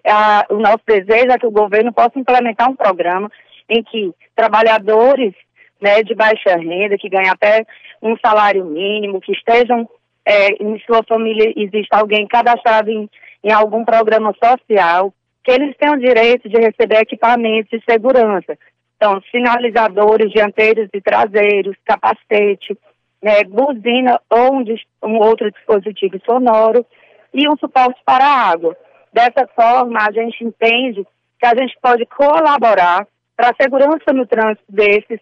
É, 0.03 0.53
o 0.53 0.57
nosso 0.57 0.81
desejo 0.85 1.31
é 1.31 1.37
que 1.37 1.47
o 1.47 1.51
governo 1.51 1.93
possa 1.93 2.19
implementar 2.19 2.69
um 2.69 2.75
programa 2.75 3.31
em 3.69 3.83
que 3.83 4.13
trabalhadores 4.35 5.33
né, 5.81 6.01
de 6.03 6.13
baixa 6.15 6.55
renda, 6.55 6.97
que 6.97 7.09
ganham 7.09 7.33
até 7.33 7.65
um 8.01 8.15
salário 8.17 8.65
mínimo, 8.65 9.21
que 9.21 9.31
estejam 9.31 9.87
é, 10.25 10.49
em 10.61 10.79
sua 10.85 11.03
família, 11.03 11.53
existe 11.55 11.89
alguém 11.91 12.27
cadastrado 12.27 12.89
em, 12.89 13.09
em 13.43 13.51
algum 13.51 13.85
programa 13.85 14.33
social, 14.43 15.13
que 15.43 15.51
eles 15.51 15.75
tenham 15.77 15.97
direito 15.97 16.49
de 16.49 16.57
receber 16.59 17.01
equipamentos 17.01 17.69
de 17.69 17.81
segurança. 17.89 18.57
Então, 18.97 19.21
sinalizadores 19.31 20.31
dianteiros 20.31 20.89
e 20.93 20.99
traseiros, 20.99 21.77
capacete, 21.85 22.77
né, 23.21 23.43
buzina 23.43 24.19
ou 24.29 24.55
um, 24.55 24.63
um 25.03 25.17
outro 25.19 25.51
dispositivo 25.51 26.19
sonoro 26.25 26.85
e 27.33 27.47
um 27.47 27.57
suporte 27.57 27.99
para 28.05 28.23
a 28.23 28.49
água. 28.51 28.75
Dessa 29.11 29.47
forma, 29.55 29.99
a 29.99 30.11
gente 30.11 30.43
entende 30.43 31.05
que 31.39 31.45
a 31.45 31.55
gente 31.55 31.77
pode 31.81 32.05
colaborar 32.05 33.07
para 33.35 33.49
a 33.49 33.55
segurança 33.61 34.13
no 34.13 34.25
trânsito 34.25 34.65
desses, 34.69 35.19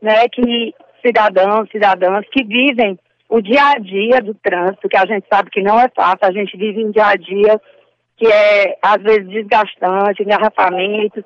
né, 0.00 0.28
que 0.28 0.74
cidadãos, 1.04 1.70
cidadãs 1.70 2.26
que 2.30 2.44
vivem 2.44 2.98
o 3.28 3.40
dia 3.40 3.72
a 3.74 3.78
dia 3.78 4.20
do 4.22 4.34
trânsito, 4.34 4.88
que 4.88 4.96
a 4.96 5.06
gente 5.06 5.26
sabe 5.32 5.50
que 5.50 5.62
não 5.62 5.78
é 5.78 5.88
fácil, 5.94 6.18
a 6.22 6.32
gente 6.32 6.56
vive 6.56 6.84
um 6.84 6.90
dia 6.90 7.06
a 7.06 7.16
dia 7.16 7.60
que 8.16 8.26
é 8.26 8.76
às 8.82 9.00
vezes 9.02 9.28
desgastante, 9.28 10.22
engarrafamentos, 10.22 11.22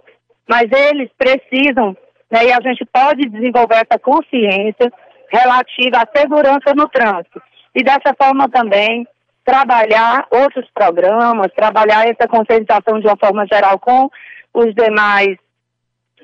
mas 0.48 0.70
eles 0.70 1.10
precisam, 1.16 1.96
né, 2.30 2.46
e 2.46 2.52
a 2.52 2.60
gente 2.60 2.84
pode 2.92 3.28
desenvolver 3.28 3.76
essa 3.76 3.98
consciência 3.98 4.92
relativa 5.32 5.98
à 5.98 6.18
segurança 6.18 6.74
no 6.76 6.88
trânsito. 6.88 7.42
E 7.74 7.82
dessa 7.82 8.14
forma 8.20 8.48
também 8.48 9.06
trabalhar 9.44 10.26
outros 10.30 10.68
programas, 10.72 11.52
trabalhar 11.56 12.06
essa 12.06 12.28
conscientização 12.28 13.00
de 13.00 13.06
uma 13.06 13.16
forma 13.16 13.46
geral 13.50 13.78
com 13.78 14.08
os 14.54 14.74
demais 14.74 15.36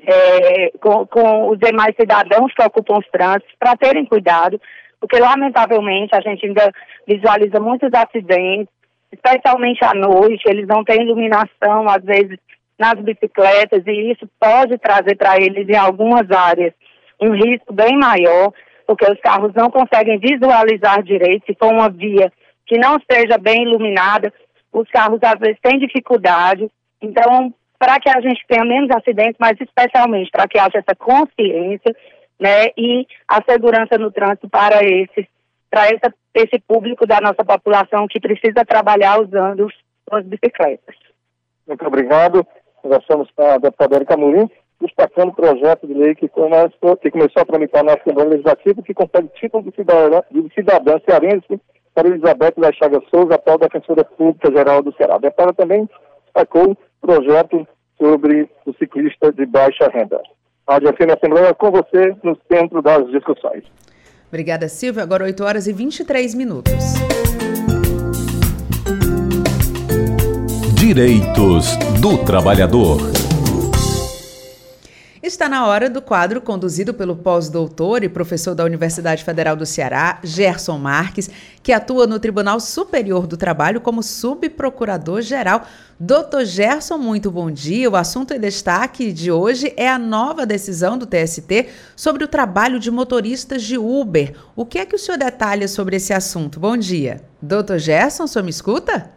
é, 0.05 0.71
com, 0.79 1.05
com, 1.07 1.49
os 1.49 1.59
demais 1.59 1.93
cidadãos 1.99 2.53
que 2.53 2.63
ocupam 2.63 2.99
os 2.99 3.07
trânsitos 3.09 3.53
para 3.59 3.75
terem 3.75 4.05
cuidado, 4.05 4.61
porque 4.97 5.19
lamentavelmente 5.19 6.15
a 6.15 6.21
gente 6.21 6.45
ainda 6.45 6.71
visualiza 7.05 7.59
muitos 7.59 7.89
acidentes, 7.93 8.73
especialmente 9.11 9.83
à 9.83 9.93
noite, 9.93 10.43
eles 10.47 10.67
não 10.67 10.85
têm 10.85 11.01
iluminação, 11.01 11.89
às 11.89 12.01
vezes, 12.03 12.37
nas 12.77 12.93
bicicletas, 12.93 13.83
e 13.85 14.11
isso 14.11 14.29
pode 14.39 14.77
trazer 14.77 15.17
para 15.17 15.35
eles, 15.35 15.67
em 15.67 15.75
algumas 15.75 16.31
áreas, 16.31 16.73
um 17.19 17.33
risco 17.33 17.73
bem 17.73 17.97
maior 17.97 18.53
porque 18.89 19.05
os 19.05 19.19
carros 19.19 19.53
não 19.53 19.69
conseguem 19.69 20.17
visualizar 20.17 21.03
direito, 21.03 21.45
se 21.45 21.53
for 21.53 21.71
uma 21.71 21.91
via 21.91 22.33
que 22.65 22.75
não 22.79 22.95
esteja 22.95 23.37
bem 23.37 23.61
iluminada, 23.61 24.33
os 24.73 24.89
carros 24.89 25.19
às 25.21 25.39
vezes 25.39 25.59
têm 25.61 25.77
dificuldade. 25.77 26.67
Então, 26.99 27.53
para 27.77 27.99
que 27.99 28.09
a 28.09 28.19
gente 28.19 28.43
tenha 28.47 28.65
menos 28.65 28.89
acidentes, 28.89 29.35
mas 29.39 29.53
especialmente 29.61 30.31
para 30.31 30.47
que 30.47 30.57
haja 30.57 30.79
essa 30.79 30.95
consciência, 30.95 31.95
né, 32.39 32.69
e 32.75 33.05
a 33.27 33.39
segurança 33.47 33.95
no 33.99 34.11
trânsito 34.11 34.49
para 34.49 34.83
esses, 34.83 35.27
para 35.69 35.87
esse 36.33 36.59
público 36.67 37.05
da 37.05 37.21
nossa 37.21 37.45
população 37.45 38.07
que 38.07 38.19
precisa 38.19 38.65
trabalhar 38.65 39.21
usando 39.21 39.67
as 40.09 40.25
bicicletas. 40.25 40.95
Muito 41.67 41.85
obrigado. 41.85 42.43
Conversamos 42.81 43.29
com 43.35 43.45
a 43.45 43.59
deputada 43.59 43.97
Erika 43.97 44.17
Murim 44.17 44.49
destacando 44.81 45.29
o 45.29 45.35
projeto 45.35 45.85
de 45.85 45.93
lei 45.93 46.15
que 46.15 46.27
começou, 46.27 46.95
que 47.01 47.11
começou 47.11 47.41
a 47.41 47.45
tramitar 47.45 47.83
na 47.83 47.93
Assembleia 47.93 48.29
Legislativa, 48.29 48.81
que 48.81 48.93
confere 48.93 49.27
título 49.35 49.63
de 49.63 49.75
cidadã, 49.75 50.21
de 50.31 50.53
cidadã 50.53 50.99
cearense 51.07 51.59
para 51.93 52.07
Elizabeth 52.07 52.53
da 52.57 52.71
Chaga 52.71 53.01
Souza, 53.09 53.35
atual 53.35 53.57
defensora 53.57 54.05
pública 54.05 54.51
geral 54.51 54.81
do 54.81 54.93
Ceará. 54.93 55.15
A 55.15 55.19
deputada 55.19 55.53
também 55.53 55.89
destacou 56.25 56.71
o 56.71 56.77
projeto 57.01 57.67
sobre 57.97 58.49
o 58.65 58.73
ciclista 58.73 59.31
de 59.33 59.45
baixa 59.45 59.89
renda. 59.89 60.21
A 60.65 60.73
Rádio 60.73 60.93
FM 60.93 61.17
Assembleia 61.17 61.53
com 61.53 61.71
você 61.71 62.15
no 62.23 62.37
centro 62.51 62.81
das 62.81 63.05
discussões. 63.11 63.63
Obrigada, 64.29 64.69
Silvia. 64.69 65.03
Agora 65.03 65.23
8 65.23 65.43
horas 65.43 65.67
e 65.67 65.73
23 65.73 66.35
minutos. 66.35 66.73
Direitos 70.79 71.75
do 71.99 72.23
Trabalhador. 72.23 73.18
Está 75.21 75.49
na 75.49 75.67
hora 75.67 75.89
do 75.89 76.01
quadro 76.01 76.39
conduzido 76.39 76.93
pelo 76.93 77.13
pós-doutor 77.13 78.05
e 78.05 78.09
professor 78.09 78.55
da 78.55 78.63
Universidade 78.63 79.21
Federal 79.21 79.53
do 79.53 79.65
Ceará, 79.65 80.17
Gerson 80.23 80.77
Marques, 80.77 81.29
que 81.61 81.73
atua 81.73 82.07
no 82.07 82.21
Tribunal 82.21 82.57
Superior 82.61 83.27
do 83.27 83.35
Trabalho 83.35 83.81
como 83.81 84.01
subprocurador-geral. 84.01 85.67
Doutor 85.99 86.45
Gerson, 86.45 86.97
muito 86.97 87.29
bom 87.29 87.51
dia. 87.51 87.89
O 87.89 87.97
assunto 87.97 88.33
em 88.33 88.39
destaque 88.39 89.11
de 89.11 89.29
hoje 89.29 89.73
é 89.75 89.89
a 89.89 89.99
nova 89.99 90.45
decisão 90.45 90.97
do 90.97 91.05
TST 91.05 91.67
sobre 91.97 92.23
o 92.23 92.27
trabalho 92.27 92.79
de 92.79 92.89
motoristas 92.89 93.63
de 93.63 93.77
Uber. 93.77 94.33
O 94.55 94.65
que 94.65 94.79
é 94.79 94.85
que 94.85 94.95
o 94.95 94.99
senhor 94.99 95.17
detalha 95.17 95.67
sobre 95.67 95.97
esse 95.97 96.13
assunto? 96.13 96.61
Bom 96.61 96.77
dia. 96.77 97.21
Doutor 97.41 97.77
Gerson, 97.77 98.23
o 98.23 98.27
senhor 98.27 98.45
me 98.45 98.51
escuta? 98.51 99.11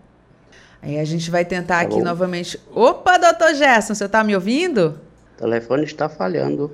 Aí 0.83 0.99
a 0.99 1.05
gente 1.05 1.31
vai 1.31 1.45
tentar 1.45 1.79
aqui 1.79 2.01
novamente. 2.03 2.59
Opa, 2.75 3.19
doutor 3.19 3.55
Gerson, 3.55 3.93
o 3.93 3.97
senhor 3.97 4.07
está 4.07 4.25
me 4.25 4.35
ouvindo? 4.35 5.01
O 5.37 5.41
telefone 5.41 5.85
está 5.85 6.09
falhando. 6.09 6.71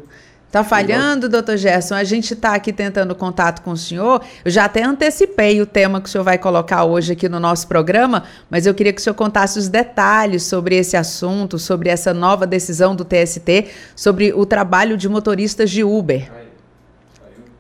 Está 0.49 0.65
falhando, 0.65 1.29
doutor 1.29 1.59
Gerson? 1.59 1.95
A 1.95 2.05
gente 2.05 2.33
está 2.33 2.55
aqui 2.55 2.73
tentando 2.73 3.15
contato 3.15 3.61
com 3.61 3.73
o 3.73 3.77
senhor. 3.77 4.23
Eu 4.43 4.51
já 4.51 4.65
até 4.65 4.83
antecipei 4.83 5.61
o 5.61 5.67
tema 5.67 6.01
que 6.01 6.09
o 6.09 6.11
senhor 6.11 6.25
vai 6.25 6.39
colocar 6.39 6.85
hoje 6.85 7.13
aqui 7.13 7.29
no 7.29 7.39
nosso 7.39 7.69
programa, 7.69 8.25
mas 8.49 8.65
eu 8.65 8.73
queria 8.73 8.95
que 8.95 8.99
o 8.99 9.05
senhor 9.05 9.15
contasse 9.15 9.59
os 9.59 9.69
detalhes 9.69 10.45
sobre 10.45 10.75
esse 10.75 10.97
assunto, 10.97 11.59
sobre 11.59 11.91
essa 11.91 12.15
nova 12.15 12.47
decisão 12.47 12.97
do 12.97 13.05
TST, 13.05 13.67
sobre 13.95 14.33
o 14.33 14.47
trabalho 14.47 14.97
de 14.97 15.07
motoristas 15.07 15.71
de 15.71 15.85
Uber. 15.85 16.38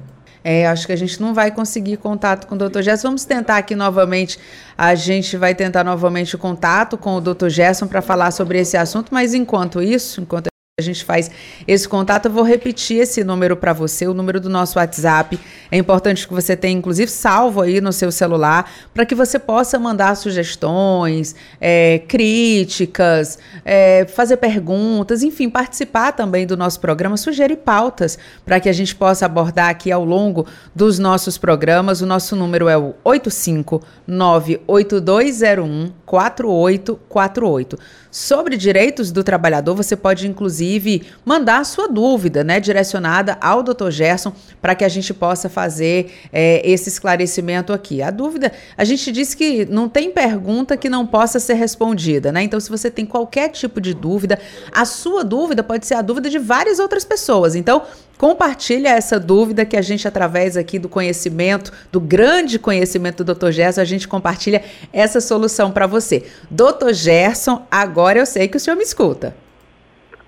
É, 0.44 0.68
acho 0.68 0.86
que 0.86 0.94
a 0.94 0.96
gente 0.96 1.22
não 1.22 1.34
vai 1.34 1.52
conseguir 1.52 1.98
contato 1.98 2.46
com 2.46 2.56
o 2.56 2.58
Dr. 2.58 2.82
Gerson. 2.82 3.08
Vamos 3.10 3.26
tentar 3.26 3.58
aqui 3.58 3.76
novamente. 3.76 4.38
A 4.78 4.96
gente 4.96 5.36
vai 5.38 5.56
tentar 5.56 5.84
novamente 5.84 6.36
o 6.36 6.38
contato 6.38 6.98
com 6.98 7.16
o 7.16 7.22
Dr. 7.22 7.48
Gerson 7.50 7.88
para 7.88 8.02
falar 8.02 8.32
sobre 8.32 8.60
esse 8.60 8.78
assunto, 8.78 9.10
mas 9.14 9.34
enquanto 9.34 9.82
isso, 9.82 10.22
enquanto 10.22 10.49
a 10.80 10.82
gente 10.82 11.04
faz 11.04 11.30
esse 11.68 11.88
contato, 11.88 12.26
eu 12.26 12.32
vou 12.32 12.44
repetir 12.44 13.02
esse 13.02 13.24
número 13.24 13.56
para 13.56 13.74
você, 13.74 14.08
o 14.08 14.14
número 14.14 14.40
do 14.40 14.50
nosso 14.50 14.80
WhatsApp. 14.80 15.40
É 15.72 15.78
importante 15.78 16.28
que 16.28 16.34
você 16.34 16.56
tenha, 16.56 16.78
inclusive, 16.78 17.12
salvo 17.12 17.62
aí 17.62 17.82
no 17.82 17.94
seu 17.94 18.12
celular, 18.12 18.72
para 18.94 19.06
que 19.06 19.14
você 19.14 19.38
possa 19.38 19.78
mandar 19.78 20.16
sugestões, 20.16 21.36
é, 21.62 22.02
críticas, 22.08 23.38
é, 23.64 24.06
fazer 24.06 24.38
perguntas, 24.38 25.22
enfim, 25.22 25.50
participar 25.50 26.14
também 26.14 26.48
do 26.48 26.58
nosso 26.58 26.80
programa, 26.80 27.18
sugerir 27.18 27.58
pautas 27.58 28.18
para 28.46 28.60
que 28.60 28.70
a 28.70 28.74
gente 28.74 28.96
possa 28.96 29.26
abordar 29.26 29.70
aqui 29.70 29.92
ao 29.92 30.06
longo 30.06 30.48
dos 30.74 30.98
nossos 30.98 31.38
programas. 31.38 32.02
O 32.02 32.06
nosso 32.06 32.36
número 32.36 32.68
é 32.68 32.78
o 32.78 32.94
8598201 33.06 35.92
4848. 36.06 37.78
Sobre 38.12 38.58
direitos 38.58 39.12
do 39.12 39.24
trabalhador, 39.24 39.76
você 39.76 39.96
pode, 39.96 40.28
inclusive, 40.28 41.04
mandar 41.24 41.60
a 41.60 41.64
sua 41.64 41.88
dúvida, 41.88 42.44
né, 42.44 42.60
direcionada 42.60 43.38
ao 43.40 43.62
Dr. 43.62 43.92
Gerson, 43.92 44.34
para 44.60 44.74
que 44.74 44.84
a 44.84 44.90
gente 44.90 45.14
possa 45.14 45.48
fazer 45.48 46.12
é, 46.34 46.68
esse 46.68 46.90
esclarecimento 46.90 47.72
aqui. 47.72 48.02
A 48.02 48.10
dúvida, 48.10 48.52
a 48.76 48.84
gente 48.84 49.12
disse 49.12 49.38
que 49.38 49.64
não 49.66 49.88
tem 49.88 50.12
pergunta 50.12 50.76
que 50.76 50.90
não 50.90 51.06
possa 51.06 51.40
ser 51.40 51.54
respondida, 51.54 52.32
né? 52.32 52.42
Então, 52.42 52.60
se 52.60 52.70
você 52.70 52.90
tem 52.90 53.06
qualquer 53.06 53.50
tipo 53.50 53.80
de 53.80 53.94
dúvida, 53.94 54.40
a 54.72 54.86
sua 54.86 55.24
dúvida 55.24 55.62
pode 55.62 55.86
ser 55.86 55.94
a 55.94 56.02
dúvida 56.02 56.32
de 56.32 56.40
várias 56.40 56.80
outras 56.80 57.06
pessoas. 57.06 57.54
Então, 57.54 57.84
Compartilha 58.20 58.90
essa 58.90 59.18
dúvida 59.18 59.64
que 59.66 59.78
a 59.78 59.82
gente, 59.82 60.06
através 60.06 60.58
aqui 60.58 60.78
do 60.78 60.90
conhecimento, 60.90 61.72
do 61.90 62.02
grande 62.02 62.60
conhecimento 62.60 63.24
do 63.24 63.34
Dr. 63.34 63.52
Gerson, 63.52 63.80
a 63.80 63.86
gente 63.86 64.10
compartilha 64.10 64.62
essa 64.92 65.22
solução 65.22 65.72
para 65.72 65.88
você. 65.88 66.26
Dr. 66.52 66.92
Gerson, 66.92 67.66
agora 67.72 68.20
eu 68.20 68.26
sei 68.26 68.50
que 68.50 68.58
o 68.58 68.60
senhor 68.60 68.76
me 68.76 68.84
escuta. 68.84 69.34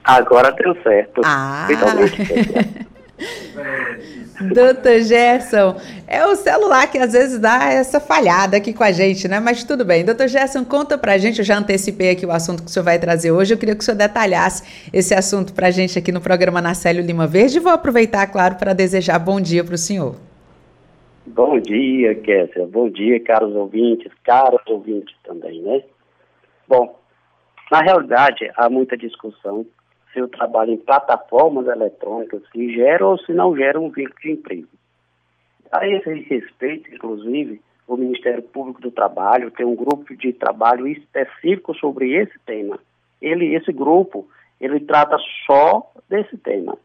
Agora 0.01 0.53
deu 0.53 0.73
certo. 0.81 1.19
Ah! 1.25 1.67
Doutor 4.53 4.99
Gerson, 5.01 5.75
é 6.07 6.25
o 6.25 6.35
celular 6.35 6.89
que 6.89 6.97
às 6.97 7.13
vezes 7.13 7.39
dá 7.39 7.71
essa 7.71 7.99
falhada 7.99 8.57
aqui 8.57 8.73
com 8.73 8.83
a 8.83 8.91
gente, 8.91 9.27
né? 9.27 9.39
Mas 9.39 9.63
tudo 9.63 9.85
bem. 9.85 10.03
Doutor 10.03 10.27
Gerson, 10.27 10.65
conta 10.65 10.97
pra 10.97 11.17
gente, 11.17 11.39
eu 11.39 11.45
já 11.45 11.57
antecipei 11.57 12.11
aqui 12.11 12.25
o 12.25 12.31
assunto 12.31 12.63
que 12.63 12.69
o 12.69 12.71
senhor 12.71 12.85
vai 12.85 12.99
trazer 12.99 13.31
hoje, 13.31 13.53
eu 13.53 13.57
queria 13.57 13.75
que 13.75 13.81
o 13.81 13.83
senhor 13.83 13.97
detalhasse 13.97 14.89
esse 14.91 15.13
assunto 15.13 15.53
pra 15.53 15.71
gente 15.71 15.97
aqui 15.97 16.11
no 16.11 16.21
programa 16.21 16.61
Nacélio 16.61 17.03
Lima 17.03 17.27
Verde 17.27 17.59
vou 17.59 17.71
aproveitar, 17.71 18.25
claro, 18.27 18.55
para 18.55 18.73
desejar 18.73 19.19
bom 19.19 19.39
dia 19.39 19.63
para 19.63 19.75
o 19.75 19.77
senhor. 19.77 20.15
Bom 21.25 21.59
dia, 21.59 22.15
Késia. 22.15 22.65
Bom 22.65 22.89
dia, 22.89 23.19
caros 23.19 23.55
ouvintes, 23.55 24.11
caros 24.23 24.61
ouvintes 24.67 25.15
também, 25.23 25.61
né? 25.61 25.83
Bom, 26.67 26.99
na 27.71 27.81
realidade, 27.81 28.51
há 28.57 28.69
muita 28.69 28.97
discussão 28.97 29.65
se 30.11 30.19
eu 30.19 30.27
trabalho 30.27 30.71
em 30.71 30.77
plataformas 30.77 31.67
eletrônicas 31.67 32.41
se 32.51 32.73
geram 32.73 33.11
ou 33.11 33.17
se 33.19 33.33
não 33.33 33.55
geram 33.55 33.85
um 33.85 33.89
vínculo 33.89 34.19
de 34.21 34.31
emprego. 34.31 34.67
A 35.71 35.87
esse 35.87 36.13
respeito, 36.13 36.93
inclusive, 36.93 37.61
o 37.87 37.95
Ministério 37.95 38.43
Público 38.43 38.81
do 38.81 38.91
Trabalho 38.91 39.51
tem 39.51 39.65
um 39.65 39.75
grupo 39.75 40.15
de 40.15 40.33
trabalho 40.33 40.87
específico 40.87 41.73
sobre 41.75 42.13
esse 42.13 42.37
tema. 42.45 42.79
Ele, 43.21 43.55
esse 43.55 43.71
grupo, 43.71 44.27
ele 44.59 44.79
trata 44.81 45.17
só 45.45 45.91
desse 46.09 46.37
tema. 46.37 46.77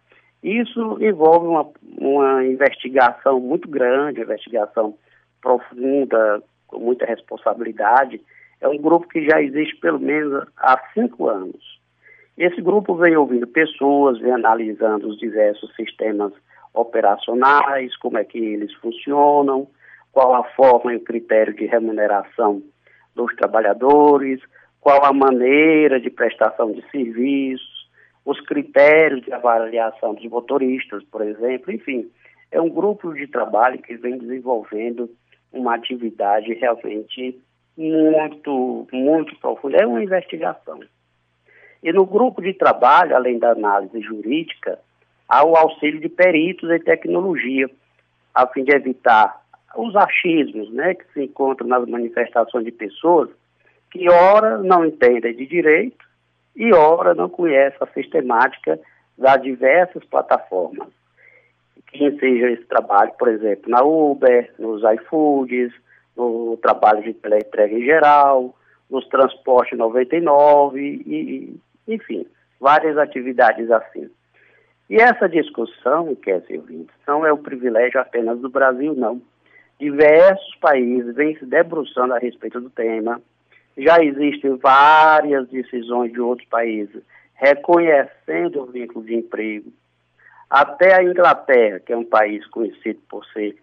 Isso 0.42 0.98
envolve 1.00 1.46
uma, 1.46 1.68
uma 1.98 2.44
investigação 2.44 3.40
muito 3.40 3.68
grande, 3.68 4.20
investigação 4.20 4.94
profunda, 5.40 6.42
com 6.66 6.78
muita 6.78 7.06
responsabilidade. 7.06 8.20
É 8.60 8.68
um 8.68 8.78
grupo 8.78 9.08
que 9.08 9.28
já 9.28 9.42
existe 9.42 9.76
pelo 9.76 9.98
menos 9.98 10.46
há 10.56 10.80
cinco 10.94 11.28
anos. 11.28 11.75
Esse 12.36 12.60
grupo 12.60 12.94
vem 12.94 13.16
ouvindo 13.16 13.46
pessoas, 13.46 14.18
vem 14.18 14.32
analisando 14.32 15.08
os 15.08 15.18
diversos 15.18 15.74
sistemas 15.74 16.32
operacionais, 16.74 17.96
como 17.96 18.18
é 18.18 18.24
que 18.24 18.38
eles 18.38 18.72
funcionam, 18.74 19.66
qual 20.12 20.34
a 20.34 20.44
forma 20.50 20.92
e 20.92 20.96
o 20.96 21.04
critério 21.04 21.54
de 21.54 21.64
remuneração 21.64 22.62
dos 23.14 23.34
trabalhadores, 23.36 24.40
qual 24.80 25.04
a 25.04 25.12
maneira 25.12 25.98
de 25.98 26.10
prestação 26.10 26.72
de 26.72 26.82
serviços, 26.90 27.88
os 28.24 28.38
critérios 28.42 29.22
de 29.22 29.32
avaliação 29.32 30.14
dos 30.14 30.24
motoristas, 30.26 31.02
por 31.04 31.22
exemplo, 31.22 31.72
enfim, 31.72 32.10
é 32.50 32.60
um 32.60 32.68
grupo 32.68 33.14
de 33.14 33.26
trabalho 33.26 33.80
que 33.80 33.96
vem 33.96 34.18
desenvolvendo 34.18 35.08
uma 35.52 35.74
atividade 35.74 36.52
realmente 36.54 37.40
muito, 37.76 38.86
muito 38.92 39.34
profunda, 39.36 39.78
é 39.78 39.86
uma 39.86 40.02
investigação. 40.02 40.80
E 41.86 41.92
no 41.92 42.04
grupo 42.04 42.42
de 42.42 42.52
trabalho, 42.52 43.14
além 43.14 43.38
da 43.38 43.52
análise 43.52 44.00
jurídica, 44.00 44.76
há 45.28 45.46
o 45.46 45.54
auxílio 45.54 46.00
de 46.00 46.08
peritos 46.08 46.68
em 46.68 46.80
tecnologia, 46.80 47.70
a 48.34 48.44
fim 48.48 48.64
de 48.64 48.74
evitar 48.74 49.40
os 49.76 49.94
achismos 49.94 50.68
né, 50.72 50.94
que 50.94 51.04
se 51.12 51.22
encontram 51.22 51.68
nas 51.68 51.86
manifestações 51.88 52.64
de 52.64 52.72
pessoas 52.72 53.30
que, 53.92 54.10
ora, 54.10 54.58
não 54.58 54.84
entendem 54.84 55.36
de 55.36 55.46
direito 55.46 56.04
e, 56.56 56.74
ora, 56.74 57.14
não 57.14 57.28
conhecem 57.28 57.78
a 57.80 57.86
sistemática 57.94 58.80
das 59.16 59.40
diversas 59.40 60.04
plataformas. 60.06 60.88
Quem 61.86 62.18
seja 62.18 62.50
esse 62.50 62.64
trabalho, 62.64 63.12
por 63.16 63.28
exemplo, 63.28 63.70
na 63.70 63.84
Uber, 63.84 64.52
nos 64.58 64.82
iFoods, 64.82 65.72
no 66.16 66.58
trabalho 66.60 67.04
de 67.04 67.14
teleentrega 67.14 67.78
em 67.78 67.84
geral, 67.84 68.56
nos 68.90 69.06
transportes 69.06 69.78
99 69.78 70.80
e, 70.80 71.60
enfim, 71.86 72.26
várias 72.60 72.96
atividades 72.98 73.70
assim. 73.70 74.10
E 74.88 74.96
essa 74.96 75.28
discussão, 75.28 76.14
Kézia 76.14 76.58
ouvintes, 76.58 76.94
não 77.06 77.26
é 77.26 77.32
o 77.32 77.38
privilégio 77.38 78.00
apenas 78.00 78.38
do 78.40 78.48
Brasil, 78.48 78.94
não. 78.94 79.20
Diversos 79.78 80.54
países 80.56 81.14
vêm 81.14 81.36
se 81.36 81.44
debruçando 81.44 82.14
a 82.14 82.18
respeito 82.18 82.60
do 82.60 82.70
tema. 82.70 83.20
Já 83.76 84.02
existem 84.02 84.56
várias 84.56 85.48
decisões 85.48 86.12
de 86.12 86.20
outros 86.20 86.48
países 86.48 87.02
reconhecendo 87.34 88.62
o 88.62 88.66
vínculo 88.66 89.04
de 89.04 89.14
emprego. 89.14 89.70
Até 90.48 90.94
a 90.94 91.02
Inglaterra, 91.02 91.80
que 91.80 91.92
é 91.92 91.96
um 91.96 92.04
país 92.04 92.46
conhecido 92.46 93.00
por 93.08 93.24
ser 93.26 93.56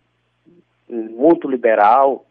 muito 0.87 1.49
liberal 1.49 2.25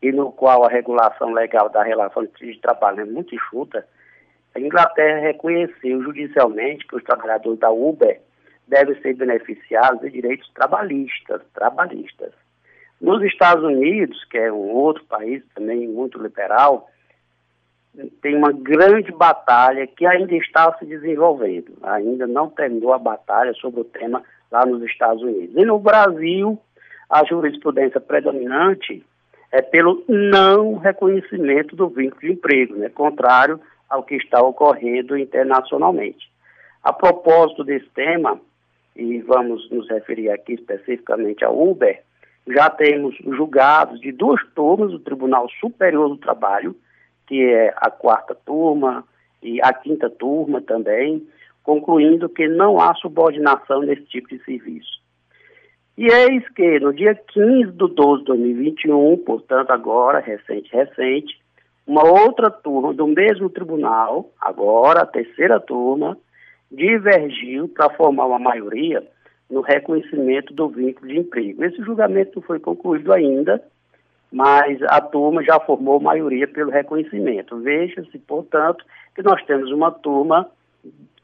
e 0.00 0.12
no 0.12 0.30
qual 0.30 0.64
a 0.64 0.68
regulação 0.68 1.32
legal 1.32 1.68
da 1.68 1.82
relação 1.82 2.24
de 2.24 2.60
trabalho 2.60 3.00
é 3.00 3.04
muito 3.04 3.34
enxuta, 3.34 3.86
a 4.54 4.60
Inglaterra 4.60 5.20
reconheceu 5.20 6.02
judicialmente 6.02 6.86
que 6.86 6.96
os 6.96 7.02
trabalhadores 7.02 7.58
da 7.58 7.70
Uber 7.70 8.20
devem 8.68 9.00
ser 9.02 9.14
beneficiados 9.14 10.00
de 10.00 10.10
direitos 10.10 10.48
trabalhistas, 10.54 11.42
trabalhistas. 11.52 12.32
Nos 13.00 13.22
Estados 13.22 13.64
Unidos, 13.64 14.24
que 14.30 14.38
é 14.38 14.52
um 14.52 14.70
outro 14.70 15.04
país 15.04 15.42
também 15.54 15.88
muito 15.88 16.22
liberal, 16.22 16.88
tem 18.22 18.36
uma 18.36 18.52
grande 18.52 19.12
batalha 19.12 19.86
que 19.86 20.06
ainda 20.06 20.34
está 20.34 20.72
se 20.78 20.86
desenvolvendo. 20.86 21.76
Ainda 21.82 22.26
não 22.26 22.48
terminou 22.48 22.92
a 22.92 22.98
batalha 22.98 23.52
sobre 23.54 23.80
o 23.80 23.84
tema 23.84 24.22
lá 24.50 24.64
nos 24.64 24.82
Estados 24.82 25.22
Unidos. 25.22 25.54
E 25.56 25.64
no 25.64 25.78
Brasil, 25.78 26.58
a 27.10 27.24
jurisprudência 27.24 28.00
predominante 28.00 29.04
é 29.52 29.62
pelo 29.62 30.02
não 30.08 30.76
reconhecimento 30.76 31.76
do 31.76 31.88
vínculo 31.88 32.20
de 32.20 32.32
emprego, 32.32 32.74
né? 32.74 32.88
contrário 32.88 33.60
ao 33.88 34.02
que 34.02 34.16
está 34.16 34.42
ocorrendo 34.42 35.16
internacionalmente. 35.16 36.30
A 36.82 36.92
propósito 36.92 37.64
desse 37.64 37.88
tema, 37.90 38.40
e 38.94 39.18
vamos 39.22 39.70
nos 39.70 39.88
referir 39.88 40.30
aqui 40.30 40.54
especificamente 40.54 41.44
ao 41.44 41.60
Uber, 41.60 42.02
já 42.46 42.68
temos 42.68 43.16
julgados 43.16 44.00
de 44.00 44.12
duas 44.12 44.40
turmas 44.54 44.90
do 44.90 44.98
Tribunal 44.98 45.48
Superior 45.60 46.08
do 46.08 46.18
Trabalho, 46.18 46.76
que 47.26 47.42
é 47.42 47.72
a 47.76 47.90
quarta 47.90 48.34
turma 48.34 49.04
e 49.42 49.60
a 49.62 49.72
quinta 49.72 50.10
turma 50.10 50.60
também, 50.60 51.26
concluindo 51.62 52.28
que 52.28 52.46
não 52.46 52.78
há 52.78 52.94
subordinação 52.94 53.80
nesse 53.80 54.04
tipo 54.04 54.28
de 54.28 54.44
serviço. 54.44 55.02
E 55.96 56.06
eis 56.06 56.46
que 56.50 56.80
no 56.80 56.92
dia 56.92 57.14
15 57.14 57.70
de 57.70 57.94
12 57.94 58.20
de 58.20 58.26
2021, 58.26 59.16
portanto 59.18 59.70
agora, 59.70 60.18
recente, 60.18 60.70
recente, 60.70 61.40
uma 61.86 62.04
outra 62.04 62.50
turma 62.50 62.94
do 62.94 63.06
mesmo 63.06 63.50
tribunal, 63.50 64.30
agora 64.40 65.02
a 65.02 65.06
terceira 65.06 65.60
turma, 65.60 66.16
divergiu 66.70 67.68
para 67.68 67.90
formar 67.90 68.26
uma 68.26 68.38
maioria 68.38 69.06
no 69.50 69.60
reconhecimento 69.60 70.52
do 70.54 70.68
vínculo 70.68 71.08
de 71.08 71.18
emprego. 71.18 71.64
Esse 71.64 71.82
julgamento 71.82 72.32
não 72.36 72.42
foi 72.42 72.58
concluído 72.58 73.12
ainda, 73.12 73.62
mas 74.32 74.82
a 74.84 75.00
turma 75.00 75.44
já 75.44 75.60
formou 75.60 76.00
maioria 76.00 76.48
pelo 76.48 76.70
reconhecimento. 76.70 77.58
Veja-se, 77.60 78.18
portanto, 78.18 78.84
que 79.14 79.22
nós 79.22 79.44
temos 79.44 79.70
uma 79.70 79.92
turma 79.92 80.48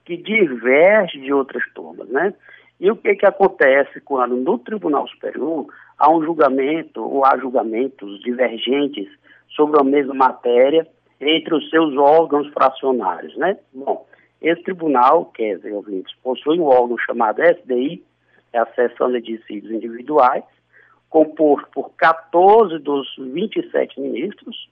que 0.05 0.17
diverge 0.17 1.19
de 1.19 1.33
outras 1.33 1.63
turmas, 1.75 2.09
né? 2.09 2.35
E 2.79 2.91
o 2.91 2.97
que, 2.97 3.15
que 3.15 3.27
acontece 3.27 4.01
quando 4.01 4.37
no 4.37 4.59
Tribunal 4.59 5.07
Superior 5.09 5.67
há 5.99 6.11
um 6.11 6.23
julgamento 6.23 7.03
ou 7.03 7.25
há 7.25 7.37
julgamentos 7.37 8.21
divergentes 8.21 9.09
sobre 9.51 9.81
a 9.81 9.85
mesma 9.85 10.15
matéria 10.15 10.87
entre 11.21 11.55
os 11.55 11.69
seus 11.69 11.97
órgãos 11.97 12.49
fracionários, 12.53 13.37
né? 13.37 13.59
Bom, 13.73 14.07
esse 14.41 14.63
tribunal, 14.63 15.27
quer 15.27 15.57
dizer, 15.57 15.73
ouvintes, 15.73 16.15
possui 16.23 16.59
um 16.59 16.65
órgão 16.65 16.97
chamado 16.99 17.43
SDI, 17.43 18.03
é 18.53 18.59
a 18.59 18.67
Seção 18.75 19.13
de 19.13 19.21
Dissídios 19.21 19.71
Individuais, 19.71 20.45
composto 21.11 21.69
por 21.73 21.91
14 21.97 22.79
dos 22.79 23.07
27 23.19 24.01
ministros, 24.01 24.69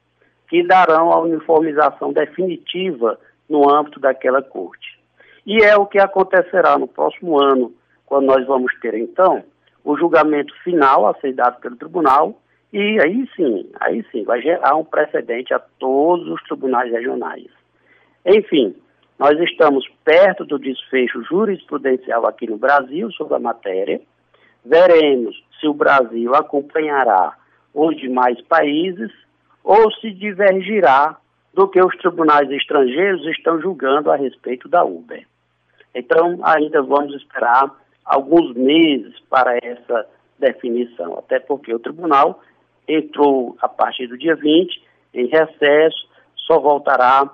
que 0.49 0.66
darão 0.66 1.12
a 1.12 1.20
uniformização 1.20 2.12
definitiva 2.12 3.18
no 3.49 3.70
âmbito 3.70 4.01
daquela 4.01 4.41
corte. 4.41 4.99
E 5.45 5.62
é 5.62 5.76
o 5.76 5.87
que 5.87 5.99
acontecerá 5.99 6.79
no 6.79 6.89
próximo 6.89 7.39
ano, 7.43 7.72
quando 8.07 8.26
nós 8.26 8.47
vamos 8.47 8.72
ter, 8.81 8.95
então, 8.95 9.45
o 9.85 9.97
julgamento 9.97 10.55
final 10.62 11.07
a 11.07 11.14
ser 11.20 11.35
dado 11.35 11.61
pelo 11.61 11.76
tribunal 11.76 12.41
e 12.73 12.99
aí 13.01 13.29
sim, 13.35 13.71
aí 13.81 14.05
sim, 14.12 14.25
vai 14.25 14.41
gerar 14.43 14.77
um 14.77 14.85
precedente 14.85 15.55
a 15.55 15.59
todos 15.59 16.29
os 16.29 16.43
tribunais 16.45 16.91
regionais. 16.93 17.47
Enfim, 18.27 18.75
Nós 19.19 19.37
estamos 19.41 19.85
perto 20.05 20.45
do 20.45 20.59
desfecho 20.59 21.25
jurisprudencial 21.25 22.25
aqui 22.25 22.47
no 22.47 22.57
Brasil 22.57 23.11
sobre 23.12 23.35
a 23.35 23.41
matéria. 23.41 24.01
Veremos 24.64 25.43
se 25.59 25.66
o 25.66 25.75
Brasil 25.75 26.35
acompanhará 26.37 27.37
os 27.75 27.97
demais 27.97 28.41
países 28.43 29.11
ou 29.64 29.91
se 29.95 30.12
divergirá 30.12 31.16
do 31.53 31.66
que 31.66 31.81
os 31.81 31.97
tribunais 31.97 32.49
estrangeiros 32.51 33.27
estão 33.27 33.61
julgando 33.61 34.11
a 34.12 34.16
respeito 34.16 34.69
da 34.69 34.85
Uber. 34.85 35.27
Então, 35.93 36.39
ainda 36.45 36.81
vamos 36.81 37.12
esperar 37.16 37.75
alguns 38.05 38.55
meses 38.55 39.19
para 39.29 39.59
essa 39.61 40.07
definição, 40.39 41.19
até 41.19 41.41
porque 41.41 41.75
o 41.75 41.81
tribunal 41.81 42.41
entrou 42.89 43.57
a 43.61 43.68
partir 43.68 44.07
do 44.07 44.16
dia 44.16 44.34
20 44.34 44.82
em 45.14 45.26
recesso, 45.26 46.09
só 46.34 46.59
voltará 46.59 47.30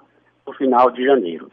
no 0.47 0.53
final 0.55 0.91
de 0.91 1.05
janeiro. 1.05 1.51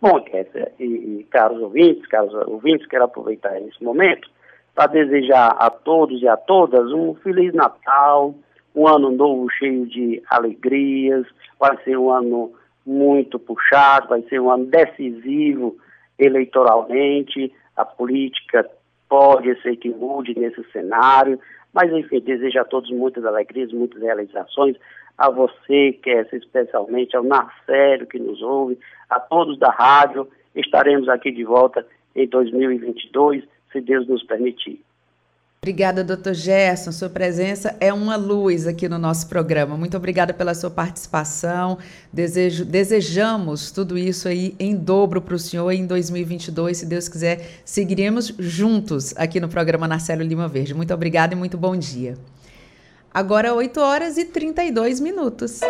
Bom, 0.00 0.20
Kézia 0.22 0.72
e, 0.78 0.84
e 0.84 1.26
caros 1.30 1.60
ouvintes, 1.60 2.06
caros 2.06 2.34
ouvintes, 2.48 2.86
quero 2.86 3.04
aproveitar 3.04 3.60
esse 3.60 3.82
momento 3.82 4.28
para 4.74 4.88
desejar 4.88 5.56
a 5.58 5.70
todos 5.70 6.20
e 6.20 6.28
a 6.28 6.36
todas 6.36 6.92
um 6.92 7.14
Feliz 7.14 7.54
Natal, 7.54 8.34
um 8.74 8.86
ano 8.86 9.10
novo 9.10 9.48
cheio 9.50 9.86
de 9.86 10.22
alegrias, 10.28 11.26
vai 11.58 11.76
ser 11.82 11.96
um 11.96 12.10
ano 12.10 12.52
muito 12.84 13.38
puxado, 13.38 14.08
vai 14.08 14.22
ser 14.22 14.38
um 14.38 14.50
ano 14.50 14.66
decisivo 14.66 15.76
eleitoralmente, 16.18 17.52
a 17.74 17.84
política 17.84 18.68
pode 19.08 19.60
ser 19.62 19.76
que 19.76 19.88
mude 19.88 20.38
nesse 20.38 20.62
cenário, 20.72 21.40
mas 21.76 21.92
enfim, 21.92 22.20
desejo 22.20 22.58
a 22.58 22.64
todos 22.64 22.90
muitas 22.90 23.22
alegrias, 23.26 23.70
muitas 23.70 24.00
realizações, 24.00 24.78
a 25.18 25.28
você, 25.28 25.92
que 26.02 26.08
é 26.08 26.26
especialmente 26.32 27.14
ao 27.14 27.22
Narcélio 27.22 28.06
que 28.06 28.18
nos 28.18 28.40
ouve, 28.40 28.78
a 29.10 29.20
todos 29.20 29.58
da 29.58 29.70
rádio, 29.70 30.26
estaremos 30.54 31.06
aqui 31.06 31.30
de 31.30 31.44
volta 31.44 31.86
em 32.14 32.26
2022, 32.26 33.44
se 33.70 33.80
Deus 33.82 34.08
nos 34.08 34.22
permitir. 34.22 34.80
Obrigada, 35.66 36.04
doutor 36.04 36.32
Gerson. 36.32 36.92
Sua 36.92 37.08
presença 37.08 37.74
é 37.80 37.92
uma 37.92 38.14
luz 38.14 38.68
aqui 38.68 38.88
no 38.88 38.98
nosso 38.98 39.26
programa. 39.26 39.76
Muito 39.76 39.96
obrigada 39.96 40.32
pela 40.32 40.54
sua 40.54 40.70
participação. 40.70 41.76
Desejo, 42.12 42.64
desejamos 42.64 43.72
tudo 43.72 43.98
isso 43.98 44.28
aí 44.28 44.54
em 44.60 44.76
dobro 44.76 45.20
para 45.20 45.34
o 45.34 45.38
senhor 45.40 45.68
em 45.72 45.84
2022. 45.84 46.76
Se 46.76 46.86
Deus 46.86 47.08
quiser, 47.08 47.62
seguiremos 47.64 48.32
juntos 48.38 49.12
aqui 49.16 49.40
no 49.40 49.48
programa 49.48 49.88
Narcelo 49.88 50.22
Lima 50.22 50.46
Verde. 50.46 50.72
Muito 50.72 50.94
obrigada 50.94 51.34
e 51.34 51.36
muito 51.36 51.58
bom 51.58 51.76
dia. 51.76 52.16
Agora, 53.12 53.52
8 53.52 53.80
horas 53.80 54.16
e 54.18 54.24
32 54.24 55.00
minutos. 55.00 55.62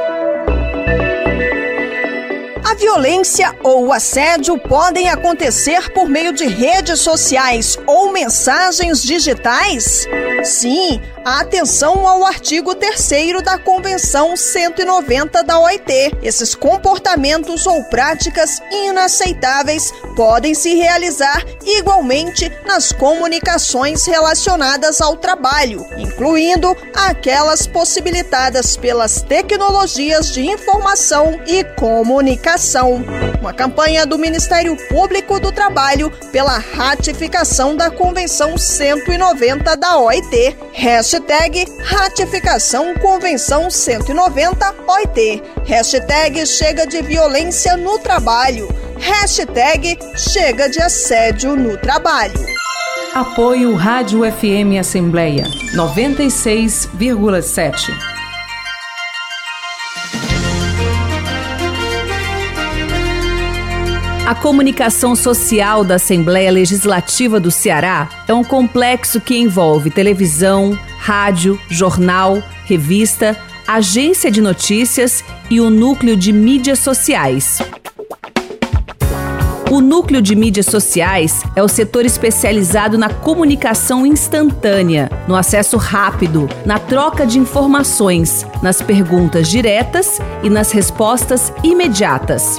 A 2.68 2.74
violência 2.74 3.54
ou 3.62 3.86
o 3.86 3.92
assédio 3.92 4.58
podem 4.58 5.08
acontecer 5.08 5.88
por 5.92 6.08
meio 6.08 6.32
de 6.32 6.46
redes 6.46 6.98
sociais 6.98 7.78
ou 7.86 8.10
mensagens 8.10 9.04
digitais? 9.04 10.04
Sim, 10.46 11.00
atenção 11.24 12.06
ao 12.06 12.24
artigo 12.24 12.72
3 12.72 13.42
da 13.42 13.58
Convenção 13.58 14.36
190 14.36 15.42
da 15.42 15.58
OIT. 15.58 16.16
Esses 16.22 16.54
comportamentos 16.54 17.66
ou 17.66 17.82
práticas 17.82 18.62
inaceitáveis 18.70 19.92
podem 20.14 20.54
se 20.54 20.76
realizar 20.76 21.44
igualmente 21.64 22.50
nas 22.64 22.92
comunicações 22.92 24.06
relacionadas 24.06 25.00
ao 25.00 25.16
trabalho, 25.16 25.84
incluindo 25.98 26.76
aquelas 26.94 27.66
possibilitadas 27.66 28.76
pelas 28.76 29.22
tecnologias 29.22 30.30
de 30.32 30.46
informação 30.46 31.40
e 31.44 31.64
comunicação. 31.74 33.04
Uma 33.40 33.52
campanha 33.52 34.06
do 34.06 34.16
Ministério 34.16 34.76
Público 34.88 35.40
do 35.40 35.50
Trabalho 35.50 36.10
pela 36.30 36.56
ratificação 36.56 37.74
da 37.76 37.90
Convenção 37.90 38.56
190 38.56 39.76
da 39.76 39.98
OIT. 39.98 40.35
Hashtag 40.72 41.66
ratificação 41.82 42.94
Convenção 42.94 43.70
190 43.70 44.74
OIT. 44.86 45.42
Hashtag 45.64 46.46
chega 46.46 46.86
de 46.86 47.00
violência 47.00 47.74
no 47.76 47.98
trabalho. 47.98 48.68
Hashtag 48.98 49.98
chega 50.14 50.68
de 50.68 50.78
assédio 50.80 51.56
no 51.56 51.78
trabalho. 51.78 52.38
Apoio 53.14 53.74
Rádio 53.74 54.20
FM 54.30 54.78
Assembleia 54.78 55.44
96,7. 55.74 58.15
A 64.26 64.34
comunicação 64.34 65.14
social 65.14 65.84
da 65.84 65.94
Assembleia 65.94 66.50
Legislativa 66.50 67.38
do 67.38 67.48
Ceará 67.48 68.08
é 68.26 68.34
um 68.34 68.42
complexo 68.42 69.20
que 69.20 69.38
envolve 69.38 69.88
televisão, 69.88 70.76
rádio, 70.98 71.56
jornal, 71.68 72.42
revista, 72.64 73.38
agência 73.68 74.28
de 74.28 74.40
notícias 74.40 75.22
e 75.48 75.60
o 75.60 75.70
núcleo 75.70 76.16
de 76.16 76.32
mídias 76.32 76.80
sociais. 76.80 77.60
O 79.70 79.80
núcleo 79.80 80.20
de 80.20 80.34
mídias 80.34 80.66
sociais 80.66 81.44
é 81.54 81.62
o 81.62 81.68
setor 81.68 82.04
especializado 82.04 82.98
na 82.98 83.08
comunicação 83.08 84.04
instantânea, 84.04 85.08
no 85.28 85.36
acesso 85.36 85.76
rápido, 85.76 86.48
na 86.64 86.80
troca 86.80 87.24
de 87.24 87.38
informações, 87.38 88.44
nas 88.60 88.82
perguntas 88.82 89.48
diretas 89.48 90.18
e 90.42 90.50
nas 90.50 90.72
respostas 90.72 91.52
imediatas. 91.62 92.58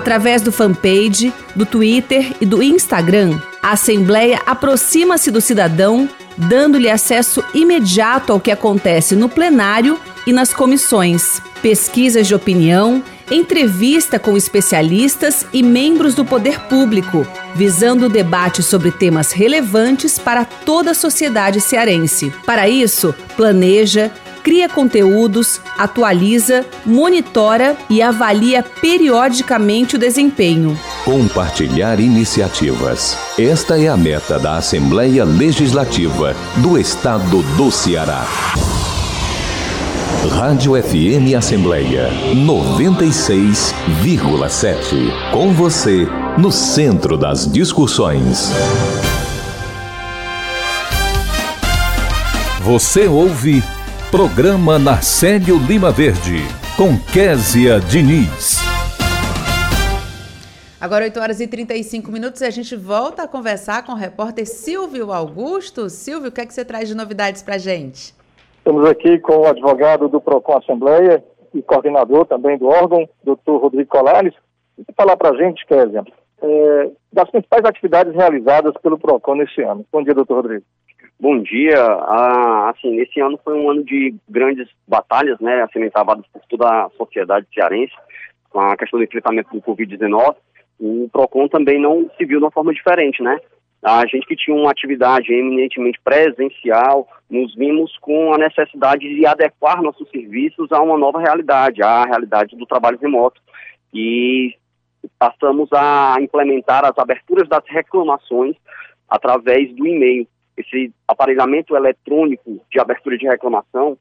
Através 0.00 0.40
do 0.40 0.50
fanpage, 0.50 1.30
do 1.54 1.66
Twitter 1.66 2.32
e 2.40 2.46
do 2.46 2.62
Instagram, 2.62 3.38
a 3.62 3.72
Assembleia 3.72 4.40
aproxima-se 4.46 5.30
do 5.30 5.42
cidadão, 5.42 6.08
dando-lhe 6.38 6.88
acesso 6.88 7.44
imediato 7.52 8.32
ao 8.32 8.40
que 8.40 8.50
acontece 8.50 9.14
no 9.14 9.28
plenário 9.28 10.00
e 10.26 10.32
nas 10.32 10.54
comissões, 10.54 11.42
pesquisas 11.60 12.26
de 12.26 12.34
opinião, 12.34 13.02
entrevista 13.30 14.18
com 14.18 14.38
especialistas 14.38 15.44
e 15.52 15.62
membros 15.62 16.14
do 16.14 16.24
poder 16.24 16.60
público, 16.60 17.26
visando 17.54 18.06
o 18.06 18.08
debate 18.08 18.62
sobre 18.62 18.90
temas 18.90 19.32
relevantes 19.32 20.18
para 20.18 20.46
toda 20.46 20.92
a 20.92 20.94
sociedade 20.94 21.60
cearense. 21.60 22.32
Para 22.46 22.70
isso, 22.70 23.14
planeja, 23.36 24.10
cria 24.42 24.68
conteúdos, 24.68 25.60
atualiza, 25.78 26.66
monitora 26.84 27.76
e 27.88 28.02
avalia 28.02 28.62
periodicamente 28.62 29.96
o 29.96 29.98
desempenho. 29.98 30.78
Compartilhar 31.04 32.00
iniciativas. 32.00 33.16
Esta 33.38 33.80
é 33.80 33.88
a 33.88 33.96
meta 33.96 34.38
da 34.38 34.56
Assembleia 34.56 35.24
Legislativa 35.24 36.34
do 36.56 36.78
Estado 36.78 37.42
do 37.56 37.70
Ceará. 37.70 38.26
Rádio 40.28 40.80
FM 40.80 41.34
Assembleia 41.36 42.08
96,7. 42.34 45.32
Com 45.32 45.52
você, 45.52 46.06
no 46.36 46.52
centro 46.52 47.16
das 47.16 47.50
discussões. 47.50 48.52
Você 52.62 53.08
ouve 53.08 53.64
Programa 54.10 54.76
Narcélio 54.76 55.56
Lima 55.56 55.92
Verde, 55.92 56.42
com 56.76 56.98
Késia 57.14 57.78
Diniz. 57.78 58.58
Agora 60.80 61.04
8 61.04 61.20
horas 61.20 61.40
e 61.40 61.46
35 61.46 62.10
minutos 62.10 62.40
e 62.40 62.44
a 62.44 62.50
gente 62.50 62.74
volta 62.74 63.22
a 63.22 63.28
conversar 63.28 63.86
com 63.86 63.92
o 63.92 63.94
repórter 63.94 64.48
Silvio 64.48 65.12
Augusto. 65.12 65.88
Silvio, 65.88 66.30
o 66.30 66.32
que 66.32 66.40
é 66.40 66.44
que 66.44 66.52
você 66.52 66.64
traz 66.64 66.88
de 66.88 66.96
novidades 66.96 67.40
para 67.40 67.56
gente? 67.56 68.12
Estamos 68.58 68.84
aqui 68.90 69.16
com 69.20 69.42
o 69.42 69.46
advogado 69.46 70.08
do 70.08 70.20
PROCON 70.20 70.58
Assembleia 70.58 71.22
e 71.54 71.62
coordenador 71.62 72.26
também 72.26 72.58
do 72.58 72.66
órgão, 72.66 73.08
doutor 73.22 73.60
Rodrigo 73.60 73.88
Colares. 73.90 74.34
E 74.76 74.92
falar 74.92 75.16
para 75.16 75.30
a 75.30 75.36
gente, 75.36 75.64
Késia, 75.66 76.02
é, 76.42 76.90
das 77.12 77.30
principais 77.30 77.64
atividades 77.64 78.12
realizadas 78.12 78.74
pelo 78.82 78.98
PROCON 78.98 79.36
nesse 79.36 79.62
ano. 79.62 79.86
Bom 79.92 80.02
dia, 80.02 80.14
doutor 80.14 80.34
Rodrigo. 80.34 80.64
Bom 81.20 81.42
dia. 81.42 81.76
Ah, 81.78 82.70
assim, 82.70 82.98
esse 82.98 83.20
ano 83.20 83.38
foi 83.44 83.54
um 83.54 83.70
ano 83.70 83.84
de 83.84 84.14
grandes 84.26 84.66
batalhas, 84.88 85.38
né, 85.38 85.62
assim, 85.62 85.86
travadas 85.90 86.24
por 86.32 86.40
toda 86.48 86.66
a 86.66 86.90
sociedade 86.96 87.46
cearense, 87.52 87.92
com 88.48 88.58
a 88.58 88.74
questão 88.74 88.98
do 88.98 89.04
enfrentamento 89.04 89.50
do 89.52 89.60
Covid-19. 89.60 90.34
O 90.80 91.10
PROCON 91.12 91.46
também 91.46 91.78
não 91.78 92.10
se 92.16 92.24
viu 92.24 92.38
de 92.38 92.44
uma 92.44 92.50
forma 92.50 92.72
diferente, 92.72 93.22
né? 93.22 93.38
A 93.82 94.06
gente 94.06 94.26
que 94.26 94.34
tinha 94.34 94.56
uma 94.56 94.70
atividade 94.70 95.30
eminentemente 95.30 96.00
presencial, 96.02 97.06
nos 97.28 97.54
vimos 97.54 97.98
com 97.98 98.32
a 98.32 98.38
necessidade 98.38 99.06
de 99.06 99.26
adequar 99.26 99.82
nossos 99.82 100.08
serviços 100.08 100.72
a 100.72 100.80
uma 100.80 100.96
nova 100.96 101.20
realidade, 101.20 101.82
a 101.82 102.04
realidade 102.04 102.56
do 102.56 102.64
trabalho 102.64 102.98
remoto. 102.98 103.42
E 103.92 104.54
passamos 105.18 105.68
a 105.74 106.16
implementar 106.18 106.82
as 106.86 106.96
aberturas 106.96 107.46
das 107.46 107.64
reclamações 107.68 108.56
através 109.06 109.70
do 109.74 109.86
e-mail 109.86 110.26
esse 110.56 110.92
aparelhamento 111.06 111.76
eletrônico 111.76 112.60
de 112.70 112.80
abertura 112.80 113.16
de 113.16 113.26
reclamação 113.26 113.96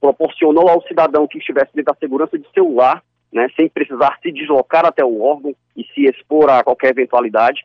proporcionou 0.00 0.68
ao 0.68 0.82
cidadão 0.82 1.26
que 1.26 1.38
estivesse 1.38 1.72
dentro 1.74 1.92
da 1.92 1.98
segurança 1.98 2.38
de 2.38 2.46
seu 2.52 2.72
lar 2.74 3.02
né, 3.32 3.48
sem 3.56 3.68
precisar 3.68 4.18
se 4.22 4.32
deslocar 4.32 4.86
até 4.86 5.04
o 5.04 5.20
órgão 5.20 5.54
e 5.76 5.84
se 5.94 6.06
expor 6.06 6.50
a 6.50 6.62
qualquer 6.62 6.90
eventualidade, 6.90 7.64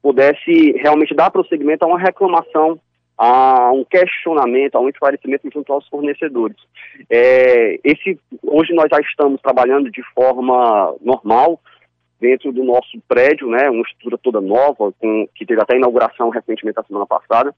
pudesse 0.00 0.72
realmente 0.72 1.14
dar 1.14 1.30
prosseguimento 1.30 1.84
a 1.84 1.88
uma 1.88 1.98
reclamação, 1.98 2.78
a 3.18 3.72
um 3.72 3.84
questionamento, 3.84 4.76
a 4.76 4.80
um 4.80 4.88
esclarecimento 4.88 5.50
junto 5.52 5.72
aos 5.72 5.88
fornecedores. 5.88 6.56
É, 7.10 7.80
esse, 7.82 8.18
hoje 8.42 8.72
nós 8.74 8.86
já 8.90 9.00
estamos 9.00 9.40
trabalhando 9.40 9.90
de 9.90 10.02
forma 10.14 10.94
normal, 11.00 11.60
dentro 12.20 12.52
do 12.52 12.64
nosso 12.64 12.98
prédio, 13.06 13.48
né, 13.48 13.68
uma 13.70 13.82
estrutura 13.82 14.18
toda 14.18 14.40
nova, 14.40 14.92
com, 14.98 15.28
que 15.34 15.44
teve 15.44 15.60
até 15.60 15.76
inauguração 15.76 16.30
recentemente 16.30 16.76
na 16.76 16.84
semana 16.84 17.06
passada. 17.06 17.54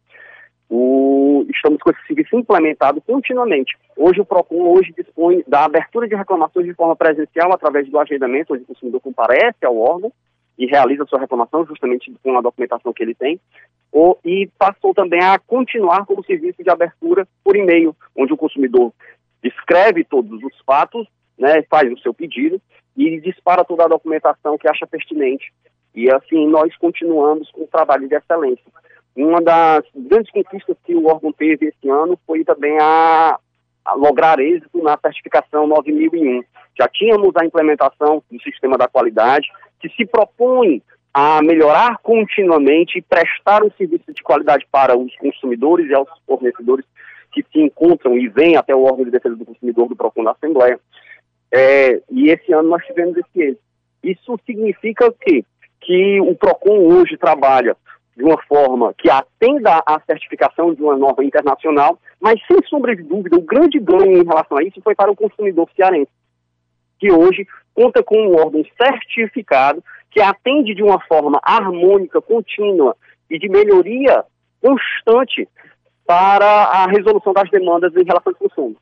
O, 0.71 1.47
estamos 1.49 1.79
com 1.79 1.91
esse 1.91 2.07
serviço 2.07 2.37
implementado 2.37 3.01
continuamente. 3.01 3.77
Hoje 3.97 4.21
o 4.21 4.25
PROCON 4.25 4.69
hoje 4.69 4.93
dispõe 4.97 5.43
da 5.47 5.65
abertura 5.65 6.07
de 6.07 6.15
reclamações 6.15 6.67
de 6.67 6.75
forma 6.75 6.95
presencial 6.95 7.53
através 7.53 7.89
do 7.89 7.99
agendamento, 7.99 8.53
onde 8.53 8.65
o 8.65 8.67
consumidor 8.67 9.01
comparece 9.01 9.65
ao 9.65 9.79
órgão 9.79 10.13
e 10.59 10.67
realiza 10.67 11.07
sua 11.07 11.21
reclamação 11.21 11.65
justamente 11.65 12.13
com 12.23 12.37
a 12.37 12.43
documentação 12.43 12.93
que 12.93 13.03
ele 13.03 13.15
tem, 13.15 13.41
ou, 13.93 14.19
e 14.25 14.51
passou 14.59 14.93
também 14.93 15.23
a 15.23 15.39
continuar 15.39 16.05
com 16.05 16.21
o 16.21 16.25
serviço 16.25 16.63
de 16.63 16.69
abertura 16.69 17.27
por 17.43 17.57
e-mail, 17.57 17.97
onde 18.15 18.33
o 18.33 18.37
consumidor 18.37 18.93
escreve 19.43 20.05
todos 20.05 20.43
os 20.43 20.53
fatos, 20.67 21.07
né, 21.39 21.63
faz 21.71 21.91
o 21.93 21.99
seu 22.01 22.13
pedido 22.13 22.61
e 22.99 23.21
dispara 23.21 23.65
toda 23.65 23.85
a 23.85 23.89
documentação 23.89 24.59
que 24.59 24.69
acha 24.69 24.87
pertinente. 24.87 25.53
E 25.95 26.11
assim 26.11 26.49
nós 26.49 26.77
continuamos 26.77 27.49
com 27.53 27.63
o 27.63 27.69
trabalho 27.69 28.09
de 28.09 28.17
excelência. 28.17 28.65
Uma 29.17 29.41
das 29.41 29.85
grandes 29.95 30.31
conquistas 30.33 30.77
que 30.85 30.95
o 30.95 31.07
órgão 31.07 31.33
teve 31.33 31.67
esse 31.67 31.89
ano 31.89 32.19
foi 32.27 32.45
também 32.45 32.77
a, 32.81 33.39
a 33.85 33.95
lograr 33.95 34.41
êxito 34.41 34.83
na 34.83 34.99
certificação 34.99 35.67
9001. 35.67 36.43
Já 36.77 36.89
tínhamos 36.89 37.33
a 37.37 37.45
implementação 37.45 38.23
do 38.31 38.43
sistema 38.43 38.77
da 38.77 38.89
qualidade, 38.89 39.49
que 39.81 39.89
se 39.91 40.05
propõe 40.05 40.83
a 41.15 41.41
melhorar 41.43 41.99
continuamente 41.99 42.99
e 42.99 43.03
prestar 43.03 43.65
um 43.65 43.71
serviço 43.73 44.13
de 44.13 44.23
qualidade 44.23 44.67
para 44.71 44.97
os 44.97 45.15
consumidores 45.17 45.89
e 45.89 45.95
aos 45.95 46.09
fornecedores 46.27 46.85
que 47.33 47.45
se 47.53 47.61
encontram 47.61 48.17
e 48.17 48.29
vêm 48.29 48.57
até 48.57 48.75
o 48.75 48.85
órgão 48.85 49.05
de 49.05 49.11
defesa 49.11 49.37
do 49.37 49.45
consumidor 49.45 49.89
do 49.89 49.97
PROCON 49.97 50.25
da 50.25 50.33
Assembleia. 50.33 50.79
É, 51.53 52.01
e 52.11 52.31
esse 52.31 52.53
ano 52.53 52.69
nós 52.69 52.85
tivemos 52.85 53.17
esse 53.17 53.41
êxito. 53.41 53.63
Isso 54.03 54.39
significa 54.47 55.07
o 55.07 55.13
quê? 55.13 55.45
Que 55.81 56.21
o 56.21 56.35
PROCON 56.35 56.79
hoje 56.79 57.17
trabalha 57.17 57.77
de 58.17 58.25
uma 58.25 58.41
forma 58.43 58.93
que 58.99 59.09
atenda 59.09 59.83
à 59.87 60.01
certificação 60.01 60.75
de 60.75 60.83
uma 60.83 60.97
norma 60.97 61.25
internacional, 61.25 61.99
mas 62.21 62.41
sem 62.47 62.59
sombra 62.69 62.95
de 62.95 63.03
dúvida, 63.03 63.37
o 63.37 63.43
grande 63.43 63.79
ganho 63.79 64.21
em 64.21 64.25
relação 64.25 64.59
a 64.59 64.63
isso 64.65 64.83
foi 64.83 64.95
para 64.95 65.11
o 65.11 65.17
consumidor 65.17 65.69
cearense, 65.77 66.11
que 66.99 67.13
hoje 67.13 67.47
conta 67.73 68.03
com 68.03 68.19
um 68.19 68.35
órgão 68.35 68.65
certificado 68.77 69.83
que 70.11 70.21
atende 70.21 70.75
de 70.75 70.83
uma 70.83 71.01
forma 71.07 71.39
harmônica, 71.45 72.21
contínua 72.21 72.97
e 73.31 73.39
de 73.39 73.49
melhoria 73.49 74.25
constante 74.61 75.49
para 76.05 76.47
a 76.47 76.87
resolução 76.87 77.33
das 77.33 77.49
demandas 77.51 77.95
em 77.95 78.05
relação 78.05 78.33
ao 78.33 78.49
consumo. 78.49 78.77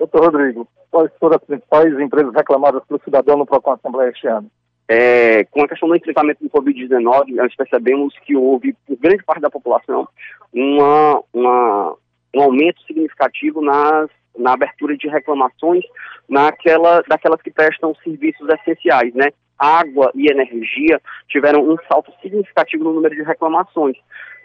Doutor 0.00 0.24
Rodrigo, 0.24 0.66
quais 0.90 1.10
foram 1.20 1.36
as 1.36 1.44
principais 1.44 2.00
empresas 2.00 2.32
reclamadas 2.32 2.82
pelo 2.84 3.02
cidadão 3.04 3.36
no 3.36 3.44
PROCON 3.44 3.72
Assembleia 3.72 4.08
este 4.08 4.26
ano? 4.26 4.50
É, 4.88 5.44
com 5.44 5.62
a 5.62 5.68
questão 5.68 5.90
do 5.90 5.94
enfrentamento 5.94 6.42
do 6.42 6.48
Covid-19, 6.48 7.34
nós 7.34 7.54
percebemos 7.54 8.14
que 8.24 8.34
houve, 8.34 8.74
por 8.86 8.96
grande 8.96 9.22
parte 9.22 9.42
da 9.42 9.50
população, 9.50 10.08
uma, 10.54 11.22
uma, 11.34 11.94
um 12.34 12.42
aumento 12.42 12.80
significativo 12.86 13.60
nas, 13.60 14.08
na 14.38 14.54
abertura 14.54 14.96
de 14.96 15.06
reclamações 15.06 15.84
naquela, 16.26 17.02
daquelas 17.06 17.42
que 17.42 17.50
prestam 17.50 17.94
serviços 18.02 18.48
essenciais, 18.48 19.12
né? 19.12 19.26
Água 19.58 20.10
e 20.14 20.32
energia 20.32 20.98
tiveram 21.28 21.60
um 21.60 21.76
salto 21.86 22.10
significativo 22.22 22.84
no 22.84 22.94
número 22.94 23.14
de 23.14 23.22
reclamações. 23.22 23.98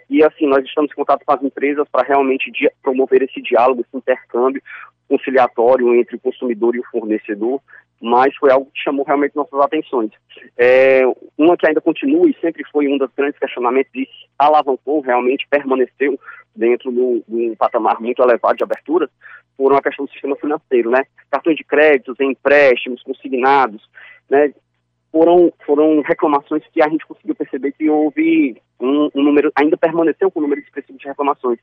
E 0.09 0.23
assim, 0.23 0.47
nós 0.47 0.63
estamos 0.65 0.91
em 0.91 0.95
contato 0.95 1.23
com 1.25 1.33
as 1.33 1.43
empresas 1.43 1.87
para 1.91 2.07
realmente 2.07 2.51
promover 2.81 3.23
esse 3.23 3.41
diálogo, 3.41 3.81
esse 3.81 3.97
intercâmbio 3.97 4.61
conciliatório 5.07 5.93
entre 5.95 6.15
o 6.15 6.19
consumidor 6.19 6.75
e 6.75 6.79
o 6.79 6.85
fornecedor, 6.91 7.61
mas 8.01 8.35
foi 8.35 8.51
algo 8.51 8.69
que 8.73 8.83
chamou 8.83 9.05
realmente 9.05 9.35
nossas 9.35 9.59
atenções. 9.59 10.11
É, 10.57 11.01
uma 11.37 11.55
que 11.57 11.67
ainda 11.67 11.81
continua 11.81 12.29
e 12.29 12.35
sempre 12.41 12.63
foi 12.71 12.87
um 12.87 12.97
dos 12.97 13.09
grandes 13.15 13.39
questionamentos 13.39 13.91
e 13.95 14.07
alavancou, 14.37 15.01
realmente 15.01 15.47
permaneceu 15.49 16.19
dentro 16.55 16.91
de 16.91 16.99
um 16.99 17.55
patamar 17.57 17.99
muito 17.99 18.21
elevado 18.21 18.57
de 18.57 18.63
abertura, 18.63 19.09
por 19.57 19.71
uma 19.71 19.81
questão 19.81 20.05
do 20.05 20.11
sistema 20.11 20.35
financeiro, 20.35 20.89
né? 20.89 21.03
Cartões 21.31 21.55
de 21.55 21.63
créditos, 21.63 22.19
empréstimos, 22.19 23.01
consignados, 23.03 23.81
né? 24.29 24.53
Foram, 25.15 25.53
foram 25.65 26.01
reclamações 26.01 26.61
que 26.73 26.83
a 26.83 26.89
gente 26.89 27.05
conseguiu 27.05 27.33
perceber 27.35 27.71
que 27.71 27.89
houve 27.89 28.61
um, 28.77 29.09
um, 29.15 29.23
número, 29.23 29.49
ainda 29.55 29.77
permaneceu 29.77 30.29
com 30.29 30.39
um 30.39 30.43
número 30.43 30.59
expressivo 30.59 30.99
de 30.99 31.07
reclamações. 31.07 31.57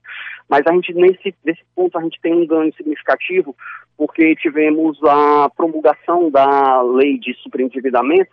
Mas 0.48 0.62
a 0.66 0.72
gente, 0.72 0.94
nesse, 0.94 1.34
nesse 1.44 1.60
ponto, 1.76 1.98
a 1.98 2.02
gente 2.02 2.18
tem 2.22 2.32
um 2.32 2.46
ganho 2.46 2.72
significativo, 2.74 3.54
porque 3.94 4.34
tivemos 4.36 4.98
a 5.04 5.50
promulgação 5.54 6.30
da 6.30 6.80
lei 6.80 7.18
de 7.18 7.34
superendividamento, 7.42 8.30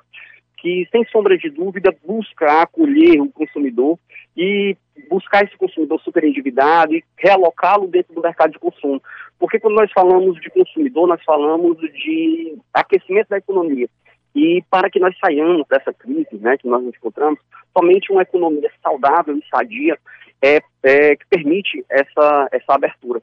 que, 0.56 0.88
sem 0.90 1.04
sombra 1.08 1.38
de 1.38 1.50
dúvida, 1.50 1.94
busca 2.06 2.62
acolher 2.62 3.20
o 3.20 3.30
consumidor 3.30 4.00
e 4.38 4.78
buscar 5.10 5.44
esse 5.44 5.58
consumidor 5.58 6.00
superendividado 6.00 6.96
e 6.96 7.04
realocá-lo 7.18 7.88
dentro 7.88 8.14
do 8.14 8.22
mercado 8.22 8.54
de 8.54 8.60
consumo. 8.60 9.02
Porque 9.38 9.60
quando 9.60 9.76
nós 9.76 9.92
falamos 9.92 10.40
de 10.40 10.50
consumidor, 10.50 11.10
nós 11.10 11.22
falamos 11.26 11.78
de 11.78 12.58
aquecimento 12.74 13.28
da 13.28 13.38
economia. 13.38 13.90
E 14.36 14.64
para 14.70 14.90
que 14.90 15.00
nós 15.00 15.16
saiamos 15.20 15.66
dessa 15.68 15.94
crise 15.94 16.28
né, 16.34 16.58
que 16.58 16.68
nós 16.68 16.84
nos 16.84 16.96
encontramos, 16.96 17.40
somente 17.78 18.12
uma 18.12 18.22
economia 18.22 18.72
saudável 18.82 19.38
e 19.38 19.44
sadia 19.50 19.98
é, 20.42 20.60
é, 20.84 21.16
que 21.16 21.26
permite 21.30 21.84
essa, 21.90 22.48
essa 22.52 22.74
abertura. 22.74 23.22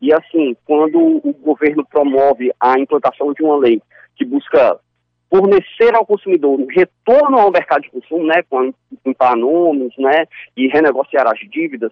E 0.00 0.12
assim, 0.12 0.56
quando 0.64 0.98
o 0.98 1.32
governo 1.32 1.84
promove 1.86 2.52
a 2.60 2.78
implantação 2.78 3.32
de 3.32 3.42
uma 3.42 3.56
lei 3.56 3.80
que 4.16 4.24
busca 4.24 4.78
fornecer 5.30 5.94
ao 5.94 6.06
consumidor 6.06 6.60
um 6.60 6.66
retorno 6.66 7.38
ao 7.38 7.50
mercado 7.50 7.82
de 7.82 7.90
consumo, 7.90 8.26
né, 8.26 8.42
com 8.48 8.72
limpar 9.04 9.36
nomes, 9.36 9.92
né, 9.98 10.26
e 10.56 10.68
renegociar 10.68 11.26
as 11.26 11.38
dívidas, 11.50 11.90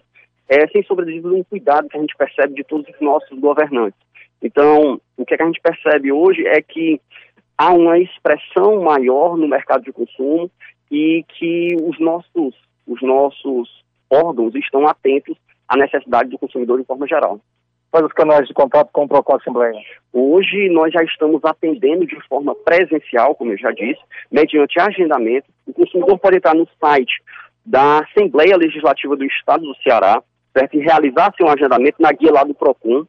é 0.49 0.67
sem 0.69 0.83
dúvida 0.83 1.29
um 1.29 1.43
cuidado 1.45 1.89
que 1.89 1.97
a 1.97 2.01
gente 2.01 2.17
percebe 2.17 2.55
de 2.55 2.65
todos 2.65 2.87
os 2.89 3.01
nossos 3.01 3.39
governantes. 3.39 3.99
Então, 4.43 5.01
o 5.17 5.25
que, 5.25 5.35
é 5.35 5.37
que 5.37 5.43
a 5.43 5.47
gente 5.47 5.61
percebe 5.61 6.13
hoje 6.13 6.47
é 6.47 6.61
que 6.61 7.01
há 7.63 7.73
uma 7.73 7.97
expressão 7.97 8.83
maior 8.83 9.37
no 9.37 9.47
mercado 9.47 9.85
de 9.85 9.93
consumo 9.93 10.51
e 10.91 11.25
que 11.29 11.77
os 11.81 11.99
nossos, 12.01 12.57
os 12.85 13.01
nossos 13.01 13.85
órgãos 14.11 14.53
estão 14.57 14.89
atentos 14.89 15.37
à 15.69 15.77
necessidade 15.77 16.29
do 16.29 16.39
consumidor 16.39 16.81
de 16.81 16.85
forma 16.85 17.07
geral. 17.07 17.41
Quais 17.89 18.05
os 18.05 18.13
canais 18.13 18.49
de 18.49 18.55
contato 18.55 18.91
com 18.93 19.05
o 19.05 19.09
PROCON 19.09 19.37
Assembleia? 19.37 19.79
Hoje 20.13 20.71
nós 20.71 20.93
já 20.93 21.05
estamos 21.05 21.45
atendendo 21.45 22.05
de 22.05 22.19
forma 22.27 22.53
presencial, 22.53 23.37
como 23.37 23.53
eu 23.53 23.59
já 23.59 23.71
disse, 23.71 24.01
mediante 24.31 24.81
agendamento. 24.81 25.47
O 25.65 25.73
consumidor 25.73 26.19
pode 26.19 26.39
entrar 26.39 26.55
no 26.55 26.67
site 26.81 27.23
da 27.65 28.01
Assembleia 28.01 28.57
Legislativa 28.57 29.15
do 29.15 29.25
Estado 29.25 29.65
do 29.65 29.77
Ceará, 29.83 30.21
certo? 30.53 30.75
e 30.75 30.81
realizar 30.81 31.33
seu 31.37 31.49
agendamento 31.49 32.03
na 32.03 32.11
guia 32.11 32.33
lá 32.33 32.43
do 32.43 32.55
PROCON 32.55 33.07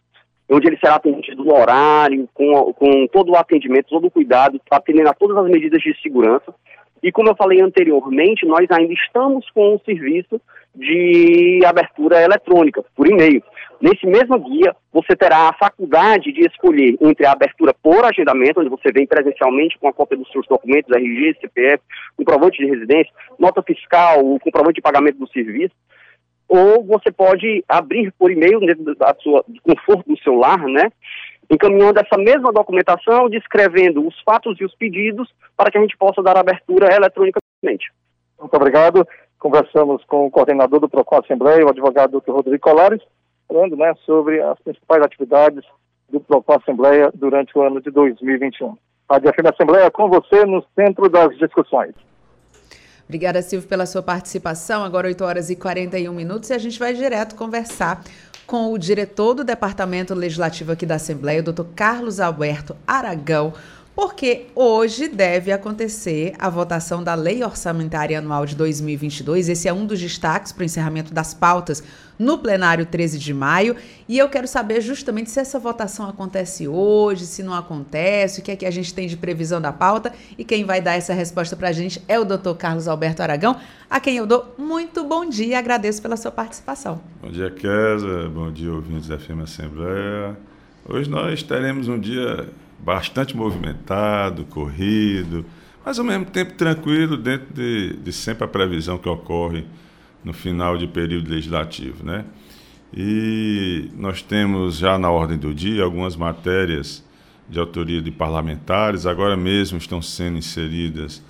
onde 0.50 0.68
ele 0.68 0.78
será 0.78 0.96
atendido 0.96 1.44
no 1.44 1.54
horário, 1.54 2.28
com, 2.34 2.74
com 2.74 3.08
todo 3.08 3.32
o 3.32 3.36
atendimento, 3.36 3.90
todo 3.90 4.08
o 4.08 4.12
cuidado, 4.12 4.60
atendendo 4.70 5.10
a 5.10 5.14
todas 5.14 5.38
as 5.38 5.50
medidas 5.50 5.82
de 5.82 6.00
segurança. 6.02 6.54
E 7.02 7.12
como 7.12 7.30
eu 7.30 7.36
falei 7.36 7.62
anteriormente, 7.62 8.46
nós 8.46 8.66
ainda 8.72 8.94
estamos 8.94 9.50
com 9.52 9.76
o 9.76 9.82
serviço 9.86 10.40
de 10.76 11.60
abertura 11.66 12.22
eletrônica, 12.22 12.84
por 12.96 13.08
e-mail. 13.08 13.44
Nesse 13.82 14.08
mesmo 14.08 14.40
guia, 14.40 14.74
você 14.94 15.14
terá 15.14 15.50
a 15.50 15.54
faculdade 15.54 16.32
de 16.32 16.48
escolher 16.48 16.96
entre 17.02 17.26
a 17.26 17.34
abertura 17.34 17.74
por 17.74 18.06
agendamento, 18.06 18.62
onde 18.62 18.70
você 18.70 18.90
vem 18.94 19.06
presencialmente 19.06 19.78
com 19.78 19.90
a 19.90 19.94
cópia 19.94 20.18
dos 20.18 20.32
seus 20.32 20.48
documentos, 20.48 20.96
RG, 20.96 21.36
CPF, 21.42 21.84
comprovante 22.16 22.64
de 22.64 22.70
residência, 22.70 23.12
nota 23.38 23.62
fiscal, 23.62 24.26
o 24.26 24.40
comprovante 24.40 24.76
de 24.76 24.82
pagamento 24.82 25.18
do 25.18 25.28
serviço, 25.28 25.76
ou 26.54 26.84
você 26.84 27.12
pode 27.12 27.66
abrir 27.68 28.12
por 28.12 28.30
e-mail 28.32 28.60
dentro 28.60 28.94
da 28.94 29.16
sua 29.20 29.44
do 29.48 29.60
conforto 29.64 30.08
do 30.08 30.18
seu 30.20 30.36
lar, 30.36 30.60
né? 30.60 30.92
Encaminhando 31.50 32.00
essa 32.00 32.16
mesma 32.16 32.54
documentação, 32.54 33.28
descrevendo 33.28 34.08
os 34.08 34.22
fatos 34.22 34.60
e 34.62 34.64
os 34.64 34.76
pedidos 34.76 35.28
para 35.58 35.72
que 35.72 35.80
a 35.80 35.82
gente 35.82 35.98
possa 35.98 36.22
dar 36.22 36.38
abertura 36.38 36.94
eletronicamente. 36.94 37.92
Muito 38.40 38.54
obrigado. 38.54 39.08
Conversamos 39.40 40.06
com 40.06 40.28
o 40.28 40.32
coordenador 40.32 40.80
do 40.80 40.88
PROCON 40.88 41.22
Assembleia, 41.22 41.66
o 41.66 41.70
advogado 41.70 42.22
Dr. 42.22 42.32
Rodrigo 42.32 42.60
Colares, 42.60 43.02
falando 43.48 43.76
né, 43.76 43.92
sobre 44.06 44.40
as 44.40 44.60
principais 44.60 45.02
atividades 45.02 45.66
do 46.08 46.20
PROCON 46.20 46.54
Assembleia 46.54 47.10
durante 47.16 47.58
o 47.58 47.64
ano 47.64 47.82
de 47.82 47.90
2021. 47.90 48.78
A 49.10 49.18
DFM 49.18 49.50
Assembleia 49.52 49.90
com 49.90 50.08
você 50.08 50.46
no 50.46 50.64
centro 50.76 51.10
das 51.10 51.36
discussões. 51.40 51.96
Obrigada, 53.14 53.44
Silvio, 53.44 53.70
pela 53.70 53.86
sua 53.86 54.02
participação. 54.02 54.84
Agora 54.84 55.06
8 55.06 55.24
horas 55.24 55.52
e 55.52 55.56
41 55.56 56.12
minutos 56.12 56.50
e 56.50 56.54
a 56.54 56.58
gente 56.58 56.80
vai 56.80 56.96
direto 56.96 57.36
conversar 57.36 58.04
com 58.48 58.74
o 58.74 58.78
diretor 58.80 59.36
do 59.36 59.44
Departamento 59.44 60.16
Legislativo 60.16 60.72
aqui 60.72 60.84
da 60.84 60.96
Assembleia, 60.96 61.42
o 61.42 61.44
doutor 61.44 61.68
Carlos 61.76 62.20
Alberto 62.20 62.76
Aragão, 62.88 63.54
porque 63.96 64.48
hoje 64.56 65.08
deve 65.08 65.52
acontecer 65.52 66.34
a 66.40 66.50
votação 66.50 67.04
da 67.04 67.14
Lei 67.14 67.44
Orçamentária 67.44 68.18
Anual 68.18 68.46
de 68.46 68.56
2022. 68.56 69.50
Esse 69.50 69.68
é 69.68 69.74
um 69.74 69.86
dos 69.86 70.00
destaques 70.00 70.52
para 70.52 70.64
o 70.64 70.66
encerramento 70.66 71.14
das 71.14 71.34
pautas 71.34 71.84
no 72.18 72.40
plenário 72.40 72.86
13 72.88 73.20
de 73.20 73.34
maio. 73.34 73.76
E 74.10 74.18
eu 74.18 74.28
quero 74.30 74.48
saber 74.48 74.82
justamente 74.82 75.30
se 75.30 75.40
essa 75.40 75.60
votação 75.60 76.10
acontece 76.10 76.68
hoje, 76.68 77.26
se 77.28 77.44
não 77.44 77.54
acontece, 77.54 78.40
o 78.40 78.44
que 78.44 78.52
é 78.52 78.56
que 78.56 78.66
a 78.66 78.72
gente 78.72 78.94
tem 78.94 79.08
de 79.08 79.16
previsão 79.16 79.62
da 79.62 79.72
pauta. 79.72 80.12
E 80.38 80.44
quem 80.44 80.66
vai 80.66 80.82
dar 80.82 80.94
essa 80.94 81.14
resposta 81.14 81.56
para 81.56 81.70
a 81.70 81.74
gente 81.74 82.02
é 82.08 82.20
o 82.20 82.26
doutor 82.26 82.56
Carlos 82.56 82.88
Alberto 82.88 83.22
Aragão, 83.22 83.60
a 83.88 84.00
quem 84.00 84.18
eu 84.18 84.26
dou 84.26 84.56
muito 84.58 85.04
bom 85.04 85.30
dia 85.30 85.48
e 85.48 85.56
agradeço 85.56 86.02
pela 86.02 86.18
sua 86.18 86.32
participação. 86.32 87.00
Bom 87.22 87.30
dia, 87.30 87.52
Kézia. 87.52 88.28
Bom 88.34 88.52
dia, 88.52 88.74
ouvintes 88.74 89.08
da 89.08 89.20
FM 89.20 89.42
Assembleia. 89.44 90.36
Hoje 90.90 91.10
nós 91.10 91.44
teremos 91.44 91.88
um 91.88 92.00
dia 92.00 92.50
bastante 92.84 93.36
movimentado, 93.36 94.46
corrido, 94.46 95.46
mas 95.86 96.00
ao 96.00 96.06
mesmo 96.06 96.26
tempo 96.26 96.54
tranquilo 96.54 97.18
dentro 97.18 97.54
de, 97.54 97.94
de 97.98 98.12
sempre 98.14 98.44
a 98.44 98.48
previsão 98.48 98.98
que 98.98 99.08
ocorre 99.08 99.66
no 100.24 100.34
final 100.34 100.78
de 100.78 100.88
período 100.88 101.30
legislativo, 101.30 102.06
né? 102.06 102.26
E 102.96 103.90
nós 103.98 104.22
temos 104.22 104.78
já 104.78 104.98
na 104.98 105.10
ordem 105.10 105.38
do 105.38 105.54
dia 105.54 105.84
algumas 105.84 106.16
matérias 106.16 107.04
de 107.50 107.60
autoria 107.60 108.02
de 108.02 108.12
parlamentares, 108.12 109.06
agora 109.06 109.36
mesmo 109.36 109.78
estão 109.78 110.02
sendo 110.02 110.38
inseridas 110.38 111.24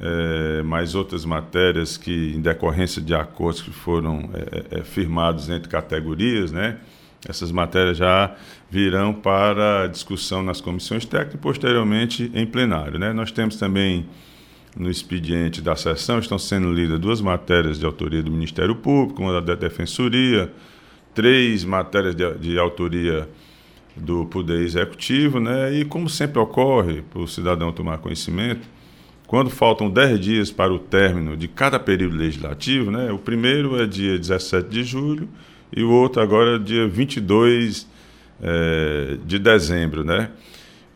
é, 0.00 0.62
mais 0.62 0.94
outras 0.94 1.24
matérias 1.24 1.96
que, 1.96 2.34
em 2.34 2.40
decorrência 2.40 3.02
de 3.02 3.14
acordos 3.14 3.60
que 3.60 3.72
foram 3.72 4.30
é, 4.32 4.78
é, 4.78 4.84
firmados 4.84 5.48
entre 5.50 5.68
categorias, 5.68 6.52
né? 6.52 6.78
Essas 7.26 7.50
matérias 7.50 7.96
já 7.96 8.34
virão 8.70 9.12
para 9.12 9.86
discussão 9.86 10.42
nas 10.42 10.60
comissões 10.60 11.04
técnicas 11.04 11.34
e 11.34 11.38
posteriormente 11.38 12.30
em 12.34 12.46
plenário. 12.46 12.98
Né? 12.98 13.12
Nós 13.12 13.32
temos 13.32 13.56
também 13.56 14.06
no 14.76 14.90
expediente 14.90 15.60
da 15.60 15.74
sessão, 15.74 16.18
estão 16.18 16.38
sendo 16.38 16.72
lidas 16.72 17.00
duas 17.00 17.20
matérias 17.20 17.78
de 17.78 17.86
autoria 17.86 18.22
do 18.22 18.30
Ministério 18.30 18.76
Público, 18.76 19.22
uma 19.22 19.40
da 19.40 19.54
Defensoria, 19.54 20.52
três 21.14 21.64
matérias 21.64 22.14
de, 22.14 22.34
de 22.34 22.58
autoria 22.58 23.28
do 23.96 24.24
Poder 24.26 24.60
Executivo, 24.60 25.40
né? 25.40 25.74
e 25.74 25.84
como 25.84 26.08
sempre 26.08 26.38
ocorre, 26.38 27.02
para 27.02 27.20
o 27.20 27.26
cidadão 27.26 27.72
tomar 27.72 27.98
conhecimento, 27.98 28.68
quando 29.26 29.50
faltam 29.50 29.90
10 29.90 30.20
dias 30.20 30.50
para 30.50 30.72
o 30.72 30.78
término 30.78 31.36
de 31.36 31.48
cada 31.48 31.80
período 31.80 32.16
legislativo, 32.16 32.90
né? 32.90 33.10
o 33.10 33.18
primeiro 33.18 33.80
é 33.82 33.86
dia 33.86 34.16
17 34.16 34.68
de 34.68 34.84
julho 34.84 35.28
e 35.74 35.82
o 35.82 35.90
outro 35.90 36.22
agora 36.22 36.58
dia 36.58 36.86
22 36.88 37.86
é, 38.42 39.16
de 39.24 39.38
dezembro, 39.38 40.04
né? 40.04 40.30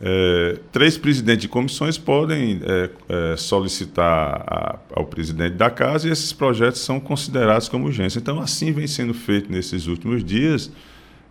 É, 0.05 0.59
três 0.73 0.99
presidentes 0.99 1.43
de 1.43 1.49
comissões 1.49 1.97
podem 1.97 2.61
é, 2.65 2.91
é, 3.09 3.37
solicitar 3.37 4.43
a, 4.49 4.79
ao 4.93 5.07
presidente 5.07 5.55
da 5.55 5.71
casa 5.71 6.09
e 6.09 6.11
esses 6.11 6.33
projetos 6.33 6.81
são 6.81 6.99
considerados 6.99 7.69
como 7.69 7.87
urgência. 7.87 8.19
Então, 8.19 8.41
assim 8.41 8.73
vem 8.73 8.89
sendo 8.89 9.15
feito 9.15 9.51
nesses 9.51 9.87
últimos 9.87 10.25
dias. 10.25 10.73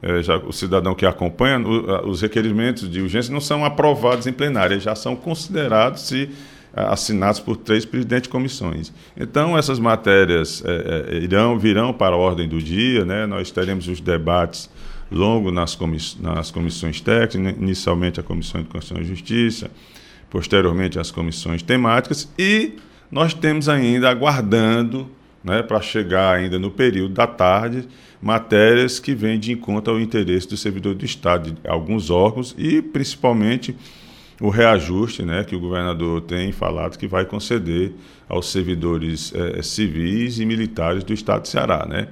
É, 0.02 0.24
já, 0.24 0.38
o 0.38 0.54
cidadão 0.54 0.96
que 0.96 1.06
acompanha, 1.06 1.60
o, 1.60 2.10
os 2.10 2.22
requerimentos 2.22 2.90
de 2.90 3.02
urgência 3.02 3.34
não 3.34 3.42
são 3.42 3.66
aprovados 3.66 4.26
em 4.26 4.32
plenária, 4.32 4.80
já 4.80 4.96
são 4.96 5.18
considerados 5.18 6.04
se 6.04 6.30
assinados 6.74 7.40
por 7.40 7.58
três 7.58 7.86
presidentes 7.86 8.24
de 8.24 8.30
comissões. 8.30 8.94
Então, 9.16 9.58
essas 9.58 9.80
matérias 9.80 10.64
é, 10.66 11.16
é, 11.16 11.18
irão, 11.18 11.60
virão 11.60 11.94
para 11.94 12.16
a 12.16 12.18
ordem 12.18 12.48
do 12.48 12.62
dia, 12.62 13.04
né? 13.04 13.26
nós 13.26 13.52
teremos 13.52 13.88
os 13.88 14.00
debates 14.00 14.70
longo 15.12 15.52
nas, 15.52 15.76
comiss 15.76 16.18
nas 16.20 16.50
comissões 16.50 17.02
técnicas, 17.02 17.62
inicialmente 17.62 18.20
a 18.20 18.24
Comissão 18.24 18.62
de 18.62 18.70
Constituição 18.70 19.04
e 19.04 19.06
Justiça, 19.06 19.70
posteriormente 20.30 20.98
as 20.98 21.12
comissões 21.12 21.62
temáticas, 21.62 22.32
e 22.40 22.76
nós 23.12 23.34
temos 23.34 23.68
ainda 23.68 24.10
aguardando, 24.10 25.10
né, 25.44 25.62
para 25.62 25.82
chegar 25.82 26.36
ainda 26.36 26.58
no 26.58 26.72
período 26.72 27.14
da 27.16 27.28
tarde, 27.28 27.88
matérias 28.22 29.00
que 29.00 29.14
vêm 29.14 29.38
de 29.38 29.52
encontro 29.52 29.94
ao 29.94 30.00
interesse 30.00 30.48
do 30.48 30.56
servidor 30.56 30.96
do 30.96 31.04
Estado, 31.04 31.52
de 31.52 31.68
alguns 31.68 32.10
órgãos 32.10 32.56
e 32.58 32.82
principalmente 32.82 33.76
o 34.42 34.50
reajuste 34.50 35.24
né, 35.24 35.44
que 35.44 35.56
o 35.56 35.60
governador 35.60 36.22
tem 36.22 36.52
falado 36.52 36.98
que 36.98 37.08
vai 37.08 37.26
conceder 37.26 37.94
aos 38.28 38.52
servidores 38.52 39.32
eh, 39.36 39.62
civis 39.62 40.40
e 40.40 40.46
militares 40.46 41.04
do 41.04 41.14
Estado 41.14 41.44
de 41.44 41.50
Ceará. 41.50 41.86
Né? 41.88 42.08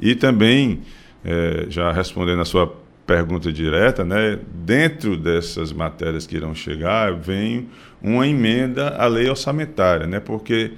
E 0.00 0.14
também 0.14 0.80
é, 1.24 1.66
já 1.68 1.92
respondendo 1.92 2.40
a 2.40 2.44
sua 2.44 2.72
pergunta 3.06 3.52
direta, 3.52 4.04
né, 4.04 4.38
dentro 4.54 5.16
dessas 5.16 5.72
matérias 5.72 6.26
que 6.26 6.36
irão 6.36 6.54
chegar, 6.54 7.14
vem 7.14 7.68
uma 8.00 8.26
emenda 8.26 8.96
à 8.96 9.06
lei 9.06 9.28
orçamentária, 9.28 10.06
né, 10.06 10.20
porque 10.20 10.72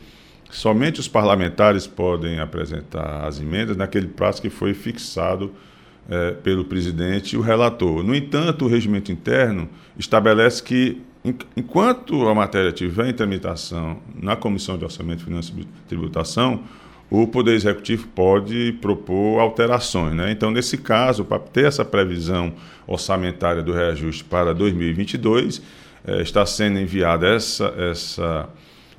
somente 0.51 1.01
os 1.01 1.09
parlamentares 1.09 1.87
podem 1.87 2.41
apresentar 2.41 3.27
as 3.27 3.41
emendas 3.41 3.77
naquele 3.77 4.09
prazo 4.09 4.41
que 4.41 4.51
foi 4.51 4.73
fixado 4.75 5.53
é, 6.09 6.33
pelo 6.33 6.65
presidente 6.65 7.35
e 7.35 7.39
o 7.39 7.41
relator. 7.41 8.03
No 8.03 8.15
entanto, 8.15 8.65
o 8.65 8.69
regimento 8.69 9.11
interno 9.11 9.69
estabelece 9.99 10.63
que, 10.63 11.01
enquanto 11.57 12.29
a 12.29 12.35
matéria 12.35 12.69
estiver 12.69 13.09
em 13.09 13.13
tramitação 13.13 13.99
na 14.21 14.37
Comissão 14.37 14.77
de 14.77 14.85
Orçamento, 14.85 15.25
Finanças 15.25 15.55
e 15.57 15.67
Tributação, 15.89 16.63
o 17.11 17.27
Poder 17.27 17.55
Executivo 17.55 18.09
pode 18.09 18.73
propor 18.81 19.41
alterações. 19.41 20.15
Né? 20.15 20.31
Então, 20.33 20.51
nesse 20.51 20.79
caso, 20.79 21.25
para 21.25 21.39
ter 21.39 21.67
essa 21.67 21.85
previsão 21.85 22.53
orçamentária 22.87 23.63
do 23.63 23.73
reajuste 23.73 24.25
para 24.25 24.53
2022, 24.53 25.63
eh, 26.07 26.23
está 26.23 26.45
sendo 26.45 26.79
enviada 26.79 27.29
essa, 27.29 27.67
essa 27.79 28.49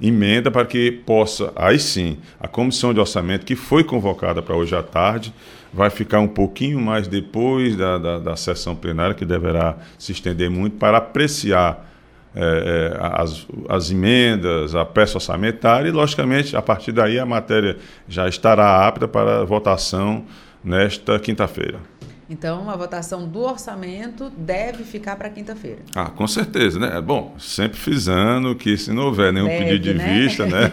emenda 0.01 0.49
para 0.49 0.65
que 0.65 0.91
possa, 0.91 1.51
aí 1.55 1.79
sim, 1.79 2.17
a 2.39 2.47
Comissão 2.47 2.93
de 2.93 2.99
Orçamento, 2.99 3.45
que 3.45 3.55
foi 3.55 3.83
convocada 3.83 4.41
para 4.41 4.55
hoje 4.55 4.75
à 4.75 4.83
tarde, 4.83 5.33
vai 5.75 5.89
ficar 5.89 6.21
um 6.21 6.27
pouquinho 6.27 6.79
mais 6.79 7.05
depois 7.05 7.75
da, 7.75 7.97
da, 7.97 8.17
da 8.17 8.35
sessão 8.37 8.73
plenária, 8.73 9.13
que 9.13 9.25
deverá 9.25 9.75
se 9.99 10.13
estender 10.13 10.49
muito, 10.49 10.77
para 10.77 10.97
apreciar 10.97 11.85
é, 12.33 12.93
é, 12.93 13.21
as, 13.21 13.45
as 13.67 13.91
emendas, 13.91 14.73
a 14.73 14.85
peça 14.85 15.17
orçamentária 15.17 15.89
e, 15.89 15.91
logicamente, 15.91 16.55
a 16.55 16.61
partir 16.61 16.93
daí 16.93 17.19
a 17.19 17.25
matéria 17.25 17.77
já 18.07 18.25
estará 18.27 18.87
apta 18.87 19.05
para 19.05 19.43
votação 19.43 20.23
nesta 20.63 21.19
quinta-feira. 21.19 21.79
Então, 22.27 22.69
a 22.71 22.75
votação 22.75 23.27
do 23.27 23.41
orçamento 23.41 24.31
deve 24.35 24.83
ficar 24.83 25.15
para 25.15 25.29
quinta-feira. 25.29 25.79
Ah, 25.93 26.09
com 26.09 26.27
certeza, 26.27 26.79
né? 26.79 26.99
Bom, 26.99 27.35
sempre 27.37 27.77
frisando 27.77 28.55
que 28.55 28.75
se 28.77 28.91
não 28.91 29.05
houver 29.05 29.31
nenhum 29.31 29.45
Leve, 29.45 29.65
pedido 29.65 29.83
de 29.83 29.93
né? 29.93 30.19
vista, 30.19 30.45
né? 30.45 30.71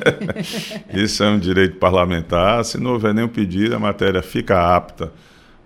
Isso 0.94 1.22
é 1.22 1.28
um 1.28 1.38
direito 1.38 1.76
parlamentar. 1.76 2.64
Se 2.64 2.78
não 2.78 2.92
houver 2.92 3.12
nenhum 3.12 3.28
pedido, 3.28 3.76
a 3.76 3.78
matéria 3.78 4.22
fica 4.22 4.74
apta 4.74 5.12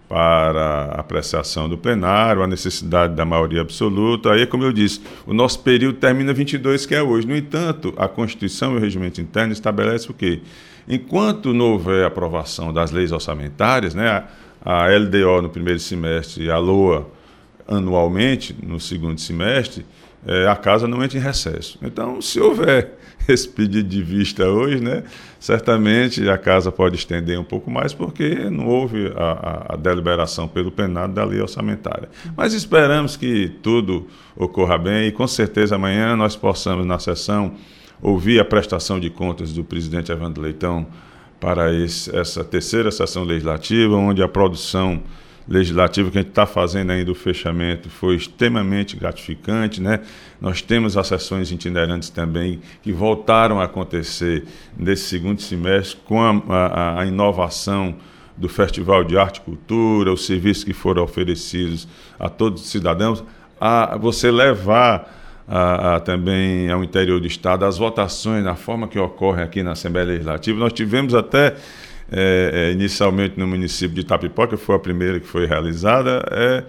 para 0.09 0.87
apreciação 0.97 1.69
do 1.69 1.77
plenário, 1.79 2.43
a 2.43 2.47
necessidade 2.47 3.15
da 3.15 3.25
maioria 3.25 3.61
absoluta. 3.61 4.33
Aí, 4.33 4.47
como 4.47 4.65
eu 4.65 4.73
disse, 4.73 5.01
o 5.25 5.33
nosso 5.33 5.61
período 5.61 5.99
termina 5.99 6.33
22, 6.33 6.85
que 6.85 6.95
é 6.95 7.03
hoje. 7.03 7.27
No 7.27 7.37
entanto, 7.37 7.95
a 7.97 8.09
Constituição 8.09 8.75
e 8.75 8.77
o 8.77 8.81
regimento 8.81 9.21
interno 9.21 9.53
estabelecem 9.53 10.11
o 10.11 10.15
quê? 10.15 10.41
Enquanto 10.89 11.53
não 11.53 11.73
houver 11.73 12.05
aprovação 12.05 12.73
das 12.73 12.93
leis 12.93 13.11
orçamentárias, 13.11 13.95
né, 13.95 14.09
a 14.09 14.25
LDO 14.67 15.43
no 15.43 15.49
primeiro 15.49 15.79
semestre 15.79 16.45
e 16.45 16.51
a 16.51 16.59
LOA 16.59 17.09
anualmente 17.69 18.55
no 18.63 18.79
segundo 18.79 19.21
semestre, 19.21 19.85
é, 20.27 20.49
a 20.49 20.57
casa 20.57 20.89
não 20.89 21.03
entra 21.05 21.19
em 21.19 21.21
recesso. 21.21 21.79
Então, 21.83 22.21
se 22.21 22.41
houver 22.41 22.97
esse 23.29 23.49
pedido 23.49 23.89
de 23.89 24.03
vista 24.03 24.49
hoje, 24.49 24.81
né? 24.81 25.05
Certamente 25.39 26.29
a 26.29 26.39
casa 26.39 26.73
pode 26.73 26.97
estender 26.97 27.39
um 27.39 27.45
pouco 27.45 27.71
mais, 27.71 27.93
porque 27.93 28.51
não 28.51 28.67
houve 28.67 29.13
a, 29.17 29.75
a 29.75 29.77
deliberação 29.77 30.49
pelo 30.49 30.71
plenário 30.71 31.15
da 31.15 31.25
lei 31.25 31.41
orçamentária. 31.41 32.09
Mas 32.37 32.53
esperamos 32.53 33.17
que 33.17 33.49
tudo 33.63 34.07
ocorra 34.37 34.79
bem 34.79 35.09
e 35.09 35.13
com 35.13 35.27
certeza 35.27 35.77
amanhã 35.77 36.17
nós 36.17 36.35
possamos, 36.37 36.87
na 36.87 36.99
sessão, 36.99 37.55
ouvir 38.03 38.41
a 38.41 38.45
prestação 38.45 38.99
de 38.99 39.11
contas 39.11 39.53
do 39.53 39.65
presidente 39.65 40.13
Evandro 40.13 40.43
Leitão 40.43 40.87
para 41.47 41.73
esse, 41.73 42.13
essa 42.13 42.43
terceira 42.43 42.91
sessão 42.91 43.23
legislativa, 43.23 43.95
onde 43.95 44.21
a 44.21 44.27
produção 44.27 45.01
legislativo 45.47 46.11
que 46.11 46.19
a 46.19 46.21
gente 46.21 46.31
está 46.31 46.45
fazendo 46.45 46.91
ainda 46.91 47.13
o 47.13 47.15
fechamento 47.15 47.89
foi 47.89 48.17
extremamente 48.17 48.97
gratificante, 48.97 49.81
né? 49.81 50.01
Nós 50.41 50.61
temos 50.61 50.97
as 50.97 51.07
sessões 51.07 51.53
itinerantes 51.53 52.11
também 52.11 52.61
que 52.83 52.91
voltaram 52.93 53.61
a 53.61 53.65
acontecer 53.67 54.43
nesse 54.77 55.05
segundo 55.05 55.41
semestre 55.41 55.97
com 56.05 56.21
a, 56.21 56.43
a, 56.49 57.01
a 57.03 57.07
inovação 57.07 57.95
do 58.37 58.49
Festival 58.49 59.05
de 59.05 59.17
Arte 59.17 59.37
e 59.37 59.43
Cultura, 59.43 60.13
os 60.13 60.27
serviços 60.27 60.65
que 60.65 60.73
foram 60.73 61.05
oferecidos 61.05 61.87
a 62.19 62.29
todos 62.29 62.61
os 62.61 62.69
cidadãos, 62.71 63.23
a 63.61 63.97
você 63.97 64.33
levar 64.33 65.26
a, 65.49 65.97
a, 65.97 66.01
também 66.01 66.71
ao 66.71 66.83
interior 66.83 67.21
do 67.21 67.27
Estado 67.27 67.65
as 67.65 67.79
votações 67.79 68.43
na 68.45 68.57
forma 68.57 68.89
que 68.89 68.99
ocorre 68.99 69.43
aqui 69.43 69.63
na 69.63 69.73
Assembleia 69.73 70.07
Legislativa. 70.07 70.59
Nós 70.59 70.73
tivemos 70.73 71.15
até 71.15 71.55
é, 72.11 72.51
é, 72.53 72.73
inicialmente 72.73 73.39
no 73.39 73.47
município 73.47 73.95
de 73.95 74.01
Itapipoca, 74.03 74.57
foi 74.57 74.77
a 74.77 74.79
primeira 74.79 75.19
que 75.19 75.27
foi 75.27 75.47
realizada, 75.47 76.25
é, 76.31 76.65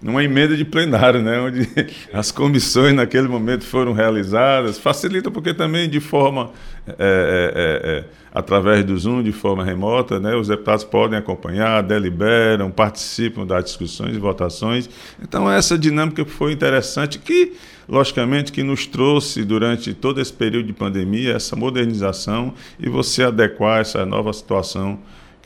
numa 0.00 0.22
emenda 0.22 0.56
de 0.56 0.64
plenário, 0.64 1.20
né, 1.20 1.40
onde 1.40 1.68
as 2.12 2.30
comissões 2.30 2.94
naquele 2.94 3.26
momento 3.26 3.64
foram 3.64 3.92
realizadas. 3.92 4.78
Facilita 4.78 5.30
porque 5.30 5.52
também 5.52 5.88
de 5.88 6.00
forma, 6.00 6.52
é, 6.86 6.94
é, 6.98 7.90
é, 7.90 8.04
através 8.32 8.84
do 8.84 8.96
Zoom, 8.96 9.22
de 9.22 9.32
forma 9.32 9.64
remota, 9.64 10.20
né, 10.20 10.36
os 10.36 10.48
deputados 10.48 10.84
podem 10.84 11.18
acompanhar, 11.18 11.82
deliberam, 11.82 12.70
participam 12.70 13.44
das 13.44 13.64
discussões 13.64 14.16
e 14.16 14.18
votações. 14.18 14.88
Então 15.20 15.50
essa 15.50 15.76
dinâmica 15.76 16.24
foi 16.24 16.52
interessante 16.52 17.18
que, 17.18 17.54
logicamente, 17.88 18.52
que 18.52 18.62
nos 18.62 18.86
trouxe 18.86 19.44
durante 19.44 19.94
todo 19.94 20.20
esse 20.20 20.32
período 20.32 20.66
de 20.66 20.72
pandemia 20.72 21.34
essa 21.34 21.56
modernização 21.56 22.52
e 22.78 22.88
você 22.88 23.24
adequar 23.24 23.80
essa 23.80 24.04
nova 24.04 24.32
situação 24.32 24.98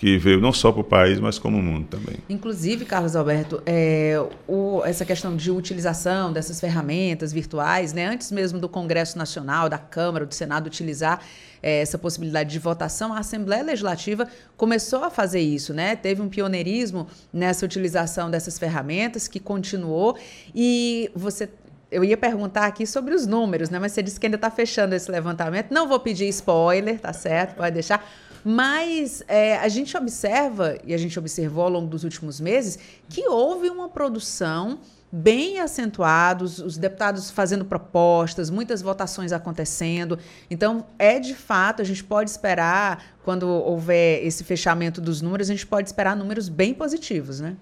que 0.02 0.18
veio 0.18 0.40
não 0.40 0.52
só 0.52 0.72
para 0.72 0.80
o 0.80 0.84
país, 0.84 1.20
mas 1.20 1.38
como 1.38 1.58
o 1.58 1.62
mundo 1.62 1.86
também. 1.86 2.16
Inclusive, 2.28 2.84
Carlos 2.84 3.14
Alberto, 3.14 3.62
é, 3.64 4.20
o, 4.48 4.82
essa 4.84 5.04
questão 5.04 5.36
de 5.36 5.48
utilização 5.48 6.32
dessas 6.32 6.58
ferramentas 6.58 7.32
virtuais, 7.32 7.92
né, 7.92 8.06
antes 8.06 8.32
mesmo 8.32 8.58
do 8.58 8.68
Congresso 8.68 9.16
Nacional, 9.16 9.68
da 9.68 9.78
Câmara, 9.78 10.26
do 10.26 10.34
Senado 10.34 10.66
utilizar 10.66 11.20
é, 11.62 11.80
essa 11.82 11.96
possibilidade 11.96 12.50
de 12.50 12.58
votação, 12.58 13.12
a 13.12 13.20
Assembleia 13.20 13.62
Legislativa 13.62 14.26
começou 14.56 15.04
a 15.04 15.10
fazer 15.10 15.40
isso, 15.40 15.72
né? 15.72 15.94
Teve 15.94 16.20
um 16.20 16.28
pioneirismo 16.28 17.06
nessa 17.32 17.64
utilização 17.64 18.28
dessas 18.28 18.58
ferramentas 18.58 19.28
que 19.28 19.38
continuou 19.38 20.18
e 20.52 21.08
você 21.14 21.48
eu 21.92 22.02
ia 22.02 22.16
perguntar 22.16 22.66
aqui 22.66 22.86
sobre 22.86 23.14
os 23.14 23.26
números, 23.26 23.68
né? 23.68 23.78
Mas 23.78 23.92
você 23.92 24.02
disse 24.02 24.18
que 24.18 24.26
ainda 24.26 24.36
está 24.36 24.50
fechando 24.50 24.94
esse 24.94 25.10
levantamento. 25.10 25.70
Não 25.70 25.86
vou 25.86 26.00
pedir 26.00 26.26
spoiler, 26.28 26.98
tá 26.98 27.12
certo? 27.12 27.56
Pode 27.56 27.74
deixar. 27.74 28.04
Mas 28.44 29.22
é, 29.28 29.56
a 29.58 29.68
gente 29.68 29.96
observa, 29.96 30.76
e 30.84 30.92
a 30.94 30.98
gente 30.98 31.16
observou 31.18 31.64
ao 31.64 31.70
longo 31.70 31.86
dos 31.86 32.02
últimos 32.02 32.40
meses, 32.40 32.78
que 33.08 33.28
houve 33.28 33.68
uma 33.68 33.88
produção 33.88 34.80
bem 35.12 35.60
acentuada, 35.60 36.42
os 36.42 36.78
deputados 36.78 37.30
fazendo 37.30 37.66
propostas, 37.66 38.48
muitas 38.48 38.80
votações 38.80 39.30
acontecendo. 39.30 40.18
Então, 40.50 40.86
é 40.98 41.20
de 41.20 41.34
fato, 41.34 41.82
a 41.82 41.84
gente 41.84 42.02
pode 42.02 42.30
esperar, 42.30 43.04
quando 43.22 43.46
houver 43.46 44.24
esse 44.26 44.42
fechamento 44.42 45.02
dos 45.02 45.20
números, 45.20 45.50
a 45.50 45.52
gente 45.52 45.66
pode 45.66 45.88
esperar 45.88 46.16
números 46.16 46.48
bem 46.48 46.72
positivos, 46.72 47.40
né? 47.40 47.56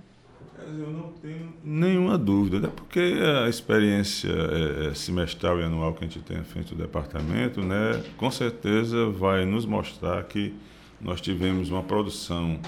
Eu 0.79 0.91
não 0.91 1.13
tenho 1.21 1.53
nenhuma 1.65 2.17
dúvida, 2.17 2.59
até 2.59 2.69
porque 2.69 3.15
a 3.45 3.49
experiência 3.49 4.31
é, 4.31 4.87
é, 4.89 4.95
semestral 4.95 5.59
e 5.59 5.65
anual 5.65 5.93
que 5.95 6.05
a 6.05 6.07
gente 6.07 6.21
tem 6.21 6.39
à 6.39 6.45
frente 6.45 6.75
do 6.75 6.81
departamento, 6.81 7.61
né, 7.61 8.03
com 8.17 8.31
certeza 8.31 9.07
vai 9.07 9.45
nos 9.45 9.67
mostrar 9.67 10.23
que 10.25 10.55
nós 11.01 11.21
tivemos 11.21 11.71
uma 11.71 11.83
produção 11.83 12.61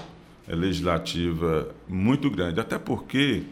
é, 0.47 0.55
legislativa 0.55 1.69
muito 1.87 2.29
grande, 2.29 2.59
até 2.59 2.77
porque, 2.77 3.43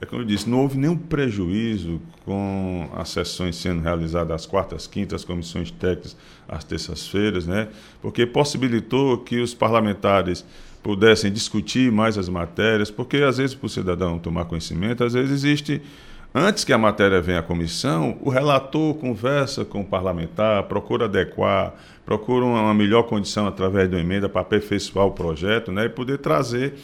é 0.00 0.06
como 0.06 0.22
eu 0.22 0.26
disse, 0.26 0.48
não 0.48 0.62
houve 0.62 0.78
nenhum 0.78 0.96
prejuízo 0.96 2.00
com 2.24 2.88
as 2.94 3.10
sessões 3.10 3.56
sendo 3.56 3.82
realizadas 3.82 4.34
às 4.34 4.46
quartas, 4.46 4.86
quintas, 4.86 5.24
comissões 5.24 5.70
técnicas 5.70 6.16
às 6.48 6.64
terças-feiras, 6.64 7.46
né? 7.46 7.68
porque 8.00 8.24
possibilitou 8.24 9.18
que 9.18 9.40
os 9.40 9.52
parlamentares 9.52 10.46
pudessem 10.82 11.32
discutir 11.32 11.90
mais 11.90 12.16
as 12.16 12.28
matérias, 12.28 12.90
porque 12.90 13.18
às 13.18 13.38
vezes 13.38 13.54
para 13.54 13.66
o 13.66 13.68
cidadão 13.68 14.18
tomar 14.18 14.44
conhecimento, 14.44 15.04
às 15.04 15.12
vezes 15.12 15.32
existe 15.32 15.82
Antes 16.34 16.62
que 16.62 16.74
a 16.74 16.78
matéria 16.78 17.22
venha 17.22 17.38
à 17.38 17.42
comissão, 17.42 18.18
o 18.20 18.28
relator 18.28 18.94
conversa 18.94 19.64
com 19.64 19.80
o 19.80 19.84
parlamentar, 19.84 20.64
procura 20.64 21.06
adequar, 21.06 21.74
procura 22.04 22.44
uma 22.44 22.74
melhor 22.74 23.04
condição 23.04 23.46
através 23.46 23.88
de 23.88 23.96
uma 23.96 24.02
emenda 24.02 24.28
para 24.28 24.42
aperfeiçoar 24.42 25.06
o 25.06 25.12
projeto 25.12 25.72
né, 25.72 25.86
e 25.86 25.88
poder 25.88 26.18
trazer 26.18 26.74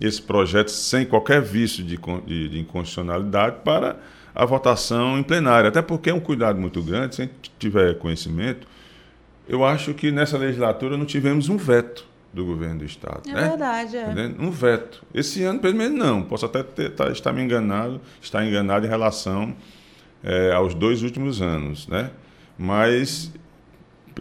esse 0.00 0.20
projeto 0.20 0.70
sem 0.70 1.06
qualquer 1.06 1.40
vício 1.40 1.84
de, 1.84 1.96
de, 2.26 2.48
de 2.48 2.58
inconstitucionalidade 2.58 3.58
para 3.64 3.96
a 4.34 4.44
votação 4.44 5.16
em 5.16 5.22
plenário. 5.22 5.68
Até 5.68 5.80
porque 5.80 6.10
é 6.10 6.14
um 6.14 6.20
cuidado 6.20 6.60
muito 6.60 6.82
grande, 6.82 7.14
se 7.14 7.22
a 7.22 7.24
gente 7.26 7.50
tiver 7.60 7.96
conhecimento. 7.96 8.66
Eu 9.48 9.64
acho 9.64 9.94
que 9.94 10.10
nessa 10.10 10.36
legislatura 10.36 10.96
não 10.96 11.04
tivemos 11.04 11.48
um 11.48 11.56
veto 11.56 12.09
do 12.32 12.44
governo 12.44 12.78
do 12.78 12.84
Estado. 12.84 13.28
É 13.28 13.32
né? 13.32 13.48
verdade, 13.48 13.96
é. 13.96 14.06
Um 14.38 14.50
veto. 14.50 15.04
Esse 15.12 15.42
ano, 15.42 15.58
pelo 15.58 15.74
menos, 15.74 15.98
não. 15.98 16.22
Posso 16.22 16.46
até 16.46 16.62
ter, 16.62 16.90
tá, 16.90 17.10
estar 17.10 17.32
me 17.32 17.42
enganado, 17.42 18.00
estar 18.20 18.44
enganado 18.44 18.86
em 18.86 18.88
relação 18.88 19.54
é, 20.22 20.52
aos 20.52 20.74
dois 20.74 21.02
últimos 21.02 21.42
anos, 21.42 21.88
né? 21.88 22.10
Mas, 22.56 23.32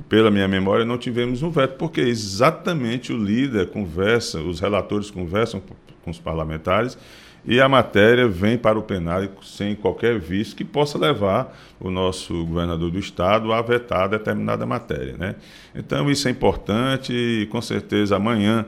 pela 0.08 0.32
minha 0.32 0.48
memória, 0.48 0.86
não 0.86 0.98
tivemos 0.98 1.44
um 1.44 1.52
veto, 1.52 1.78
porque 1.78 2.02
exatamente 2.02 3.14
o 3.14 3.18
líder 3.18 3.70
conversa, 3.70 4.40
os 4.40 4.60
relatores 4.60 5.12
conversam 5.12 5.62
com 6.04 6.10
os 6.10 6.20
parlamentares 6.20 6.98
e 7.46 7.60
a 7.60 7.70
matéria 7.70 8.28
vem 8.28 8.58
para 8.58 8.78
o 8.78 8.84
plenário 8.84 9.32
sem 9.42 9.76
qualquer 9.76 10.20
vício 10.20 10.56
que 10.56 10.66
possa 10.66 10.98
levar 10.98 11.58
o 11.80 11.90
nosso 11.90 12.46
governador 12.46 12.92
do 12.92 13.00
estado 13.00 13.54
a 13.54 13.62
vetar 13.62 14.10
determinada 14.10 14.66
matéria. 14.66 15.16
Né? 15.18 15.36
Então, 15.74 16.10
isso 16.12 16.28
é 16.28 16.32
importante 16.32 17.14
e, 17.14 17.46
com 17.48 17.62
certeza, 17.62 18.18
amanhã 18.18 18.66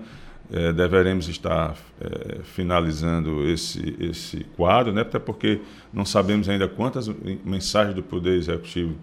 é, 0.52 0.72
deveremos 0.72 1.28
estar 1.28 1.76
é, 2.00 2.40
finalizando 2.44 3.48
esse, 3.50 3.96
esse 4.00 4.46
quadro, 4.56 4.94
né? 4.94 5.02
até 5.02 5.20
porque 5.20 5.60
não 5.94 6.06
sabemos 6.06 6.48
ainda 6.50 6.68
quantas 6.68 7.10
mensagens 7.46 7.96
do 7.96 8.04
Poder 8.04 8.38
Executivo 8.38 8.96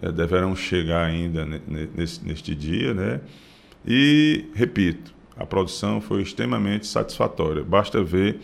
é, 0.00 0.12
deverão 0.12 0.54
chegar 0.54 1.04
ainda 1.04 1.46
nesse, 1.94 2.24
neste 2.24 2.54
dia. 2.54 2.92
Né? 2.92 3.20
E, 3.86 4.46
repito, 4.54 5.14
a 5.36 5.44
produção 5.44 6.00
foi 6.00 6.22
extremamente 6.22 6.86
satisfatória. 6.86 7.62
Basta 7.62 8.02
ver 8.02 8.40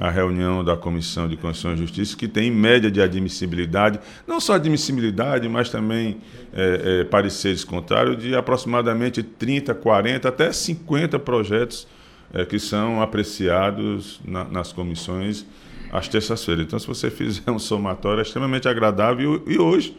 a 0.00 0.08
reunião 0.08 0.64
da 0.64 0.78
Comissão 0.78 1.28
de 1.28 1.36
Constituição 1.36 1.74
e 1.74 1.76
Justiça, 1.76 2.16
que 2.16 2.26
tem 2.26 2.50
média 2.50 2.90
de 2.90 3.02
admissibilidade, 3.02 4.00
não 4.26 4.40
só 4.40 4.54
admissibilidade, 4.54 5.46
mas 5.46 5.68
também 5.68 6.22
é, 6.54 7.02
é, 7.02 7.04
pareceres 7.04 7.64
contrários, 7.64 8.16
de 8.16 8.34
aproximadamente 8.34 9.22
30, 9.22 9.74
40, 9.74 10.26
até 10.26 10.50
50 10.50 11.18
projetos 11.18 11.86
é, 12.32 12.46
que 12.46 12.58
são 12.58 13.02
apreciados 13.02 14.22
na, 14.24 14.44
nas 14.44 14.72
comissões 14.72 15.44
às 15.92 16.08
terças-feiras. 16.08 16.64
Então, 16.64 16.78
se 16.78 16.86
você 16.86 17.10
fizer 17.12 17.50
um 17.50 17.58
somatório, 17.58 18.20
é 18.20 18.22
extremamente 18.22 18.66
agradável. 18.66 19.42
E, 19.46 19.58
hoje, 19.58 19.94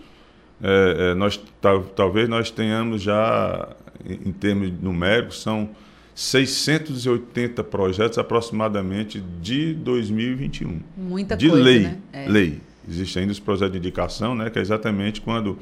é, 0.64 1.12
é, 1.12 1.14
nós, 1.14 1.40
tal, 1.62 1.84
talvez 1.84 2.28
nós 2.28 2.50
tenhamos 2.50 3.04
já, 3.04 3.70
em, 4.04 4.30
em 4.30 4.32
termos 4.32 4.72
numéricos, 4.82 5.44
são 5.44 5.70
680 6.14 7.64
projetos 7.64 8.18
aproximadamente 8.18 9.22
de 9.42 9.74
2021. 9.74 10.80
Muita 10.98 11.36
de 11.36 11.50
coisa, 11.50 11.64
lei, 11.64 11.80
né? 11.80 11.98
É. 12.12 12.28
Lei. 12.28 12.60
Existe 12.88 13.20
ainda 13.20 13.32
os 13.32 13.40
projetos 13.40 13.74
de 13.74 13.78
indicação, 13.78 14.36
né, 14.36 14.50
que 14.50 14.58
é 14.58 14.62
exatamente 14.62 15.22
quando 15.22 15.58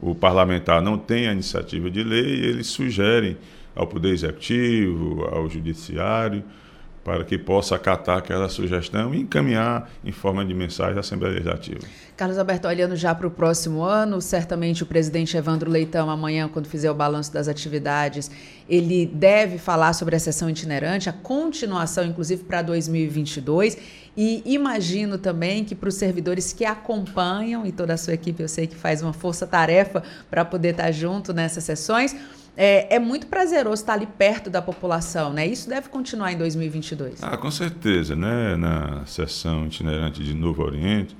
o 0.00 0.14
parlamentar 0.14 0.80
não 0.80 0.96
tem 0.96 1.28
a 1.28 1.32
iniciativa 1.32 1.90
de 1.90 2.02
lei, 2.02 2.24
ele 2.24 2.64
sugere 2.64 3.36
ao 3.74 3.86
Poder 3.86 4.10
Executivo, 4.10 5.24
ao 5.24 5.48
Judiciário, 5.48 6.42
para 7.04 7.24
que 7.24 7.36
possa 7.36 7.74
acatar 7.74 8.18
aquela 8.18 8.48
sugestão 8.48 9.14
e 9.14 9.20
encaminhar 9.20 9.90
em 10.04 10.12
forma 10.12 10.44
de 10.44 10.54
mensagem 10.54 10.96
à 10.96 11.00
Assembleia 11.00 11.34
Legislativa. 11.34 11.80
Carlos 12.16 12.38
Alberto, 12.38 12.68
olhando 12.68 12.94
já 12.94 13.14
para 13.14 13.26
o 13.26 13.30
próximo 13.30 13.82
ano, 13.82 14.20
certamente 14.20 14.82
o 14.82 14.86
presidente 14.86 15.36
Evandro 15.36 15.70
Leitão, 15.70 16.08
amanhã, 16.08 16.48
quando 16.48 16.66
fizer 16.66 16.90
o 16.90 16.94
balanço 16.94 17.32
das 17.32 17.48
atividades, 17.48 18.30
ele 18.68 19.06
deve 19.06 19.58
falar 19.58 19.92
sobre 19.92 20.14
a 20.14 20.18
sessão 20.20 20.48
itinerante, 20.48 21.08
a 21.08 21.12
continuação, 21.12 22.04
inclusive, 22.04 22.44
para 22.44 22.62
2022. 22.62 23.76
E 24.16 24.42
imagino 24.44 25.18
também 25.18 25.64
que 25.64 25.74
para 25.74 25.88
os 25.88 25.94
servidores 25.94 26.52
que 26.52 26.64
acompanham, 26.64 27.66
e 27.66 27.72
toda 27.72 27.94
a 27.94 27.96
sua 27.96 28.14
equipe 28.14 28.42
eu 28.42 28.48
sei 28.48 28.66
que 28.66 28.76
faz 28.76 29.02
uma 29.02 29.12
força-tarefa 29.12 30.02
para 30.30 30.44
poder 30.44 30.70
estar 30.70 30.92
junto 30.92 31.32
nessas 31.32 31.64
sessões, 31.64 32.14
é, 32.56 32.96
é, 32.96 32.98
muito 32.98 33.26
prazeroso 33.26 33.82
estar 33.82 33.94
ali 33.94 34.06
perto 34.06 34.50
da 34.50 34.60
população, 34.60 35.32
né? 35.32 35.46
Isso 35.46 35.68
deve 35.68 35.88
continuar 35.88 36.32
em 36.32 36.36
2022. 36.36 37.22
Ah, 37.22 37.36
com 37.36 37.50
certeza, 37.50 38.14
né? 38.14 38.56
Na 38.56 39.06
sessão 39.06 39.66
itinerante 39.66 40.22
de 40.22 40.34
Novo 40.34 40.62
Oriente, 40.62 41.16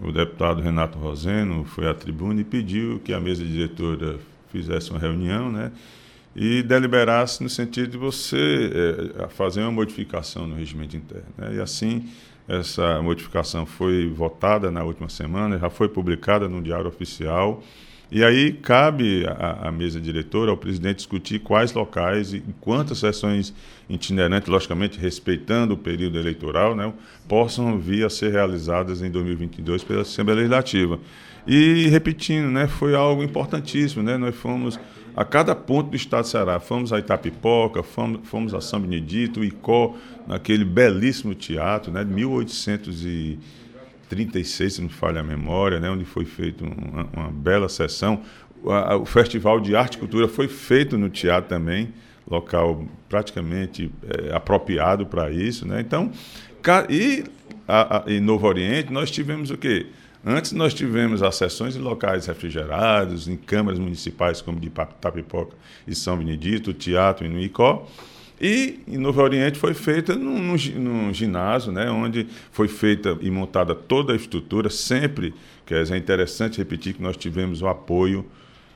o 0.00 0.12
deputado 0.12 0.60
Renato 0.60 0.98
Roseno 0.98 1.64
foi 1.64 1.88
à 1.88 1.94
tribuna 1.94 2.40
e 2.40 2.44
pediu 2.44 3.00
que 3.00 3.14
a 3.14 3.20
mesa 3.20 3.44
diretora 3.44 4.18
fizesse 4.52 4.90
uma 4.90 4.98
reunião, 4.98 5.50
né? 5.50 5.72
E 6.36 6.62
deliberasse 6.62 7.42
no 7.42 7.48
sentido 7.48 7.92
de 7.92 7.96
você 7.96 8.70
é, 9.18 9.28
fazer 9.28 9.62
uma 9.62 9.72
modificação 9.72 10.46
no 10.46 10.54
regimento 10.54 10.96
interno. 10.96 11.26
Né? 11.36 11.56
E 11.56 11.60
assim, 11.60 12.08
essa 12.46 13.00
modificação 13.02 13.64
foi 13.64 14.08
votada 14.08 14.70
na 14.70 14.84
última 14.84 15.08
semana, 15.08 15.58
já 15.58 15.70
foi 15.70 15.88
publicada 15.88 16.46
no 16.46 16.62
Diário 16.62 16.86
Oficial 16.86 17.62
e 18.10 18.24
aí 18.24 18.52
cabe 18.52 19.26
à, 19.26 19.70
mesa 19.70 20.00
diretora, 20.00 20.50
ao 20.50 20.56
presidente, 20.56 20.96
discutir 20.96 21.40
quais 21.40 21.72
locais 21.74 22.32
e 22.32 22.42
quantas 22.60 22.98
sessões 22.98 23.52
itinerantes, 23.88 24.48
logicamente 24.48 24.98
respeitando 24.98 25.74
o 25.74 25.76
período 25.76 26.18
eleitoral, 26.18 26.74
né, 26.74 26.90
possam 27.28 27.78
vir 27.78 28.06
a 28.06 28.10
ser 28.10 28.32
realizadas 28.32 29.02
em 29.02 29.10
2022 29.10 29.84
pela 29.84 30.02
Assembleia 30.02 30.38
Legislativa. 30.38 30.98
E 31.46 31.86
repetindo, 31.88 32.50
né, 32.50 32.66
foi 32.66 32.94
algo 32.94 33.22
importantíssimo, 33.22 34.02
né? 34.02 34.18
Nós 34.18 34.34
fomos 34.34 34.78
a 35.16 35.24
cada 35.24 35.54
ponto 35.54 35.90
do 35.90 35.96
estado 35.96 36.22
do 36.22 36.28
Ceará. 36.28 36.60
Fomos 36.60 36.92
a 36.92 36.98
Itapipoca, 36.98 37.82
fomos, 37.82 38.20
fomos 38.24 38.54
a 38.54 38.60
São 38.60 38.80
Benedito, 38.80 39.42
Icó, 39.42 39.96
naquele 40.26 40.64
belíssimo 40.64 41.34
teatro, 41.34 41.90
né, 41.90 42.04
de 42.04 43.38
1836, 44.14 44.74
se 44.74 44.82
não 44.82 44.88
falha 44.88 45.20
a 45.20 45.24
memória, 45.24 45.80
né, 45.80 45.90
onde 45.90 46.04
foi 46.04 46.24
feita 46.24 46.64
uma, 46.64 47.08
uma 47.12 47.30
bela 47.30 47.68
sessão. 47.68 48.22
O, 48.62 49.04
Festival 49.04 49.60
de 49.60 49.76
Arte 49.76 49.94
e 49.94 49.98
Cultura 49.98 50.26
foi 50.26 50.48
feito 50.48 50.98
no 50.98 51.08
teatro 51.08 51.48
também, 51.48 51.92
local 52.28 52.84
praticamente 53.08 53.90
é, 54.02 54.34
apropriado 54.34 55.06
para 55.06 55.30
isso. 55.30 55.66
Né? 55.66 55.80
Então, 55.80 56.10
e 56.90 57.24
a, 57.66 57.98
a, 57.98 58.10
em 58.10 58.20
Novo 58.20 58.46
Oriente, 58.46 58.92
nós 58.92 59.10
tivemos 59.10 59.50
o 59.50 59.56
quê? 59.56 59.86
Antes 60.24 60.52
nós 60.52 60.74
tivemos 60.74 61.22
as 61.22 61.36
sessões 61.36 61.76
em 61.76 61.78
locais 61.78 62.26
refrigerados, 62.26 63.28
em 63.28 63.36
câmaras 63.36 63.78
municipais 63.78 64.42
como 64.42 64.58
de 64.58 64.68
Tapipoca 64.68 65.56
e 65.86 65.94
São 65.94 66.16
Benedito, 66.16 66.70
o 66.70 66.74
teatro 66.74 67.24
em 67.24 67.28
Nuicó. 67.28 67.86
E 68.40 68.80
em 68.86 68.98
Novo 68.98 69.20
Oriente 69.20 69.58
foi 69.58 69.74
feita 69.74 70.14
num, 70.14 70.56
num, 70.76 71.12
ginásio, 71.12 71.72
né, 71.72 71.90
onde 71.90 72.26
foi 72.52 72.68
feita 72.68 73.18
e 73.20 73.30
montada 73.30 73.74
toda 73.74 74.12
a 74.12 74.16
estrutura, 74.16 74.70
sempre, 74.70 75.34
que 75.66 75.74
é 75.74 75.96
interessante 75.96 76.58
repetir 76.58 76.94
que 76.94 77.02
nós 77.02 77.16
tivemos 77.16 77.62
o 77.62 77.66
apoio 77.66 78.24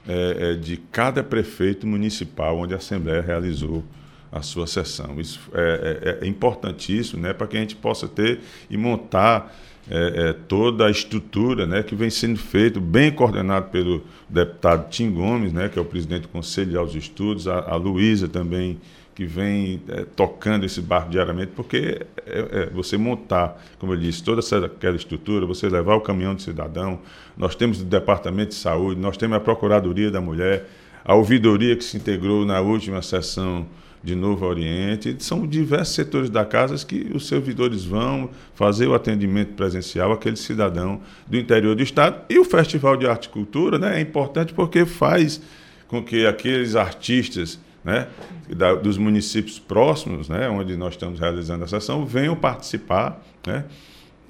é, 0.07 0.37
é, 0.39 0.55
de 0.55 0.77
cada 0.91 1.23
prefeito 1.23 1.87
municipal 1.87 2.59
onde 2.59 2.75
a 2.75 2.79
Assembleia 2.79 3.21
realizou 3.21 3.85
a 4.33 4.43
sua 4.43 4.67
sessão. 4.67 5.21
Isso 5.21 5.39
é, 5.55 6.19
é, 6.21 6.25
é 6.25 6.29
importantíssimo 6.29 7.23
né, 7.23 7.33
para 7.33 7.47
que 7.47 7.57
a 7.57 7.61
gente 7.61 7.77
possa 7.77 8.09
ter 8.09 8.41
e 8.69 8.77
montar 8.77 9.55
é, 9.91 10.29
é, 10.29 10.33
toda 10.33 10.87
a 10.87 10.91
estrutura 10.91 11.67
né, 11.67 11.83
que 11.83 11.95
vem 11.95 12.09
sendo 12.09 12.39
feito, 12.39 12.81
bem 12.81 13.13
coordenado 13.13 13.69
pelo 13.71 14.03
deputado 14.29 14.89
Tim 14.89 15.11
Gomes, 15.11 15.53
né, 15.53 15.69
que 15.69 15.79
é 15.79 15.83
o 15.83 15.85
presidente 15.85 16.23
do 16.23 16.29
Conselho 16.29 16.81
aos 16.81 16.95
Estudos, 16.95 17.47
a, 17.47 17.61
a 17.61 17.77
Luísa 17.77 18.27
também, 18.27 18.81
que 19.15 19.27
vem 19.27 19.83
é, 19.89 20.05
tocando 20.17 20.65
esse 20.65 20.81
barco 20.81 21.11
diariamente, 21.11 21.53
porque 21.55 22.01
é, 22.27 22.39
é, 22.51 22.67
você 22.73 22.97
montar, 22.97 23.63
como 23.79 23.93
eu 23.93 23.97
disse, 23.97 24.23
toda 24.23 24.41
essa, 24.41 24.67
aquela 24.67 24.97
estrutura, 24.97 25.45
você 25.45 25.69
levar 25.69 25.95
o 25.97 26.01
caminhão 26.01 26.35
do 26.35 26.43
cidadão, 26.43 27.01
nós 27.37 27.55
temos 27.55 27.81
o 27.81 27.85
Departamento 27.85 28.51
de 28.51 28.55
Saúde, 28.57 29.01
nós 29.01 29.17
temos 29.17 29.37
a 29.37 29.41
Procuradoria 29.41 30.11
da 30.11 30.21
Mulher, 30.21 30.67
a 31.05 31.15
ouvidoria 31.15 31.77
que 31.77 31.85
se 31.85 31.97
integrou 31.97 32.45
na 32.45 32.61
última 32.61 33.03
sessão 33.03 33.67
de 34.03 34.15
Novo 34.15 34.47
Oriente. 34.47 35.17
São 35.21 35.47
diversos 35.47 35.95
setores 35.95 36.31
da 36.31 36.45
casa 36.45 36.85
que 36.85 37.11
os 37.15 37.29
servidores 37.29 37.85
vão 37.85 38.31
fazer 38.55 38.87
o 38.87 38.95
atendimento 38.95 39.55
presencial 39.55 40.13
àquele 40.13 40.37
cidadão 40.37 41.01
do 41.27 41.37
interior 41.37 41.75
do 41.75 41.83
estado. 41.83 42.23
E 42.29 42.39
o 42.39 42.45
Festival 42.45 42.97
de 42.97 43.07
Arte 43.07 43.27
e 43.27 43.29
Cultura 43.29 43.79
né, 43.79 43.99
é 43.99 44.01
importante 44.01 44.53
porque 44.53 44.85
faz 44.85 45.41
com 45.87 46.03
que 46.03 46.27
aqueles 46.27 46.75
artistas 46.75 47.59
né, 47.85 48.09
da, 48.49 48.75
dos 48.75 48.97
municípios 48.97 49.59
próximos, 49.59 50.29
né, 50.29 50.49
onde 50.49 50.77
nós 50.77 50.95
estamos 50.95 51.19
realizando 51.19 51.65
a 51.65 51.67
sessão, 51.67 52.07
venham 52.07 52.37
participar. 52.37 53.23
Né, 53.47 53.65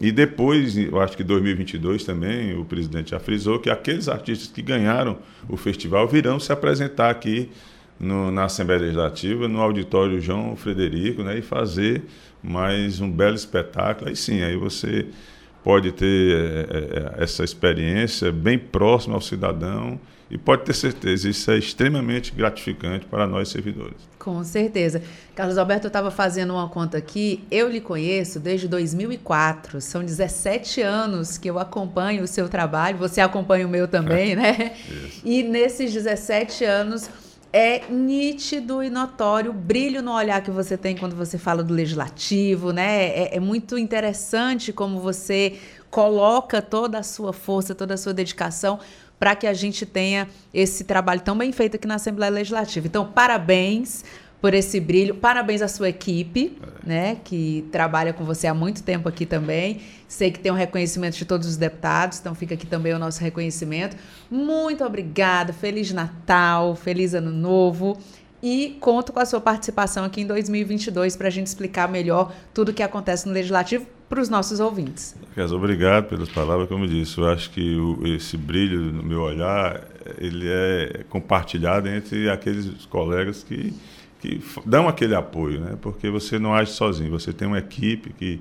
e 0.00 0.10
depois, 0.10 0.76
eu 0.76 1.00
acho 1.00 1.16
que 1.16 1.22
2022 1.22 2.04
também, 2.04 2.58
o 2.58 2.64
presidente 2.64 3.10
já 3.10 3.20
frisou 3.20 3.58
que 3.58 3.70
aqueles 3.70 4.08
artistas 4.08 4.48
que 4.48 4.62
ganharam 4.62 5.18
o 5.48 5.56
festival 5.56 6.08
virão 6.08 6.40
se 6.40 6.52
apresentar 6.52 7.10
aqui 7.10 7.50
no, 8.00 8.30
na 8.30 8.44
Assembleia 8.44 8.80
Legislativa, 8.80 9.46
no 9.46 9.60
auditório 9.60 10.20
João 10.20 10.56
Frederico, 10.56 11.22
né, 11.22 11.38
e 11.38 11.42
fazer 11.42 12.02
mais 12.42 13.00
um 13.00 13.10
belo 13.10 13.36
espetáculo. 13.36 14.08
Aí 14.08 14.16
sim, 14.16 14.42
aí 14.42 14.56
você 14.56 15.06
pode 15.62 15.92
ter 15.92 16.34
é, 16.34 17.18
é, 17.20 17.22
essa 17.22 17.44
experiência 17.44 18.32
bem 18.32 18.58
próxima 18.58 19.14
ao 19.14 19.20
cidadão 19.20 19.98
e 20.32 20.38
pode 20.38 20.64
ter 20.64 20.72
certeza, 20.72 21.28
isso 21.28 21.50
é 21.50 21.58
extremamente 21.58 22.32
gratificante 22.32 23.04
para 23.04 23.26
nós 23.26 23.50
servidores. 23.50 23.96
Com 24.18 24.42
certeza. 24.42 25.02
Carlos 25.34 25.58
Alberto, 25.58 25.86
eu 25.86 25.88
estava 25.88 26.10
fazendo 26.10 26.54
uma 26.54 26.70
conta 26.70 26.96
aqui. 26.96 27.44
Eu 27.50 27.68
lhe 27.68 27.82
conheço 27.82 28.40
desde 28.40 28.66
2004. 28.66 29.78
São 29.82 30.02
17 30.02 30.80
anos 30.80 31.36
que 31.36 31.50
eu 31.50 31.58
acompanho 31.58 32.22
o 32.22 32.26
seu 32.26 32.48
trabalho. 32.48 32.96
Você 32.96 33.20
acompanha 33.20 33.66
o 33.66 33.68
meu 33.68 33.86
também, 33.86 34.34
né? 34.34 34.74
Isso. 34.88 35.20
E 35.22 35.42
nesses 35.42 35.92
17 35.92 36.64
anos 36.64 37.10
é 37.52 37.82
nítido 37.90 38.82
e 38.82 38.88
notório 38.88 39.50
o 39.50 39.54
brilho 39.54 40.02
no 40.02 40.12
olhar 40.12 40.42
que 40.42 40.50
você 40.50 40.76
tem 40.76 40.96
quando 40.96 41.14
você 41.14 41.36
fala 41.36 41.62
do 41.62 41.74
legislativo, 41.74 42.72
né? 42.72 43.08
É, 43.08 43.36
é, 43.36 43.40
muito 43.40 43.76
interessante 43.76 44.72
como 44.72 45.00
você 45.00 45.58
coloca 45.90 46.62
toda 46.62 46.98
a 46.98 47.02
sua 47.02 47.32
força, 47.32 47.74
toda 47.74 47.94
a 47.94 47.96
sua 47.98 48.14
dedicação 48.14 48.80
para 49.18 49.36
que 49.36 49.46
a 49.46 49.52
gente 49.52 49.84
tenha 49.84 50.28
esse 50.52 50.82
trabalho 50.82 51.20
tão 51.20 51.36
bem 51.36 51.52
feito 51.52 51.76
aqui 51.76 51.86
na 51.86 51.96
Assembleia 51.96 52.32
Legislativa. 52.32 52.86
Então, 52.86 53.06
parabéns 53.06 54.02
por 54.42 54.52
esse 54.54 54.80
brilho. 54.80 55.14
Parabéns 55.14 55.62
à 55.62 55.68
sua 55.68 55.88
equipe, 55.88 56.58
né, 56.84 57.16
que 57.24 57.64
trabalha 57.70 58.12
com 58.12 58.24
você 58.24 58.48
há 58.48 58.52
muito 58.52 58.82
tempo 58.82 59.08
aqui 59.08 59.24
também. 59.24 59.80
Sei 60.08 60.32
que 60.32 60.40
tem 60.40 60.50
um 60.50 60.56
reconhecimento 60.56 61.16
de 61.16 61.24
todos 61.24 61.46
os 61.46 61.56
deputados, 61.56 62.18
então 62.18 62.34
fica 62.34 62.54
aqui 62.54 62.66
também 62.66 62.92
o 62.92 62.98
nosso 62.98 63.22
reconhecimento. 63.22 63.96
Muito 64.28 64.84
obrigada, 64.84 65.52
Feliz 65.52 65.92
Natal, 65.92 66.74
Feliz 66.74 67.14
Ano 67.14 67.30
Novo. 67.30 67.96
E 68.42 68.76
conto 68.80 69.12
com 69.12 69.20
a 69.20 69.24
sua 69.24 69.40
participação 69.40 70.04
aqui 70.04 70.22
em 70.22 70.26
2022 70.26 71.14
para 71.14 71.28
a 71.28 71.30
gente 71.30 71.46
explicar 71.46 71.88
melhor 71.88 72.34
tudo 72.52 72.70
o 72.70 72.74
que 72.74 72.82
acontece 72.82 73.28
no 73.28 73.32
Legislativo 73.32 73.86
para 74.08 74.20
os 74.20 74.28
nossos 74.28 74.58
ouvintes. 74.58 75.14
Obrigado 75.52 76.08
pelas 76.08 76.28
palavras, 76.28 76.68
como 76.68 76.84
eu 76.84 76.88
disse, 76.88 77.16
eu 77.16 77.28
acho 77.28 77.48
que 77.50 77.76
o, 77.76 78.04
esse 78.04 78.36
brilho 78.36 78.80
no 78.80 79.04
meu 79.04 79.20
olhar, 79.20 79.84
ele 80.18 80.48
é 80.48 81.04
compartilhado 81.08 81.88
entre 81.88 82.28
aqueles 82.28 82.84
colegas 82.86 83.44
que 83.44 83.72
que 84.22 84.40
dão 84.64 84.86
aquele 84.86 85.16
apoio, 85.16 85.60
né? 85.60 85.76
porque 85.82 86.08
você 86.08 86.38
não 86.38 86.54
age 86.54 86.70
sozinho, 86.70 87.10
você 87.10 87.32
tem 87.32 87.48
uma 87.48 87.58
equipe 87.58 88.12
que 88.12 88.40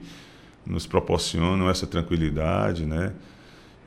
nos 0.64 0.86
proporciona 0.86 1.72
essa 1.72 1.88
tranquilidade, 1.88 2.86
né? 2.86 3.12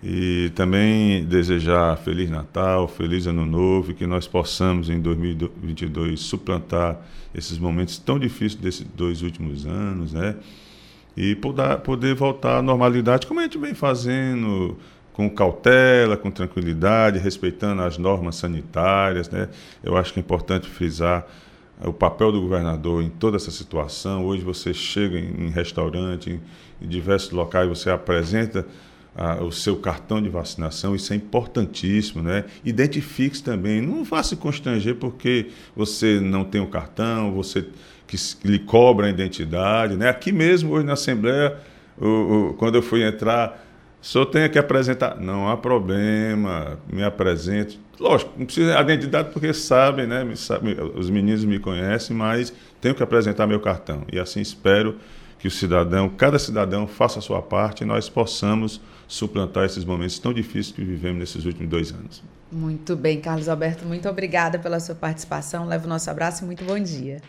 E 0.03 0.51
também 0.57 1.25
desejar 1.25 1.97
Feliz 1.99 2.29
Natal, 2.29 2.89
Feliz 2.89 3.29
Ano 3.29 3.47
Novo, 3.47 3.93
e 3.93 3.95
que 3.95 4.07
nós 4.07 4.27
possamos 4.27 4.91
em 4.91 5.01
2022 5.01 6.21
suplantar 6.21 7.01
esses 7.33 7.57
momentos 7.59 7.97
tão 7.97 8.19
difíceis 8.19 8.57
desses 8.57 8.85
dois 8.95 9.23
últimos 9.23 9.65
anos, 9.65 10.13
né? 10.13 10.35
E 11.17 11.37
poder, 11.37 11.79
poder 11.79 12.15
voltar 12.17 12.59
à 12.59 12.63
normalidade, 12.63 13.25
como 13.27 13.39
a 13.39 13.45
gente 13.45 13.57
vem 13.57 13.73
fazendo, 13.73 14.77
com 15.13 15.31
cautela, 15.31 16.17
com 16.17 16.31
tranquilidade, 16.31 17.21
respeitando 17.21 17.83
as 17.83 17.97
normas 17.97 18.35
sanitárias, 18.35 19.31
né? 19.31 19.49
Eu 19.83 19.97
acho 19.97 20.13
que 20.13 20.19
é 20.19 20.23
importante 20.23 20.69
frisar 20.69 21.25
o 21.83 21.93
papel 21.93 22.31
do 22.33 22.41
governador 22.41 23.03
em 23.03 23.09
toda 23.09 23.37
essa 23.37 23.51
situação. 23.51 24.25
Hoje 24.27 24.43
você 24.43 24.73
chega 24.73 25.19
em, 25.19 25.47
em 25.47 25.51
restaurante, 25.51 26.31
em, 26.31 26.41
em, 26.85 26.89
diversos 26.89 27.33
locais, 27.33 27.69
você 27.69 27.91
apresenta 27.91 28.67
ah, 29.17 29.43
o 29.43 29.53
seu 29.53 29.77
cartão 29.77 30.21
de 30.21 30.29
vacinação, 30.29 30.95
isso 30.95 31.13
é 31.13 31.17
importantíssimo, 31.17 32.23
né? 32.23 32.45
Identifique-se 32.65 33.43
também, 33.43 33.81
não 33.81 34.03
vá 34.05 34.23
se 34.23 34.37
constranger 34.37 34.97
porque 34.97 35.51
você 35.77 36.21
não 36.21 36.45
tem 36.45 36.61
o 36.61 36.67
cartão, 36.67 37.33
você 37.33 37.67
que 38.07 38.17
lhe 38.45 38.59
cobra 38.59 39.07
a 39.07 39.11
identidade, 39.11 39.97
né? 39.97 40.09
Aqui 40.09 40.33
mesmo, 40.33 40.73
hoje 40.73 40.87
na 40.87 40.95
Assembleia, 40.95 41.57
o, 41.97 42.07
o, 42.51 42.55
quando 42.55 42.75
eu 42.75 42.83
fui 42.83 43.03
entrar, 43.03 43.64
só 44.05 44.23
tenho 44.27 44.51
que 44.51 44.59
apresentar. 44.59 45.19
Não 45.19 45.49
há 45.49 45.57
problema, 45.57 46.79
me 46.93 47.03
apresento. 47.03 47.79
Lógico, 47.99 48.33
não 48.37 48.45
precisa 48.45 48.75
de 48.75 48.93
identidade 48.93 49.31
porque 49.33 49.55
sabem, 49.55 50.07
né? 50.07 50.23
Os 50.95 51.09
meninos 51.09 51.43
me 51.47 51.59
conhecem, 51.59 52.15
mas 52.15 52.53
tenho 52.83 52.95
que 52.95 53.03
apresentar 53.03 53.47
meu 53.47 53.61
cartão. 53.61 54.05
E 54.13 54.19
assim 54.19 54.43
espero 54.43 54.99
que 55.39 55.49
o 55.49 55.51
cidadão, 55.51 56.11
cada 56.11 56.39
cidadão, 56.39 56.87
faça 56.87 57.19
a 57.19 57.23
sua 57.23 57.41
parte 57.41 57.83
e 57.83 57.87
nós 57.87 58.11
possamos 58.11 58.79
suplantar 59.09 59.65
esses 59.65 59.87
momentos 59.87 60.19
tão 60.19 60.35
difíceis 60.35 60.77
que 60.77 60.85
vivemos 60.85 61.21
nesses 61.21 61.47
últimos 61.47 61.71
dois 61.71 61.91
anos. 61.91 62.23
Muito 62.53 62.95
bem, 62.95 63.23
Carlos 63.23 63.49
Alberto, 63.49 63.87
muito 63.87 64.07
obrigada 64.07 64.59
pela 64.59 64.81
sua 64.81 64.95
participação. 64.95 65.67
Leve 65.67 65.87
o 65.87 65.89
nosso 65.89 66.11
abraço 66.11 66.45
e 66.45 66.47
muito 66.47 66.63
bom 66.63 66.79
dia. 66.79 67.23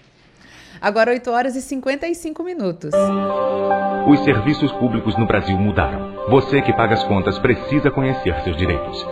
Agora 0.82 1.12
8 1.12 1.32
horas 1.32 1.56
e 1.56 1.62
55 1.62 2.44
minutos. 2.44 2.92
Os 4.08 4.20
serviços 4.24 4.72
públicos 4.74 5.18
no 5.18 5.26
Brasil 5.26 5.58
mudaram. 5.58 6.14
Você 6.30 6.62
que 6.62 6.74
paga 6.74 6.94
as 6.94 7.04
contas 7.04 7.40
precisa 7.40 7.90
conhecer 7.92 8.36
seus 8.44 8.58
direitos 8.58 9.06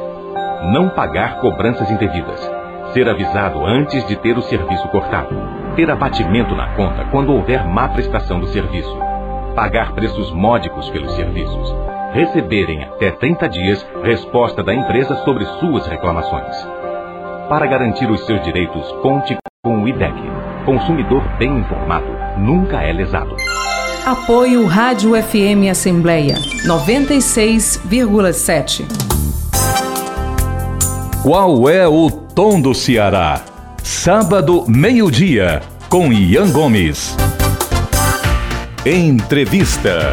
não 0.72 0.90
pagar 0.90 1.40
cobranças 1.40 1.90
indevidas, 1.92 2.40
ser 2.94 3.10
avisado 3.10 3.66
antes 3.66 4.06
de 4.08 4.16
ter 4.16 4.38
o 4.38 4.42
serviço 4.42 4.88
cortado, 4.90 5.36
ter 5.76 5.90
abatimento 5.90 6.56
na 6.56 6.74
conta 6.76 7.06
quando 7.12 7.34
houver 7.34 7.66
má 7.66 7.90
prestação 7.90 8.40
do 8.40 8.48
serviço, 8.48 8.96
pagar 9.56 9.94
preços 9.94 10.32
módicos 10.32 10.90
pelos 10.90 11.12
serviços, 11.16 11.76
receberem 12.14 12.84
até 12.84 13.12
30 13.12 13.50
dias 13.50 13.86
resposta 14.04 14.64
da 14.64 14.74
empresa 14.74 15.16
sobre 15.24 15.46
suas 15.60 15.86
reclamações. 15.88 16.56
Para 17.50 17.66
garantir 17.66 18.10
os 18.10 18.26
seus 18.26 18.42
direitos, 18.44 18.90
conte 19.02 19.36
com 19.64 19.84
o 19.84 19.88
IDEC. 19.88 20.43
Consumidor 20.66 21.22
bem 21.38 21.60
informado 21.60 22.08
nunca 22.38 22.82
é 22.82 22.94
lesado. 22.94 23.36
Apoio 24.06 24.66
Rádio 24.66 25.12
FM 25.22 25.70
Assembleia 25.70 26.36
96,7. 26.66 28.86
Qual 31.22 31.70
é 31.70 31.88
o 31.88 32.10
tom 32.12 32.60
do 32.60 32.74
Ceará? 32.74 33.40
Sábado, 33.82 34.66
meio-dia, 34.68 35.62
com 35.90 36.12
Ian 36.12 36.52
Gomes. 36.52 37.16
Entrevista. 38.86 40.12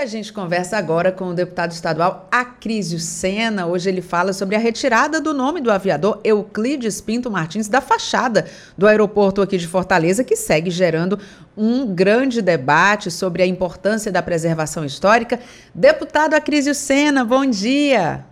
A 0.00 0.06
gente 0.06 0.32
conversa 0.32 0.78
agora 0.78 1.12
com 1.12 1.26
o 1.26 1.34
deputado 1.34 1.72
estadual 1.72 2.26
Acrísio 2.30 2.98
Sena. 2.98 3.66
Hoje 3.66 3.90
ele 3.90 4.00
fala 4.00 4.32
sobre 4.32 4.56
a 4.56 4.58
retirada 4.58 5.20
do 5.20 5.34
nome 5.34 5.60
do 5.60 5.70
aviador 5.70 6.18
Euclides 6.24 7.02
Pinto 7.02 7.30
Martins 7.30 7.68
da 7.68 7.82
fachada 7.82 8.46
do 8.78 8.86
aeroporto 8.86 9.42
aqui 9.42 9.58
de 9.58 9.68
Fortaleza, 9.68 10.24
que 10.24 10.36
segue 10.36 10.70
gerando 10.70 11.18
um 11.54 11.94
grande 11.94 12.40
debate 12.40 13.10
sobre 13.10 13.42
a 13.42 13.46
importância 13.46 14.10
da 14.10 14.22
preservação 14.22 14.86
histórica. 14.86 15.38
Deputado 15.74 16.32
Acrísio 16.32 16.74
Sena, 16.74 17.22
bom 17.22 17.44
dia. 17.44 18.24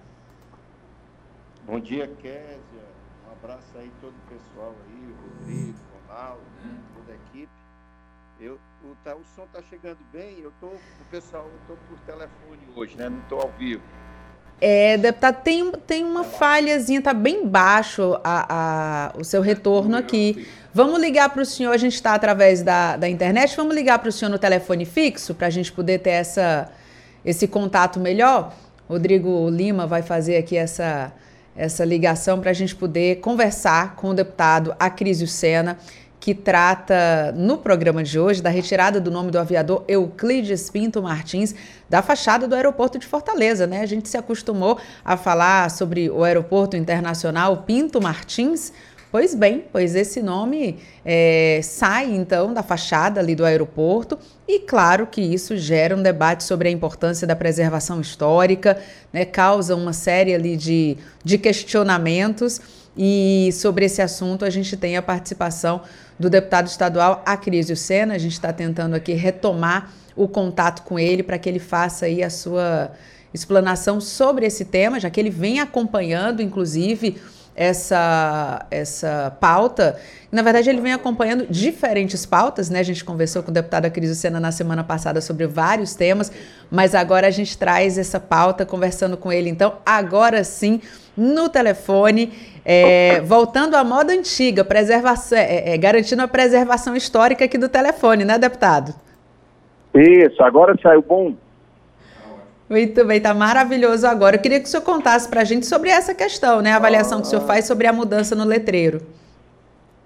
Bom 1.67 1.79
dia, 1.79 2.09
Késia. 2.23 2.48
Tá, 9.09 9.15
o 9.15 9.25
som 9.35 9.47
tá 9.51 9.61
chegando 9.71 9.99
bem, 10.13 10.39
eu 10.43 10.53
tô, 10.61 10.67
o 10.67 11.05
pessoal, 11.11 11.45
eu 11.47 11.61
tô 11.67 11.83
por 11.89 11.99
telefone 12.01 12.61
hoje, 12.77 12.95
né? 12.97 13.09
Não 13.09 13.21
tô 13.23 13.37
ao 13.37 13.51
vivo. 13.59 13.83
É, 14.61 14.99
deputado, 14.99 15.43
tem, 15.43 15.71
tem 15.87 16.05
uma 16.05 16.25
falhazinha, 16.25 17.01
tá 17.01 17.15
bem 17.15 17.47
baixo 17.47 18.19
a, 18.25 19.13
a, 19.15 19.19
o 19.19 19.25
seu 19.25 19.41
retorno 19.41 19.97
aqui. 19.97 20.47
Vamos 20.75 21.01
ligar 21.01 21.31
para 21.31 21.41
o 21.41 21.47
senhor, 21.47 21.73
a 21.73 21.77
gente 21.77 21.95
está 21.95 22.13
através 22.13 22.61
da, 22.63 22.97
da 22.97 23.09
internet, 23.09 23.57
vamos 23.57 23.75
ligar 23.75 23.99
para 23.99 24.09
o 24.09 24.13
senhor 24.13 24.31
no 24.31 24.39
telefone 24.39 24.85
fixo, 24.85 25.35
para 25.35 25.47
a 25.47 25.51
gente 25.51 25.73
poder 25.73 26.01
ter 26.01 26.11
essa, 26.11 26.71
esse 27.25 27.49
contato 27.49 27.99
melhor? 27.99 28.55
Rodrigo 28.89 29.49
Lima 29.49 29.87
vai 29.87 30.03
fazer 30.03 30.37
aqui 30.37 30.57
essa, 30.57 31.13
essa 31.57 31.85
ligação 31.85 32.41
para 32.41 32.51
a 32.51 32.55
gente 32.55 32.75
poder 32.75 33.21
conversar 33.21 33.95
com 33.95 34.11
o 34.11 34.15
deputado 34.15 34.75
Acrísio 34.79 35.29
Sena, 35.29 35.79
que 36.29 36.35
trata 36.35 37.33
no 37.35 37.57
programa 37.57 38.03
de 38.03 38.19
hoje 38.19 38.43
da 38.43 38.51
retirada 38.51 39.01
do 39.01 39.11
nome 39.11 39.31
do 39.31 39.39
aviador 39.39 39.83
Euclides 39.89 40.69
Pinto 40.69 41.03
Martins 41.03 41.55
da 41.89 42.03
fachada 42.03 42.47
do 42.47 42.55
aeroporto 42.55 42.99
de 42.99 43.07
Fortaleza, 43.07 43.67
né? 43.67 43.81
A 43.81 43.87
gente 43.87 44.11
se 44.11 44.19
acostumou 44.19 44.79
a 45.03 45.17
falar 45.17 45.71
sobre 45.71 46.11
o 46.11 46.23
aeroporto 46.23 46.77
internacional 46.77 47.63
Pinto 47.67 47.99
Martins, 47.99 48.75
Pois 49.11 49.35
bem, 49.35 49.65
pois 49.73 49.95
esse 49.95 50.21
nome 50.21 50.81
é, 51.03 51.61
sai 51.63 52.15
então 52.15 52.53
da 52.53 52.63
fachada 52.63 53.21
ali 53.21 53.35
do 53.35 53.43
aeroporto 53.43 54.19
e 54.47 54.61
claro 54.61 55.07
que 55.07 55.23
isso 55.23 55.57
gera 55.57 55.97
um 55.97 56.03
debate 56.03 56.45
sobre 56.45 56.69
a 56.69 56.71
importância 56.71 57.27
da 57.27 57.35
preservação 57.35 58.03
histórica, 58.03 58.79
né, 59.11 59.25
causa 59.25 59.75
uma 59.75 59.95
série 59.95 60.35
ali 60.35 60.59
de, 60.59 60.99
de 61.25 61.39
questionamentos 61.39 62.61
e 62.99 63.51
sobre 63.53 63.85
esse 63.85 64.03
assunto 64.03 64.45
a 64.45 64.51
gente 64.51 64.77
tem 64.77 64.97
a 64.97 65.03
participação 65.03 65.83
do 66.19 66.29
deputado 66.29 66.67
estadual 66.67 67.23
Acrísio 67.25 67.77
Sena, 67.77 68.15
a 68.15 68.19
gente 68.19 68.33
está 68.33 68.53
tentando 68.53 68.97
aqui 68.97 69.13
retomar 69.13 69.93
o 70.17 70.27
contato 70.27 70.83
com 70.83 70.99
ele 70.99 71.23
para 71.23 71.39
que 71.39 71.49
ele 71.49 71.61
faça 71.61 72.07
aí 72.07 72.25
a 72.25 72.29
sua 72.29 72.91
explanação 73.33 74.01
sobre 74.01 74.47
esse 74.47 74.65
tema, 74.65 74.99
já 74.99 75.09
que 75.09 75.21
ele 75.21 75.31
vem 75.31 75.61
acompanhando, 75.61 76.43
inclusive, 76.43 77.17
essa, 77.59 78.67
essa 78.71 79.37
pauta. 79.41 79.99
Na 80.31 80.43
verdade, 80.43 80.71
ele 80.71 80.81
vem 80.81 80.93
acompanhando 80.93 81.45
diferentes 81.51 82.25
pautas, 82.25 82.71
né? 82.71 82.79
A 82.79 82.85
gente 82.85 83.05
conversou 83.05 83.43
com 83.43 83.51
o 83.51 83.55
deputado 83.55 83.87
Acrisio 83.87 84.15
Sena 84.15 84.39
na 84.39 84.53
semana 84.53 84.85
passada 84.85 85.21
sobre 85.21 85.45
vários 85.47 85.95
temas, 85.95 86.31
mas 86.71 86.95
agora 86.95 87.27
a 87.27 87.31
gente 87.31 87.59
traz 87.59 87.99
essa 87.99 88.21
pauta 88.21 88.65
conversando 88.65 89.17
com 89.17 89.33
ele. 89.33 89.51
Então, 89.51 89.79
agora 89.85 90.45
sim, 90.45 90.81
no 91.17 91.49
telefone, 91.49 92.33
é, 92.65 93.21
voltando 93.21 93.75
à 93.75 93.85
moda 93.85 94.13
antiga, 94.13 94.65
preservação, 94.65 95.39
é, 95.39 95.75
é, 95.75 95.79
garantindo 95.79 96.23
a 96.23 96.29
preservação 96.29 96.95
histórica 96.95 97.45
aqui 97.45 97.59
do 97.59 97.69
telefone, 97.69 98.25
né, 98.25 98.39
deputado? 98.39 98.95
Isso, 99.95 100.43
agora 100.43 100.77
saiu 100.83 101.03
bom. 101.03 101.35
Muito 102.69 103.05
bem, 103.07 103.21
tá 103.21 103.33
maravilhoso 103.33 104.07
agora. 104.07 104.37
Eu 104.37 104.41
queria 104.41 104.61
que 104.61 104.67
o 104.67 104.69
senhor 104.69 104.83
contasse 104.83 105.29
para 105.29 105.41
a 105.41 105.45
gente 105.45 105.65
sobre 105.67 105.89
essa 105.89 106.15
questão, 106.15 106.61
né? 106.61 106.73
A 106.73 106.77
avaliação 106.77 107.21
que 107.21 107.27
o 107.27 107.31
senhor 107.31 107.47
faz 107.47 107.67
sobre 107.67 107.87
a 107.87 107.93
mudança 107.93 108.37
no 108.37 108.45
letreiro. 108.45 109.01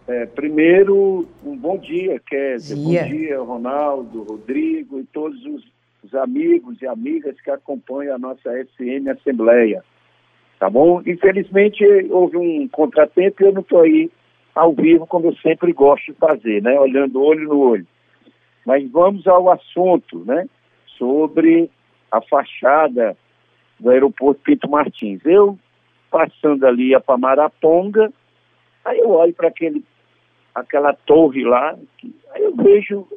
É, 0.07 0.27
primeiro, 0.27 1.27
um 1.45 1.57
bom 1.57 1.77
dia, 1.79 2.21
Kézia. 2.21 2.77
Bom 2.77 2.91
dia, 2.91 3.41
Ronaldo, 3.41 4.23
Rodrigo 4.23 5.01
e 5.01 5.05
todos 5.05 5.45
os, 5.45 5.65
os, 6.05 6.15
amigos 6.15 6.81
e 6.83 6.87
amigas 6.87 7.41
que 7.41 7.51
acompanham 7.51 8.15
a 8.15 8.19
nossa 8.19 8.51
SM 8.51 9.09
Assembleia. 9.09 9.83
Tá 10.63 10.71
bom? 10.71 11.03
Infelizmente, 11.05 11.85
houve 12.09 12.37
um 12.37 12.69
contratempo 12.69 13.43
e 13.43 13.47
eu 13.47 13.53
não 13.53 13.63
estou 13.63 13.81
aí 13.81 14.09
ao 14.55 14.73
vivo, 14.73 15.09
como 15.09 15.27
eu 15.27 15.35
sempre 15.39 15.73
gosto 15.73 16.13
de 16.13 16.19
fazer, 16.19 16.63
né? 16.63 16.79
Olhando 16.79 17.21
olho 17.21 17.49
no 17.49 17.59
olho. 17.59 17.87
Mas 18.65 18.89
vamos 18.89 19.27
ao 19.27 19.51
assunto, 19.51 20.21
né? 20.25 20.47
Sobre 20.97 21.69
a 22.13 22.21
fachada 22.21 23.17
do 23.81 23.91
aeroporto 23.91 24.41
Pinto 24.45 24.71
Martins. 24.71 25.21
Eu, 25.25 25.59
passando 26.09 26.65
ali 26.65 26.95
a 26.95 27.01
Pamaraponga, 27.01 28.13
aí 28.85 29.01
eu 29.01 29.11
olho 29.11 29.35
para 29.35 29.49
aquele 29.49 29.85
aquela 30.55 30.93
torre 30.93 31.43
lá, 31.43 31.77
que, 31.99 32.15
aí 32.37 32.45
eu 32.45 32.55
vejo 32.55 33.09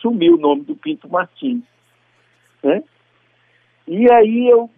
sumir 0.00 0.30
o 0.30 0.38
nome 0.38 0.62
do 0.62 0.74
Pinto 0.74 1.06
Martins. 1.06 1.64
Né? 2.62 2.82
E 3.86 4.10
aí 4.10 4.48
eu 4.48 4.70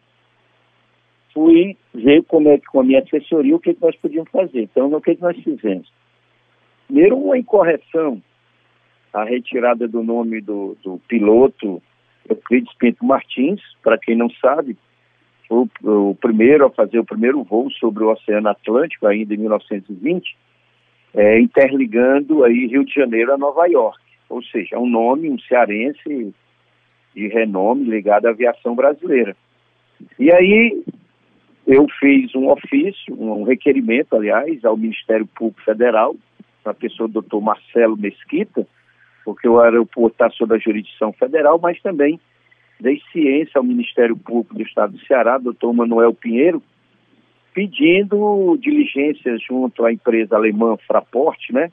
fui 1.37 1.77
ver 1.93 2.25
como 2.25 2.49
é 2.49 2.57
que 2.57 2.65
com 2.65 2.81
a 2.81 2.85
minha 2.85 3.01
assessoria 3.01 3.55
o 3.55 3.61
que, 3.61 3.75
que 3.75 3.83
nós 3.83 3.95
podíamos 3.97 4.31
fazer. 4.31 4.63
Então, 4.63 4.91
o 4.91 5.01
que, 5.03 5.17
que 5.17 5.21
nós 5.21 5.37
fizemos? 5.37 5.87
Primeiro, 6.87 7.19
uma 7.19 7.37
incorreção, 7.37 8.23
a 9.13 9.23
retirada 9.23 9.87
do 9.87 10.03
nome 10.03 10.41
do, 10.41 10.79
do 10.83 10.99
piloto 11.07 11.83
Euclides 12.27 12.75
Pinto 12.79 13.05
Martins, 13.05 13.61
para 13.83 13.99
quem 13.99 14.17
não 14.17 14.31
sabe, 14.31 14.79
foi 15.47 15.69
o, 15.85 16.15
primeiro 16.15 16.65
a 16.65 16.71
fazer 16.71 16.99
o 16.99 17.05
primeiro 17.05 17.45
voo 17.45 17.71
sobre 17.73 18.03
o 18.03 18.11
Oceano 18.11 18.49
Atlântico, 18.49 19.07
ainda 19.07 19.35
em 19.35 19.37
1920, 19.37 20.37
é, 21.15 21.39
interligando 21.39 22.45
aí 22.45 22.67
Rio 22.67 22.85
de 22.85 22.95
Janeiro 22.95 23.35
a 23.35 23.39
Nova 23.39 23.67
York. 23.67 24.01
Ou 24.31 24.43
seja, 24.43 24.77
é 24.77 24.79
um 24.79 24.89
nome, 24.89 25.31
um 25.31 25.39
cearense 25.39 26.35
de 27.15 27.29
renome 27.29 27.85
ligado 27.85 28.25
à 28.25 28.31
aviação 28.31 28.75
brasileira. 28.75 29.37
E 30.19 30.33
aí 30.33 30.83
eu 31.67 31.87
fiz 31.99 32.35
um 32.35 32.49
ofício, 32.49 33.15
um 33.21 33.43
requerimento, 33.43 34.15
aliás, 34.15 34.65
ao 34.65 34.77
Ministério 34.77 35.27
Público 35.27 35.61
Federal, 35.63 36.15
na 36.65 36.73
pessoa 36.73 37.09
do 37.09 37.15
doutor 37.15 37.41
Marcelo 37.41 37.97
Mesquita, 37.97 38.67
porque 39.25 39.49
o 39.49 39.61
aeroporto 39.61 40.15
está 40.15 40.31
sob 40.31 40.55
a 40.55 40.59
jurisdição 40.59 41.13
federal, 41.13 41.59
mas 41.61 41.81
também 41.83 42.21
dei 42.79 43.01
ciência 43.11 43.59
ao 43.59 43.65
Ministério 43.65 44.17
Público 44.17 44.55
do 44.55 44.63
Estado 44.63 44.93
do 44.93 45.05
Ceará, 45.07 45.39
doutor 45.39 45.73
Manuel 45.73 46.15
Pinheiro, 46.15 46.63
pedindo 47.53 48.57
diligências 48.61 49.43
junto 49.43 49.85
à 49.85 49.93
empresa 49.93 50.37
alemã 50.37 50.77
Fraport, 50.87 51.51
né, 51.51 51.73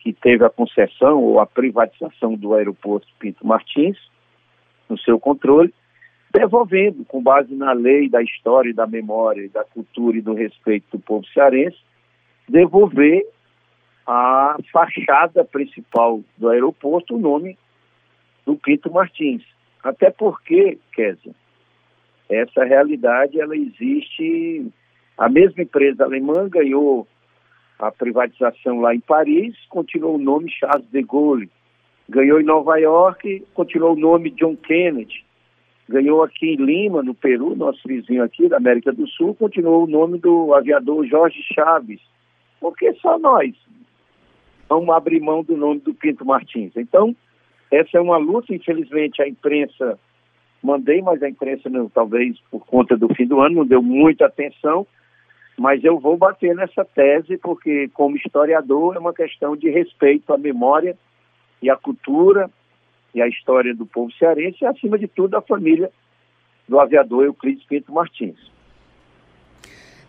que 0.00 0.12
teve 0.12 0.44
a 0.44 0.50
concessão 0.50 1.20
ou 1.20 1.40
a 1.40 1.46
privatização 1.46 2.34
do 2.34 2.54
aeroporto 2.54 3.08
Pinto 3.18 3.44
Martins, 3.44 3.96
no 4.88 4.96
seu 4.98 5.18
controle, 5.18 5.74
devolvendo, 6.36 7.02
com 7.06 7.22
base 7.22 7.54
na 7.54 7.72
lei 7.72 8.10
da 8.10 8.22
história 8.22 8.68
e 8.68 8.74
da 8.74 8.86
memória, 8.86 9.48
da 9.48 9.64
cultura 9.64 10.18
e 10.18 10.22
do 10.22 10.34
respeito 10.34 10.84
do 10.92 10.98
povo 10.98 11.26
cearense, 11.28 11.78
devolver 12.46 13.26
a 14.06 14.56
fachada 14.70 15.44
principal 15.44 16.20
do 16.36 16.48
aeroporto 16.50 17.16
o 17.16 17.18
nome 17.18 17.56
do 18.44 18.54
Pinto 18.54 18.92
Martins. 18.92 19.42
Até 19.82 20.10
porque, 20.10 20.78
Kézia, 20.92 21.32
essa 22.28 22.64
realidade 22.64 23.40
ela 23.40 23.56
existe. 23.56 24.70
A 25.16 25.30
mesma 25.30 25.62
empresa 25.62 26.04
alemã 26.04 26.46
ganhou 26.48 27.08
a 27.78 27.90
privatização 27.90 28.80
lá 28.80 28.94
em 28.94 29.00
Paris, 29.00 29.56
continuou 29.70 30.16
o 30.16 30.22
nome 30.22 30.50
Charles 30.50 30.86
de 30.90 31.02
Gaulle. 31.02 31.50
Ganhou 32.08 32.40
em 32.40 32.44
Nova 32.44 32.76
York, 32.78 33.44
continuou 33.54 33.94
o 33.94 33.98
nome 33.98 34.30
John 34.30 34.54
Kennedy. 34.56 35.25
Ganhou 35.88 36.22
aqui 36.22 36.54
em 36.54 36.56
Lima, 36.56 37.02
no 37.02 37.14
Peru, 37.14 37.54
nosso 37.54 37.80
vizinho 37.86 38.22
aqui 38.22 38.48
da 38.48 38.56
América 38.56 38.92
do 38.92 39.06
Sul, 39.06 39.34
continuou 39.34 39.84
o 39.84 39.86
nome 39.86 40.18
do 40.18 40.52
aviador 40.52 41.06
Jorge 41.06 41.40
Chaves. 41.54 42.00
Porque 42.60 42.92
só 42.94 43.18
nós 43.18 43.54
vamos 44.68 44.94
abrir 44.94 45.20
mão 45.20 45.44
do 45.44 45.56
nome 45.56 45.80
do 45.80 45.94
Pinto 45.94 46.24
Martins. 46.24 46.72
Então, 46.76 47.14
essa 47.70 47.98
é 47.98 48.00
uma 48.00 48.16
luta, 48.16 48.54
infelizmente 48.54 49.22
a 49.22 49.28
imprensa, 49.28 49.98
mandei, 50.62 51.00
mas 51.02 51.22
a 51.22 51.28
imprensa 51.28 51.68
não, 51.68 51.88
talvez 51.88 52.36
por 52.50 52.66
conta 52.66 52.96
do 52.96 53.12
fim 53.14 53.26
do 53.26 53.40
ano 53.40 53.56
não 53.56 53.66
deu 53.66 53.82
muita 53.82 54.26
atenção, 54.26 54.86
mas 55.56 55.82
eu 55.84 55.98
vou 55.98 56.16
bater 56.16 56.54
nessa 56.54 56.84
tese 56.84 57.38
porque 57.38 57.88
como 57.94 58.16
historiador 58.16 58.96
é 58.96 58.98
uma 58.98 59.14
questão 59.14 59.56
de 59.56 59.70
respeito 59.70 60.32
à 60.32 60.38
memória 60.38 60.96
e 61.62 61.70
à 61.70 61.76
cultura 61.76 62.50
e 63.16 63.22
à 63.22 63.26
história 63.26 63.74
do 63.74 63.86
povo 63.86 64.12
cearense 64.12 64.58
e 64.60 64.66
acima 64.66 64.98
de 64.98 65.08
tudo 65.08 65.36
a 65.36 65.40
família 65.40 65.90
do 66.68 66.78
aviador 66.78 67.24
Euclides 67.24 67.64
Pinto 67.64 67.90
Martins. 67.90 68.38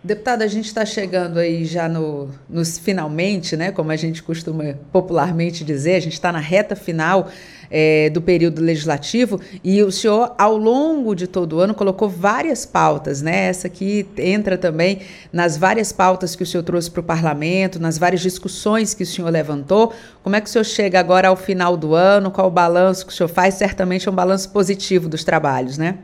Deputada, 0.08 0.46
a 0.46 0.48
gente 0.48 0.68
está 0.68 0.86
chegando 0.86 1.38
aí 1.38 1.66
já 1.66 1.90
no, 1.90 2.30
nos 2.50 2.78
finalmente, 2.78 3.58
né? 3.58 3.74
Como 3.74 3.92
a 3.92 3.96
gente 3.98 4.24
costuma 4.24 4.74
popularmente 4.90 5.66
dizer, 5.66 5.96
a 5.96 6.00
gente 6.00 6.14
está 6.14 6.32
na 6.32 6.40
reta 6.40 6.78
final 6.78 7.28
é, 7.70 8.10
do 8.10 8.22
período 8.22 8.62
legislativo 8.62 9.38
e 9.62 9.84
o 9.84 9.92
senhor, 9.92 10.34
ao 10.38 10.56
longo 10.56 11.14
de 11.14 11.28
todo 11.28 11.58
o 11.58 11.60
ano, 11.60 11.74
colocou 11.74 12.08
várias 12.08 12.66
pautas, 12.66 13.22
né? 13.22 13.48
Essa 13.50 13.68
aqui 13.68 14.08
entra 14.18 14.58
também 14.58 15.00
nas 15.34 15.58
várias 15.58 15.92
pautas 15.92 16.38
que 16.38 16.44
o 16.44 16.46
senhor 16.46 16.64
trouxe 16.64 16.90
para 16.90 17.02
o 17.02 17.04
parlamento, 17.04 17.78
nas 17.78 17.98
várias 17.98 18.22
discussões 18.22 18.94
que 18.94 19.04
o 19.04 19.06
senhor 19.06 19.30
levantou. 19.30 19.92
Como 20.24 20.38
é 20.38 20.40
que 20.40 20.48
o 20.48 20.50
senhor 20.50 20.64
chega 20.64 21.02
agora 21.02 21.28
ao 21.28 21.36
final 21.36 21.76
do 21.76 21.94
ano? 21.94 22.32
Qual 22.32 22.48
o 22.48 22.52
balanço 22.52 23.06
que 23.06 23.12
o 23.12 23.16
senhor 23.16 23.28
faz? 23.28 23.56
Certamente 23.56 24.08
é 24.08 24.12
um 24.12 24.16
balanço 24.16 24.52
positivo 24.52 25.10
dos 25.10 25.26
trabalhos, 25.26 25.78
né? 25.78 25.98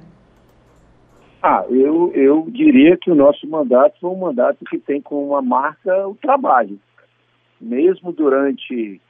Ah, 1.46 1.66
eu, 1.70 2.10
eu 2.16 2.48
diria 2.50 2.96
que 2.96 3.12
o 3.12 3.16
nosso 3.16 3.46
mandato 3.50 4.00
foi 4.00 4.10
um 4.12 4.20
mandato 4.20 4.64
que 4.64 4.80
tem 4.80 5.02
como 5.02 5.32
uma 5.32 5.42
marca 5.42 6.08
o 6.08 6.16
trabalho. 6.16 6.80
Mesmo 7.60 8.14
durante 8.14 9.02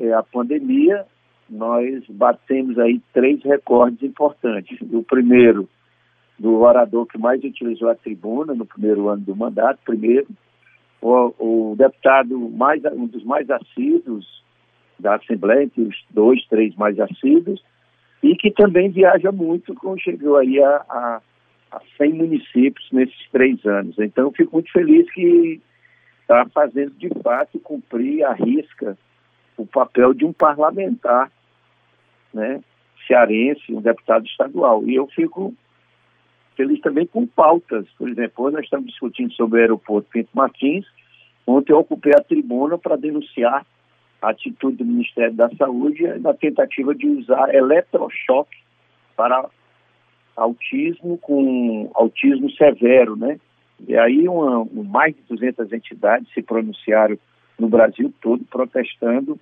é, 0.00 0.12
a 0.12 0.24
pandemia, 0.24 1.06
nós 1.48 2.04
batemos 2.08 2.76
aí 2.80 3.00
três 3.12 3.40
recordes 3.44 4.02
importantes. 4.02 4.76
O 4.92 5.04
primeiro, 5.04 5.68
do 6.36 6.62
orador 6.62 7.06
que 7.06 7.16
mais 7.16 7.44
utilizou 7.44 7.88
a 7.90 7.94
tribuna 7.94 8.54
no 8.54 8.66
primeiro 8.66 9.08
ano 9.08 9.22
do 9.22 9.36
mandato, 9.36 9.78
primeiro, 9.84 10.26
o, 11.00 11.70
o 11.70 11.76
deputado 11.76 12.36
mais 12.50 12.84
um 12.86 13.06
dos 13.06 13.22
mais 13.22 13.48
assíduos 13.48 14.26
da 14.98 15.14
Assembleia, 15.14 15.62
entre 15.62 15.82
os 15.82 15.96
dois, 16.10 16.44
três 16.48 16.74
mais 16.74 16.98
assíduos, 16.98 17.62
e 18.20 18.34
que 18.34 18.50
também 18.50 18.90
viaja 18.90 19.30
muito, 19.30 19.72
como 19.76 19.96
chegou 19.96 20.36
aí 20.36 20.60
a, 20.60 20.84
a 20.88 21.20
a 21.72 21.80
100 21.96 22.12
municípios 22.12 22.86
nesses 22.92 23.28
três 23.30 23.64
anos. 23.64 23.98
Então, 23.98 24.24
eu 24.24 24.32
fico 24.32 24.56
muito 24.56 24.70
feliz 24.70 25.10
que 25.12 25.60
está 26.20 26.46
fazendo, 26.52 26.92
de 26.92 27.08
fato, 27.22 27.58
cumprir 27.58 28.24
a 28.24 28.34
risca 28.34 28.96
o 29.56 29.66
papel 29.66 30.12
de 30.14 30.24
um 30.24 30.32
parlamentar 30.32 31.30
né, 32.32 32.62
cearense, 33.06 33.72
um 33.72 33.80
deputado 33.80 34.26
estadual. 34.26 34.86
E 34.86 34.94
eu 34.94 35.06
fico 35.08 35.54
feliz 36.56 36.80
também 36.80 37.06
com 37.06 37.26
pautas. 37.26 37.86
Por 37.98 38.08
exemplo, 38.08 38.44
hoje 38.44 38.56
nós 38.56 38.64
estamos 38.64 38.86
discutindo 38.86 39.32
sobre 39.34 39.58
o 39.58 39.62
aeroporto 39.62 40.08
Pinto 40.10 40.30
Martins. 40.34 40.86
Ontem 41.46 41.72
eu 41.72 41.78
ocupei 41.78 42.12
a 42.14 42.22
tribuna 42.22 42.78
para 42.78 42.96
denunciar 42.96 43.66
a 44.20 44.30
atitude 44.30 44.76
do 44.76 44.84
Ministério 44.84 45.34
da 45.34 45.50
Saúde 45.56 46.06
na 46.20 46.32
tentativa 46.34 46.94
de 46.94 47.06
usar 47.08 47.52
eletrochoque 47.54 48.56
para 49.16 49.48
autismo 50.36 51.18
com 51.18 51.90
autismo 51.94 52.50
severo, 52.52 53.16
né? 53.16 53.38
E 53.86 53.96
aí 53.96 54.28
uma, 54.28 54.64
mais 54.72 55.14
de 55.14 55.22
200 55.28 55.72
entidades 55.72 56.32
se 56.32 56.42
pronunciaram 56.42 57.18
no 57.58 57.68
Brasil 57.68 58.12
todo 58.20 58.44
protestando 58.44 59.38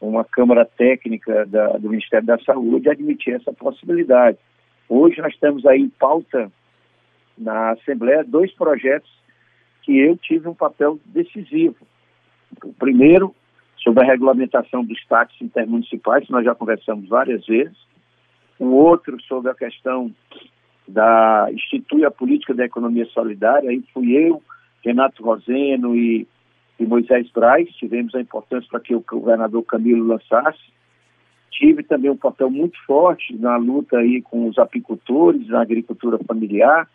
uma 0.00 0.24
Câmara 0.24 0.64
Técnica 0.64 1.46
da, 1.46 1.68
do 1.78 1.88
Ministério 1.88 2.26
da 2.26 2.38
Saúde 2.38 2.88
admitir 2.88 3.34
essa 3.34 3.52
possibilidade. 3.52 4.38
Hoje 4.88 5.20
nós 5.20 5.32
estamos 5.32 5.64
aí 5.66 5.80
em 5.80 5.88
pauta 5.88 6.50
na 7.36 7.72
Assembleia 7.72 8.24
dois 8.24 8.52
projetos 8.52 9.10
que 9.82 9.98
eu 9.98 10.16
tive 10.16 10.48
um 10.48 10.54
papel 10.54 10.98
decisivo. 11.06 11.76
O 12.64 12.72
primeiro, 12.72 13.34
sobre 13.82 14.04
a 14.04 14.06
regulamentação 14.06 14.84
dos 14.84 15.04
táxis 15.06 15.40
intermunicipais, 15.40 16.28
nós 16.28 16.44
já 16.44 16.54
conversamos 16.54 17.08
várias 17.08 17.46
vezes, 17.46 17.76
um 18.58 18.72
outro 18.72 19.20
sobre 19.22 19.50
a 19.50 19.54
questão 19.54 20.12
da 20.86 21.48
institui 21.52 22.04
a 22.04 22.10
política 22.10 22.54
da 22.54 22.64
economia 22.64 23.06
solidária, 23.06 23.70
aí 23.70 23.82
fui 23.92 24.12
eu, 24.12 24.42
Renato 24.84 25.22
Roseno 25.22 25.96
e, 25.96 26.26
e 26.78 26.86
Moisés 26.86 27.28
Braz, 27.30 27.68
tivemos 27.70 28.14
a 28.14 28.20
importância 28.20 28.68
para 28.70 28.80
que 28.80 28.94
o 28.94 29.00
governador 29.00 29.62
Camilo 29.64 30.06
lançasse. 30.06 30.60
Tive 31.50 31.82
também 31.82 32.10
um 32.10 32.16
papel 32.16 32.50
muito 32.50 32.78
forte 32.86 33.34
na 33.36 33.56
luta 33.56 33.98
aí 33.98 34.22
com 34.22 34.46
os 34.46 34.58
apicultores, 34.58 35.48
na 35.48 35.62
agricultura 35.62 36.18
familiar, 36.26 36.88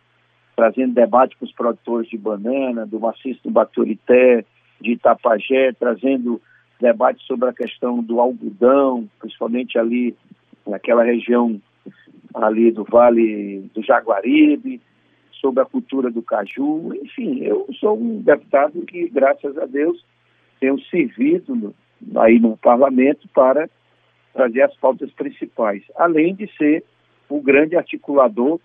trazendo 0.56 0.94
debate 0.94 1.36
com 1.38 1.46
os 1.46 1.52
produtores 1.52 2.10
de 2.10 2.18
banana, 2.18 2.86
do 2.86 3.00
maciço 3.00 3.42
do 3.44 3.50
Baturité, 3.50 4.46
de 4.80 4.92
Itapajé, 4.92 5.74
trazendo 5.74 6.42
debate 6.80 7.24
sobre 7.26 7.50
a 7.50 7.54
questão 7.54 8.02
do 8.02 8.20
algodão, 8.20 9.08
principalmente 9.20 9.78
ali 9.78 10.16
naquela 10.68 11.04
região 11.04 11.62
ali 12.34 12.72
do 12.72 12.84
Vale 12.84 13.70
do 13.74 13.84
Jaguaribe, 13.84 14.82
sobre 15.42 15.64
a 15.64 15.66
cultura 15.66 16.12
do 16.12 16.22
caju. 16.22 16.94
Enfim, 17.04 17.40
eu 17.44 17.68
sou 17.80 17.98
um 17.98 18.22
deputado 18.22 18.82
que, 18.86 19.10
graças 19.10 19.58
a 19.58 19.66
Deus, 19.66 20.06
tenho 20.60 20.80
servido 20.86 21.56
no, 21.56 21.74
aí 22.22 22.40
no 22.40 22.56
parlamento 22.56 23.28
para 23.34 23.68
trazer 24.34 24.62
as 24.62 24.76
pautas 24.78 25.12
principais, 25.12 25.84
além 25.96 26.36
de 26.36 26.48
ser 26.56 26.86
o 27.28 27.42
grande 27.42 27.76
articulador 27.76 28.60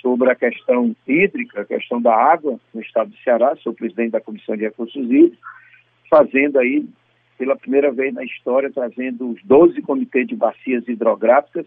sobre 0.00 0.30
a 0.30 0.34
questão 0.34 0.94
hídrica, 1.06 1.62
a 1.62 1.64
questão 1.64 2.00
da 2.00 2.14
água 2.14 2.60
no 2.72 2.80
estado 2.80 3.10
do 3.10 3.16
Ceará, 3.18 3.56
sou 3.56 3.72
presidente 3.72 4.12
da 4.12 4.20
Comissão 4.20 4.56
de 4.56 4.62
Recursos 4.62 5.02
Hídricos, 5.02 5.38
fazendo 6.08 6.58
aí 6.58 6.86
pela 7.38 7.56
primeira 7.56 7.92
vez 7.92 8.12
na 8.14 8.24
história, 8.24 8.70
trazendo 8.72 9.30
os 9.30 9.42
12 9.44 9.80
comitês 9.82 10.26
de 10.26 10.34
bacias 10.34 10.86
hidrográficas 10.88 11.66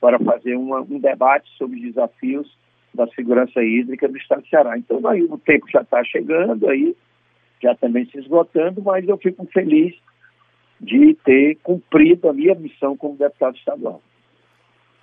para 0.00 0.18
fazer 0.18 0.56
uma, 0.56 0.80
um 0.80 0.98
debate 0.98 1.48
sobre 1.56 1.76
os 1.76 1.82
desafios 1.82 2.58
da 2.92 3.06
segurança 3.08 3.62
hídrica 3.62 4.08
do 4.08 4.16
Estado 4.16 4.42
do 4.42 4.48
Ceará. 4.48 4.78
Então, 4.78 5.06
aí 5.06 5.22
o 5.22 5.38
tempo 5.38 5.66
já 5.70 5.80
está 5.80 6.02
chegando, 6.04 6.68
aí 6.68 6.94
já 7.62 7.74
também 7.74 8.06
se 8.06 8.18
esgotando, 8.18 8.82
mas 8.82 9.08
eu 9.08 9.16
fico 9.16 9.46
feliz 9.46 9.94
de 10.80 11.14
ter 11.24 11.56
cumprido 11.62 12.28
a 12.28 12.32
minha 12.32 12.54
missão 12.54 12.96
como 12.96 13.16
deputado 13.16 13.56
estadual. 13.56 14.02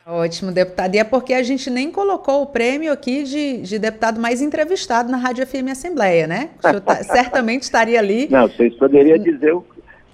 Ótimo, 0.06 0.52
deputado. 0.52 0.96
E 0.96 0.98
é 0.98 1.04
porque 1.04 1.34
a 1.34 1.44
gente 1.44 1.70
nem 1.70 1.92
colocou 1.92 2.42
o 2.42 2.48
prêmio 2.48 2.92
aqui 2.92 3.24
de, 3.24 3.62
de 3.62 3.78
deputado 3.78 4.20
mais 4.20 4.42
entrevistado 4.42 5.12
na 5.12 5.18
Rádio 5.18 5.46
FM 5.46 5.70
Assembleia, 5.72 6.26
né? 6.26 6.50
O 6.58 6.68
senhor 6.68 6.82
tá, 6.82 6.96
certamente 7.04 7.64
estaria 7.64 8.00
ali. 8.00 8.28
Não, 8.30 8.48
vocês 8.48 8.74
poderiam 8.76 9.18
dizer 9.20 9.54
o 9.54 9.62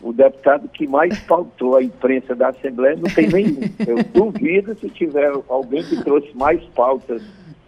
o 0.02 0.14
deputado 0.14 0.68
que 0.70 0.88
mais 0.88 1.20
pautou 1.22 1.76
a 1.76 1.84
imprensa 1.84 2.36
da 2.36 2.50
Assembleia 2.50 2.96
não 2.96 3.10
tem 3.14 3.28
nenhum. 3.28 3.62
Eu 3.88 4.04
duvido 4.14 4.78
se 4.78 4.90
tiver 4.90 5.32
alguém 5.50 5.84
que 5.84 6.04
trouxe 6.04 6.36
mais 6.36 6.64
pautas 6.76 7.24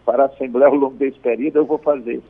para 0.05 0.23
a 0.23 0.25
Assembleia 0.27 0.67
ao 0.67 0.75
longo 0.75 0.95
desse 0.95 1.19
período, 1.19 1.57
eu 1.57 1.65
vou 1.65 1.77
fazer. 1.77 2.21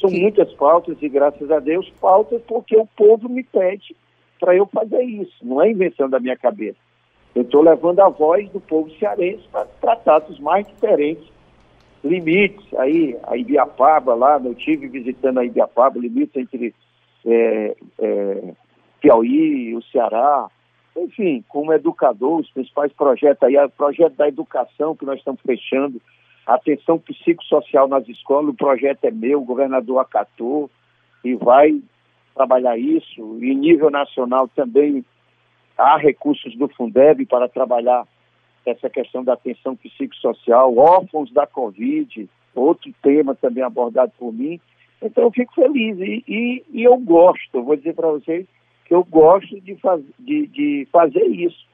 São 0.00 0.10
muitas 0.10 0.52
pautas 0.54 0.96
e, 1.00 1.08
graças 1.08 1.50
a 1.50 1.58
Deus, 1.58 1.90
pautas 2.00 2.40
porque 2.46 2.76
o 2.76 2.86
povo 2.86 3.28
me 3.28 3.42
pede 3.42 3.96
para 4.38 4.54
eu 4.54 4.66
fazer 4.66 5.02
isso. 5.02 5.34
Não 5.42 5.62
é 5.62 5.70
invenção 5.70 6.08
da 6.08 6.20
minha 6.20 6.36
cabeça. 6.36 6.78
Eu 7.34 7.42
estou 7.42 7.62
levando 7.62 8.00
a 8.00 8.08
voz 8.08 8.48
do 8.50 8.60
povo 8.60 8.90
cearense 8.98 9.46
para 9.50 9.66
tratar 9.80 10.20
dos 10.20 10.38
mais 10.40 10.66
diferentes 10.66 11.26
limites. 12.02 12.66
Aí, 12.78 13.16
a 13.24 13.36
Ibiapaba 13.36 14.14
lá, 14.14 14.40
eu 14.42 14.54
tive 14.54 14.88
visitando 14.88 15.38
a 15.38 15.44
Ibiapaba, 15.44 15.98
limites 15.98 16.36
entre 16.36 16.74
é, 17.26 17.76
é, 17.98 18.54
Piauí, 19.06 19.72
o 19.76 19.82
Ceará, 19.84 20.48
enfim, 20.96 21.44
como 21.48 21.72
educador, 21.72 22.40
os 22.40 22.50
principais 22.50 22.92
projetos 22.92 23.40
aí, 23.44 23.56
o 23.56 23.70
projeto 23.70 24.16
da 24.16 24.26
educação 24.26 24.96
que 24.96 25.04
nós 25.04 25.18
estamos 25.18 25.40
fechando, 25.42 26.02
atenção 26.44 26.98
psicossocial 26.98 27.86
nas 27.86 28.08
escolas, 28.08 28.50
o 28.50 28.56
projeto 28.56 29.04
é 29.04 29.10
meu, 29.12 29.40
o 29.40 29.44
governador 29.44 30.00
acatou 30.00 30.68
e 31.24 31.36
vai 31.36 31.80
trabalhar 32.34 32.76
isso. 32.76 33.38
E 33.40 33.54
nível 33.54 33.90
nacional 33.90 34.48
também 34.48 35.04
há 35.78 35.96
recursos 35.98 36.56
do 36.56 36.66
Fundeb 36.68 37.26
para 37.26 37.48
trabalhar 37.48 38.04
essa 38.64 38.90
questão 38.90 39.22
da 39.22 39.34
atenção 39.34 39.76
psicossocial, 39.76 40.76
órfãos 40.76 41.32
da 41.32 41.46
Covid, 41.46 42.28
outro 42.56 42.92
tema 43.00 43.36
também 43.36 43.62
abordado 43.62 44.10
por 44.18 44.32
mim. 44.32 44.60
Então 45.00 45.24
eu 45.24 45.30
fico 45.30 45.54
feliz 45.54 45.96
e, 46.00 46.24
e, 46.26 46.64
e 46.72 46.82
eu 46.82 46.96
gosto, 46.96 47.62
vou 47.62 47.76
dizer 47.76 47.94
para 47.94 48.08
vocês, 48.08 48.46
que 48.86 48.94
eu 48.94 49.04
gosto 49.04 49.60
de, 49.60 49.74
faz, 49.76 50.02
de, 50.18 50.46
de 50.46 50.88
fazer 50.92 51.24
isso. 51.26 51.66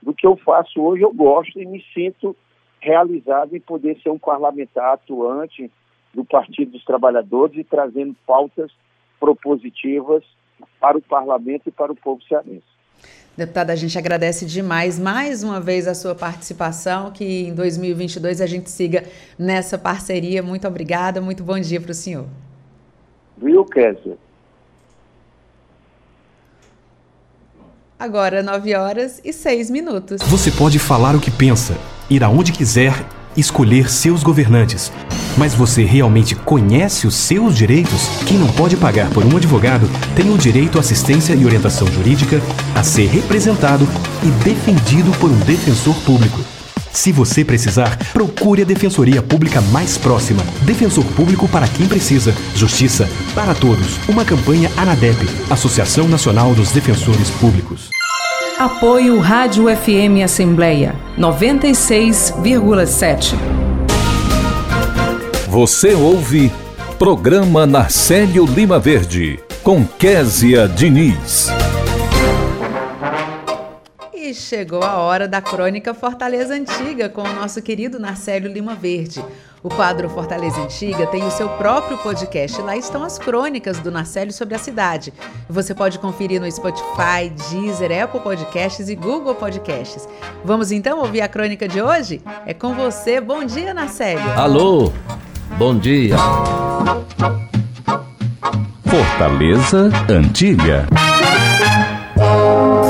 Do 0.00 0.14
que 0.14 0.26
eu 0.26 0.36
faço 0.36 0.80
hoje, 0.80 1.02
eu 1.02 1.12
gosto 1.12 1.60
e 1.60 1.66
me 1.66 1.84
sinto 1.92 2.34
realizado 2.80 3.56
em 3.56 3.60
poder 3.60 3.98
ser 4.02 4.10
um 4.10 4.18
parlamentar 4.18 4.94
atuante 4.94 5.70
do 6.14 6.24
Partido 6.24 6.72
dos 6.72 6.84
Trabalhadores 6.84 7.56
e 7.56 7.64
trazendo 7.64 8.14
pautas 8.26 8.70
propositivas 9.18 10.24
para 10.80 10.98
o 10.98 11.02
parlamento 11.02 11.68
e 11.68 11.70
para 11.70 11.92
o 11.92 11.96
povo 11.96 12.22
cearense. 12.24 12.72
Deputada, 13.36 13.72
a 13.72 13.76
gente 13.76 13.96
agradece 13.96 14.44
demais 14.44 14.98
mais 14.98 15.42
uma 15.42 15.60
vez 15.60 15.88
a 15.88 15.94
sua 15.94 16.14
participação, 16.14 17.10
que 17.10 17.44
em 17.48 17.54
2022 17.54 18.40
a 18.40 18.46
gente 18.46 18.70
siga 18.70 19.04
nessa 19.38 19.78
parceria. 19.78 20.42
Muito 20.42 20.68
obrigada, 20.68 21.20
muito 21.20 21.42
bom 21.42 21.58
dia 21.58 21.80
para 21.80 21.92
o 21.92 21.94
senhor. 21.94 22.26
Viu, 23.38 23.64
Kézia? 23.64 24.18
Agora 28.02 28.42
9 28.42 28.74
horas 28.74 29.20
e 29.24 29.32
6 29.32 29.70
minutos. 29.70 30.20
Você 30.22 30.50
pode 30.50 30.76
falar 30.80 31.14
o 31.14 31.20
que 31.20 31.30
pensa, 31.30 31.78
ir 32.10 32.24
aonde 32.24 32.50
quiser 32.50 32.92
escolher 33.36 33.88
seus 33.88 34.24
governantes. 34.24 34.90
Mas 35.38 35.54
você 35.54 35.84
realmente 35.84 36.34
conhece 36.34 37.06
os 37.06 37.14
seus 37.14 37.56
direitos? 37.56 38.08
Quem 38.26 38.38
não 38.38 38.48
pode 38.48 38.76
pagar 38.76 39.08
por 39.10 39.24
um 39.24 39.36
advogado 39.36 39.88
tem 40.16 40.34
o 40.34 40.36
direito 40.36 40.78
à 40.78 40.80
assistência 40.80 41.32
e 41.32 41.44
orientação 41.44 41.86
jurídica, 41.86 42.42
a 42.74 42.82
ser 42.82 43.06
representado 43.06 43.86
e 44.24 44.44
defendido 44.44 45.16
por 45.20 45.30
um 45.30 45.38
defensor 45.38 45.94
público. 46.00 46.40
Se 46.92 47.10
você 47.10 47.44
precisar, 47.44 47.96
procure 48.12 48.62
a 48.62 48.66
Defensoria 48.66 49.22
Pública 49.22 49.60
mais 49.60 49.96
próxima. 49.96 50.42
Defensor 50.62 51.04
Público 51.16 51.48
para 51.48 51.66
quem 51.66 51.88
precisa. 51.88 52.34
Justiça 52.54 53.08
para 53.34 53.54
todos. 53.54 53.98
Uma 54.08 54.24
campanha 54.24 54.70
ANADEP, 54.76 55.26
Associação 55.50 56.06
Nacional 56.06 56.54
dos 56.54 56.70
Defensores 56.70 57.30
Públicos. 57.30 57.91
Apoio 58.62 59.18
Rádio 59.18 59.64
FM 59.64 60.22
Assembleia 60.24 60.94
96,7. 61.18 63.34
Você 65.48 65.94
ouve 65.94 66.52
Programa 66.96 67.66
Narcélio 67.66 68.46
Lima 68.46 68.78
Verde, 68.78 69.40
com 69.64 69.84
Késia 69.84 70.68
Diniz. 70.68 71.50
Chegou 74.34 74.82
a 74.82 74.96
hora 74.96 75.28
da 75.28 75.40
crônica 75.40 75.92
Fortaleza 75.94 76.54
Antiga 76.54 77.08
com 77.08 77.22
o 77.22 77.32
nosso 77.34 77.60
querido 77.60 77.98
Narcélio 77.98 78.52
Lima 78.52 78.74
Verde. 78.74 79.24
O 79.62 79.68
quadro 79.68 80.08
Fortaleza 80.08 80.60
Antiga 80.60 81.06
tem 81.06 81.24
o 81.24 81.30
seu 81.30 81.48
próprio 81.50 81.96
podcast. 81.98 82.60
Lá 82.60 82.76
estão 82.76 83.04
as 83.04 83.18
crônicas 83.18 83.78
do 83.78 83.90
Narcélio 83.90 84.32
sobre 84.32 84.54
a 84.54 84.58
cidade. 84.58 85.12
Você 85.48 85.74
pode 85.74 85.98
conferir 85.98 86.40
no 86.40 86.50
Spotify, 86.50 87.30
Deezer, 87.50 88.02
Apple 88.02 88.20
Podcasts 88.20 88.88
e 88.88 88.94
Google 88.96 89.34
Podcasts. 89.34 90.08
Vamos 90.44 90.72
então 90.72 90.98
ouvir 90.98 91.20
a 91.20 91.28
crônica 91.28 91.68
de 91.68 91.80
hoje? 91.80 92.20
É 92.44 92.52
com 92.52 92.74
você. 92.74 93.20
Bom 93.20 93.44
dia, 93.44 93.72
Narcélio. 93.72 94.30
Alô, 94.36 94.92
bom 95.56 95.78
dia. 95.78 96.16
Fortaleza 98.84 99.90
Antiga. 100.08 100.86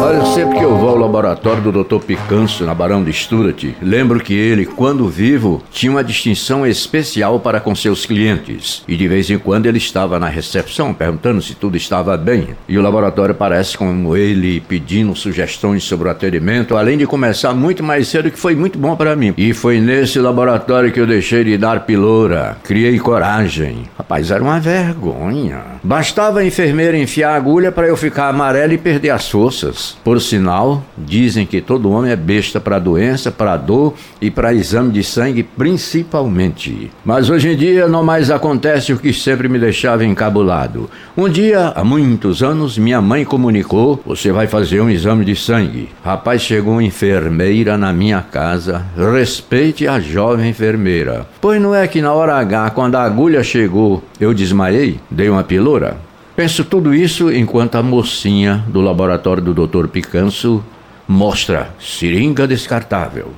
Olha, 0.05 0.25
sempre 0.25 0.59
que 0.59 0.65
eu 0.65 0.77
vou 0.77 0.89
ao 0.89 0.97
laboratório 0.97 1.63
do 1.63 1.85
Dr. 1.85 2.05
Picanço, 2.05 2.65
na 2.65 2.75
Barão 2.75 3.05
de 3.05 3.13
Stuart, 3.13 3.67
lembro 3.81 4.19
que 4.19 4.35
ele, 4.35 4.67
quando 4.67 5.09
vivo, 5.09 5.63
tinha 5.71 5.93
uma 5.93 6.03
distinção 6.03 6.67
especial 6.67 7.39
para 7.39 7.61
com 7.61 7.73
seus 7.73 8.05
clientes. 8.05 8.83
E 8.89 8.97
de 8.97 9.07
vez 9.07 9.31
em 9.31 9.39
quando 9.39 9.67
ele 9.67 9.79
estava 9.79 10.19
na 10.19 10.27
recepção 10.27 10.93
perguntando 10.93 11.41
se 11.41 11.55
tudo 11.55 11.77
estava 11.77 12.17
bem. 12.17 12.49
E 12.69 12.77
o 12.77 12.83
laboratório 12.83 13.33
parece 13.33 13.79
como 13.79 14.17
ele 14.17 14.59
pedindo 14.63 15.15
sugestões 15.15 15.85
sobre 15.85 16.09
o 16.09 16.11
atendimento, 16.11 16.77
além 16.77 16.99
de 16.99 17.07
começar 17.07 17.55
muito 17.55 17.85
mais 17.85 18.09
cedo, 18.09 18.29
que 18.29 18.39
foi 18.39 18.57
muito 18.57 18.81
bom 18.81 18.97
para 18.97 19.15
mim. 19.15 19.33
E 19.37 19.55
foi 19.55 19.81
nesse 19.81 20.19
laboratório 20.19 20.91
que 20.91 20.99
eu 20.99 21.07
deixei 21.07 21.45
de 21.45 21.57
dar 21.57 21.87
piloura. 21.87 22.57
Criei 22.65 22.99
coragem. 22.99 23.85
Rapaz, 23.97 24.33
era 24.33 24.43
uma 24.43 24.59
vergonha. 24.59 25.61
Bastava 25.81 26.41
a 26.41 26.45
enfermeira 26.45 26.99
enfiar 26.99 27.35
a 27.35 27.37
agulha 27.37 27.71
para 27.71 27.87
eu 27.87 27.97
ficar 27.97 28.29
amarelo 28.29 28.73
e 28.73 28.79
perder 28.79 29.11
as 29.11 29.31
forças. 29.31 29.92
Por 30.05 30.21
sinal, 30.21 30.83
dizem 30.97 31.47
que 31.47 31.61
todo 31.61 31.91
homem 31.91 32.13
é 32.13 32.17
besta 32.17 32.61
para 32.61 32.79
doença, 32.79 33.31
para 33.31 33.57
dor 33.57 33.95
e 34.21 34.31
para 34.31 34.55
exame 34.55 34.93
de 34.93 35.03
sangue 35.03 35.43
principalmente. 35.43 36.91
Mas 37.05 37.31
hoje 37.31 37.51
em 37.51 37.57
dia 37.57 37.89
não 37.89 38.03
mais 38.03 38.31
acontece 38.31 38.93
o 38.93 38.99
que 38.99 39.13
sempre 39.13 39.49
me 39.49 39.59
deixava 39.59 40.05
encabulado. 40.05 40.89
Um 41.17 41.29
dia, 41.29 41.73
há 41.75 41.85
muitos 41.85 42.43
anos, 42.43 42.79
minha 42.79 43.01
mãe 43.01 43.25
comunicou: 43.25 44.01
"Você 44.07 44.33
vai 44.33 44.47
fazer 44.47 44.81
um 44.81 44.91
exame 44.91 45.25
de 45.25 45.37
sangue". 45.37 45.89
Rapaz, 46.05 46.43
chegou 46.43 46.75
uma 46.75 46.85
enfermeira 46.85 47.77
na 47.77 47.93
minha 47.93 48.23
casa. 48.23 48.85
Respeite 48.97 49.87
a 49.87 50.01
jovem 50.01 50.51
enfermeira. 50.51 51.27
Pois 51.41 51.61
não 51.61 51.75
é 51.75 51.87
que 51.87 52.01
na 52.01 52.13
hora 52.13 52.35
H, 52.37 52.71
quando 52.71 52.97
a 52.97 53.03
agulha 53.03 53.43
chegou, 53.43 54.03
eu 54.21 54.33
desmaiei, 54.33 55.01
dei 55.11 55.29
uma 55.29 55.45
pilura? 55.45 55.97
Penso 56.35 56.65
tudo 56.65 56.95
isso 56.95 57.31
enquanto 57.31 57.75
a 57.77 57.83
mocinha 57.83 58.65
do 58.69 58.81
laboratório 58.81 59.43
do 59.43 59.67
Dr. 59.67 59.87
Picanço 59.89 60.65
mostra 61.07 61.75
seringa 61.79 62.47
descartável. 62.47 63.33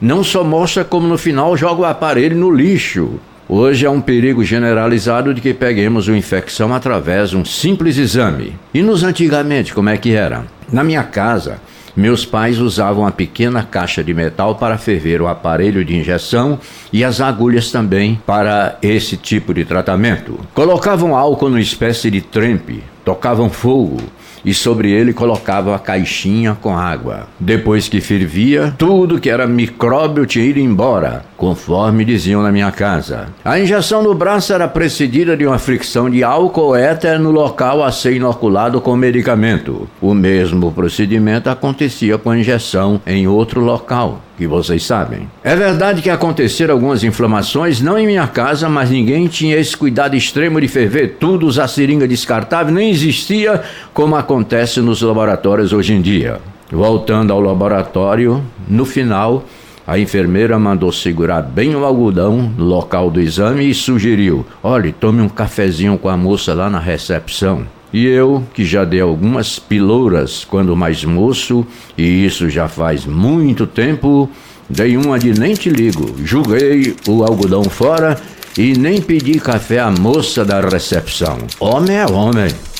Não 0.00 0.24
só 0.24 0.42
mostra, 0.42 0.84
como 0.84 1.06
no 1.06 1.16
final 1.16 1.56
joga 1.56 1.82
o 1.82 1.84
aparelho 1.84 2.36
no 2.36 2.50
lixo. 2.50 3.20
Hoje 3.48 3.86
há 3.86 3.90
um 3.92 4.00
perigo 4.00 4.42
generalizado 4.42 5.32
de 5.32 5.40
que 5.40 5.54
peguemos 5.54 6.08
uma 6.08 6.18
infecção 6.18 6.74
através 6.74 7.30
de 7.30 7.36
um 7.36 7.44
simples 7.44 7.96
exame. 7.96 8.56
E 8.74 8.82
nos 8.82 9.04
antigamente, 9.04 9.72
como 9.72 9.90
é 9.90 9.96
que 9.96 10.12
era? 10.12 10.44
Na 10.72 10.82
minha 10.82 11.04
casa, 11.04 11.60
meus 11.96 12.24
pais 12.24 12.58
usavam 12.58 13.06
a 13.06 13.10
pequena 13.10 13.62
caixa 13.62 14.02
de 14.02 14.14
metal 14.14 14.56
para 14.56 14.78
ferver 14.78 15.20
o 15.20 15.28
aparelho 15.28 15.84
de 15.84 15.96
injeção 15.96 16.58
e 16.92 17.04
as 17.04 17.20
agulhas 17.20 17.70
também 17.70 18.20
para 18.26 18.78
esse 18.82 19.16
tipo 19.16 19.52
de 19.52 19.64
tratamento. 19.64 20.38
Colocavam 20.54 21.16
álcool 21.16 21.50
numa 21.50 21.60
espécie 21.60 22.10
de 22.10 22.20
trempe, 22.20 22.82
tocavam 23.04 23.50
fogo 23.50 23.98
e 24.44 24.52
sobre 24.52 24.90
ele 24.90 25.12
colocavam 25.12 25.74
a 25.74 25.78
caixinha 25.78 26.56
com 26.60 26.76
água. 26.76 27.28
Depois 27.38 27.88
que 27.88 28.00
fervia, 28.00 28.74
tudo 28.76 29.20
que 29.20 29.30
era 29.30 29.46
micróbio 29.46 30.26
tinha 30.26 30.44
ido 30.44 30.58
embora, 30.58 31.24
conforme 31.36 32.04
diziam 32.04 32.42
na 32.42 32.52
minha 32.52 32.70
casa. 32.70 33.28
A 33.44 33.58
injeção 33.58 34.02
no 34.02 34.14
braço 34.14 34.52
era 34.52 34.68
precedida 34.68 35.36
de 35.36 35.46
uma 35.46 35.58
fricção 35.58 36.08
de 36.08 36.22
álcool 36.22 36.74
éter 36.74 37.18
no 37.18 37.30
local 37.30 37.82
a 37.82 37.92
ser 37.92 38.14
inoculado 38.14 38.80
com 38.80 38.96
medicamento. 38.96 39.88
O 40.00 40.14
mesmo 40.14 40.72
procedimento 40.72 41.48
acontecia 41.48 42.18
com 42.18 42.30
a 42.30 42.38
injeção 42.38 43.00
em 43.06 43.26
outro 43.26 43.60
local 43.60 44.20
que 44.42 44.46
vocês 44.48 44.84
sabem. 44.84 45.30
É 45.44 45.54
verdade 45.54 46.02
que 46.02 46.10
aconteceram 46.10 46.74
algumas 46.74 47.04
inflamações, 47.04 47.80
não 47.80 47.96
em 47.96 48.06
minha 48.06 48.26
casa, 48.26 48.68
mas 48.68 48.90
ninguém 48.90 49.28
tinha 49.28 49.56
esse 49.56 49.76
cuidado 49.76 50.16
extremo 50.16 50.60
de 50.60 50.66
ferver 50.66 51.16
tudo, 51.20 51.46
usar 51.46 51.68
seringa 51.68 52.08
descartável, 52.08 52.74
nem 52.74 52.90
existia 52.90 53.62
como 53.94 54.16
acontece 54.16 54.80
nos 54.80 55.00
laboratórios 55.00 55.72
hoje 55.72 55.92
em 55.92 56.00
dia. 56.00 56.40
Voltando 56.72 57.32
ao 57.32 57.40
laboratório, 57.40 58.42
no 58.66 58.84
final, 58.84 59.44
a 59.86 59.96
enfermeira 59.96 60.58
mandou 60.58 60.90
segurar 60.90 61.42
bem 61.42 61.76
o 61.76 61.84
algodão 61.84 62.52
no 62.56 62.64
local 62.64 63.10
do 63.10 63.20
exame 63.20 63.70
e 63.70 63.74
sugeriu: 63.74 64.44
olhe, 64.60 64.90
tome 64.90 65.22
um 65.22 65.28
cafezinho 65.28 65.96
com 65.98 66.08
a 66.08 66.16
moça 66.16 66.52
lá 66.52 66.68
na 66.68 66.80
recepção. 66.80 67.64
E 67.92 68.06
eu, 68.06 68.42
que 68.54 68.64
já 68.64 68.84
dei 68.84 69.00
algumas 69.00 69.58
pilouras 69.58 70.44
quando 70.44 70.74
mais 70.74 71.04
moço, 71.04 71.66
e 71.96 72.24
isso 72.24 72.48
já 72.48 72.66
faz 72.66 73.04
muito 73.04 73.66
tempo, 73.66 74.30
dei 74.68 74.96
uma 74.96 75.18
de 75.18 75.38
nem 75.38 75.54
te 75.54 75.68
ligo, 75.68 76.14
joguei 76.24 76.96
o 77.06 77.22
algodão 77.22 77.64
fora 77.64 78.18
e 78.56 78.72
nem 78.72 79.00
pedi 79.00 79.38
café 79.38 79.78
à 79.78 79.90
moça 79.90 80.44
da 80.44 80.60
recepção. 80.60 81.38
Homem 81.60 81.96
é 81.96 82.06
homem. 82.06 82.71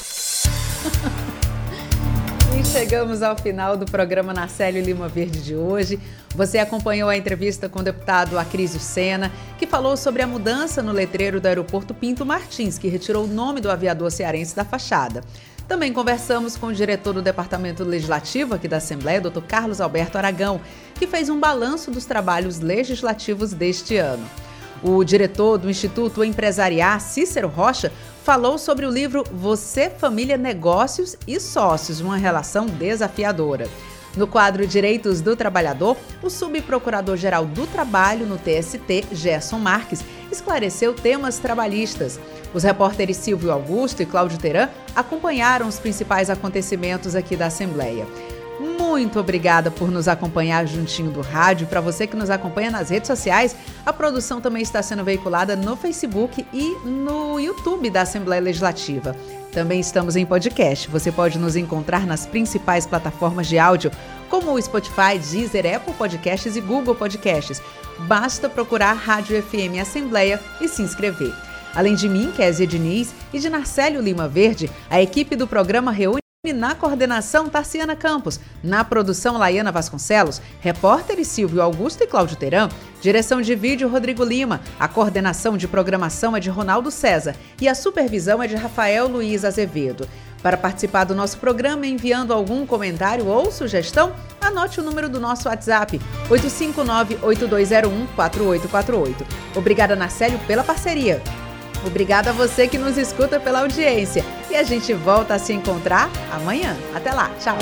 Chegamos 2.73 3.23
ao 3.23 3.37
final 3.37 3.77
do 3.77 3.85
programa 3.85 4.33
Narcélio 4.33 4.83
Lima 4.83 5.07
Verde 5.07 5.43
de 5.43 5.55
hoje. 5.55 6.01
Você 6.35 6.57
acompanhou 6.57 7.11
a 7.11 7.17
entrevista 7.17 7.69
com 7.69 7.81
o 7.81 7.83
deputado 7.83 8.39
Acrísio 8.39 8.81
Sena, 8.81 9.31
que 9.59 9.67
falou 9.67 9.95
sobre 9.95 10.23
a 10.23 10.27
mudança 10.27 10.83
no 10.83 10.91
letreiro 10.91 11.39
do 11.39 11.47
aeroporto 11.47 11.93
Pinto 11.93 12.25
Martins, 12.25 12.79
que 12.79 12.89
retirou 12.89 13.25
o 13.25 13.29
nome 13.29 13.61
do 13.61 13.71
aviador 13.71 14.11
cearense 14.11 14.57
da 14.57 14.65
fachada. 14.65 15.23
Também 15.69 15.93
conversamos 15.93 16.57
com 16.57 16.69
o 16.69 16.73
diretor 16.73 17.13
do 17.13 17.21
Departamento 17.21 17.85
Legislativo 17.85 18.55
aqui 18.55 18.67
da 18.67 18.79
Assembleia, 18.79 19.21
Dr. 19.21 19.43
Carlos 19.47 19.79
Alberto 19.79 20.17
Aragão, 20.17 20.59
que 20.95 21.07
fez 21.07 21.29
um 21.29 21.39
balanço 21.39 21.91
dos 21.91 22.07
trabalhos 22.07 22.59
legislativos 22.59 23.53
deste 23.53 23.99
ano. 23.99 24.27
O 24.83 25.05
diretor 25.05 25.59
do 25.59 25.71
Instituto 25.71 26.25
Empresariar, 26.25 26.99
Cícero 27.01 27.49
Rocha, 27.49 27.93
falou 28.23 28.57
sobre 28.57 28.87
o 28.87 28.91
livro 28.91 29.25
Você, 29.33 29.91
Família, 29.91 30.37
Negócios 30.37 31.17
e 31.27 31.41
Sócios, 31.41 32.01
uma 32.01 32.17
relação 32.17 32.67
desafiadora. 32.67 33.69
No 34.17 34.27
quadro 34.27 34.67
Direitos 34.67 35.21
do 35.21 35.35
Trabalhador, 35.35 35.97
o 36.23 36.31
subprocurador-geral 36.31 37.47
do 37.47 37.67
Trabalho 37.67 38.27
no 38.27 38.39
TST, 38.39 39.07
Gerson 39.11 39.59
Marques, 39.59 40.05
esclareceu 40.31 40.95
temas 40.95 41.39
trabalhistas. 41.39 42.21
Os 42.55 42.63
repórteres 42.63 43.17
Silvio 43.17 43.51
Augusto 43.51 44.03
e 44.03 44.07
Cláudio 44.07 44.39
Teran 44.39 44.69
acompanharam 44.95 45.67
os 45.67 45.79
principais 45.79 46.31
acontecimentos 46.31 47.17
aqui 47.17 47.35
da 47.35 47.47
Assembleia. 47.47 48.07
Muito 48.63 49.19
obrigada 49.19 49.73
por 49.73 49.91
nos 49.91 50.07
acompanhar 50.07 50.65
juntinho 50.69 51.11
do 51.11 51.21
rádio. 51.21 51.67
Para 51.67 51.81
você 51.81 52.07
que 52.07 52.15
nos 52.17 52.31
acompanha 52.31 52.71
nas 52.71 52.91
redes 52.91 53.09
sociais, 53.09 53.57
a 53.85 53.93
produção 53.93 54.41
também 54.41 54.63
está 54.63 54.81
sendo 54.81 55.03
veiculada 55.03 55.57
no 55.57 55.77
Facebook 55.77 56.47
e 56.53 56.77
no 56.87 57.41
YouTube 57.41 57.91
da 57.91 58.03
Assembleia 58.03 58.41
Legislativa. 58.41 59.17
Também 59.51 59.81
estamos 59.81 60.15
em 60.15 60.25
podcast. 60.25 60.89
Você 60.89 61.11
pode 61.11 61.41
nos 61.41 61.57
encontrar 61.57 62.07
nas 62.07 62.25
principais 62.25 62.87
plataformas 62.87 63.49
de 63.49 63.59
áudio, 63.59 63.91
como 64.31 64.53
o 64.53 64.63
Spotify, 64.63 65.19
Deezer, 65.19 65.75
Apple 65.75 65.95
Podcasts 65.95 66.55
e 66.55 66.61
Google 66.61 66.95
Podcasts. 66.95 67.61
Basta 68.07 68.49
procurar 68.49 68.93
Rádio 68.93 69.43
FM 69.43 69.81
Assembleia 69.81 70.41
e 70.61 70.69
se 70.69 70.83
inscrever. 70.83 71.35
Além 71.75 71.97
de 71.97 72.09
mim, 72.09 72.31
Kézia 72.31 72.67
Diniz, 72.67 73.13
e 73.33 73.41
de 73.41 73.51
Narcélio 73.51 74.01
Lima 74.01 74.29
Verde, 74.29 74.71
a 74.89 75.03
equipe 75.03 75.35
do 75.35 75.49
programa 75.49 75.91
reúne 75.91 76.22
Na 76.53 76.75
coordenação, 76.75 77.49
Tarciana 77.49 77.95
Campos. 77.95 78.41
Na 78.65 78.83
produção, 78.83 79.39
Laiana 79.39 79.71
Vasconcelos. 79.71 80.43
Repórteres 80.61 81.29
Silvio 81.29 81.63
Augusto 81.63 82.03
e 82.03 82.07
Cláudio 82.09 82.35
Teran. 82.35 82.69
Direção 83.01 83.41
de 83.41 83.55
vídeo, 83.55 83.89
Rodrigo 83.89 84.25
Lima. 84.25 84.61
A 84.77 84.89
coordenação 84.89 85.57
de 85.57 85.69
programação 85.69 86.37
é 86.37 86.41
de 86.41 86.51
Ronaldo 86.51 86.91
César. 86.91 87.37
E 87.61 87.69
a 87.69 87.77
supervisão 87.77 88.43
é 88.43 88.49
de 88.49 88.57
Rafael 88.57 89.07
Luiz 89.07 89.45
Azevedo. 89.45 90.09
Para 90.43 90.57
participar 90.57 91.05
do 91.05 91.15
nosso 91.15 91.39
programa, 91.39 91.87
enviando 91.87 92.33
algum 92.33 92.67
comentário 92.67 93.29
ou 93.29 93.53
sugestão, 93.53 94.13
anote 94.41 94.81
o 94.81 94.83
número 94.83 95.09
do 95.09 95.21
nosso 95.21 95.49
WhatsApp, 95.49 96.01
859-8201-4848. 96.29 99.15
Obrigada, 99.55 99.95
Narcélio, 99.95 100.41
pela 100.41 100.65
parceria. 100.65 101.23
Obrigada 101.87 102.31
a 102.31 102.33
você 102.33 102.69
que 102.69 102.79
nos 102.79 102.97
escuta 102.97 103.41
pela 103.41 103.61
audiência. 103.61 104.25
E 104.51 104.57
a 104.57 104.63
gente 104.63 104.93
volta 104.93 105.35
a 105.35 105.39
se 105.39 105.53
encontrar 105.53 106.11
amanhã. 106.33 106.77
Até 106.95 107.13
lá. 107.13 107.31
Tchau. 107.41 107.57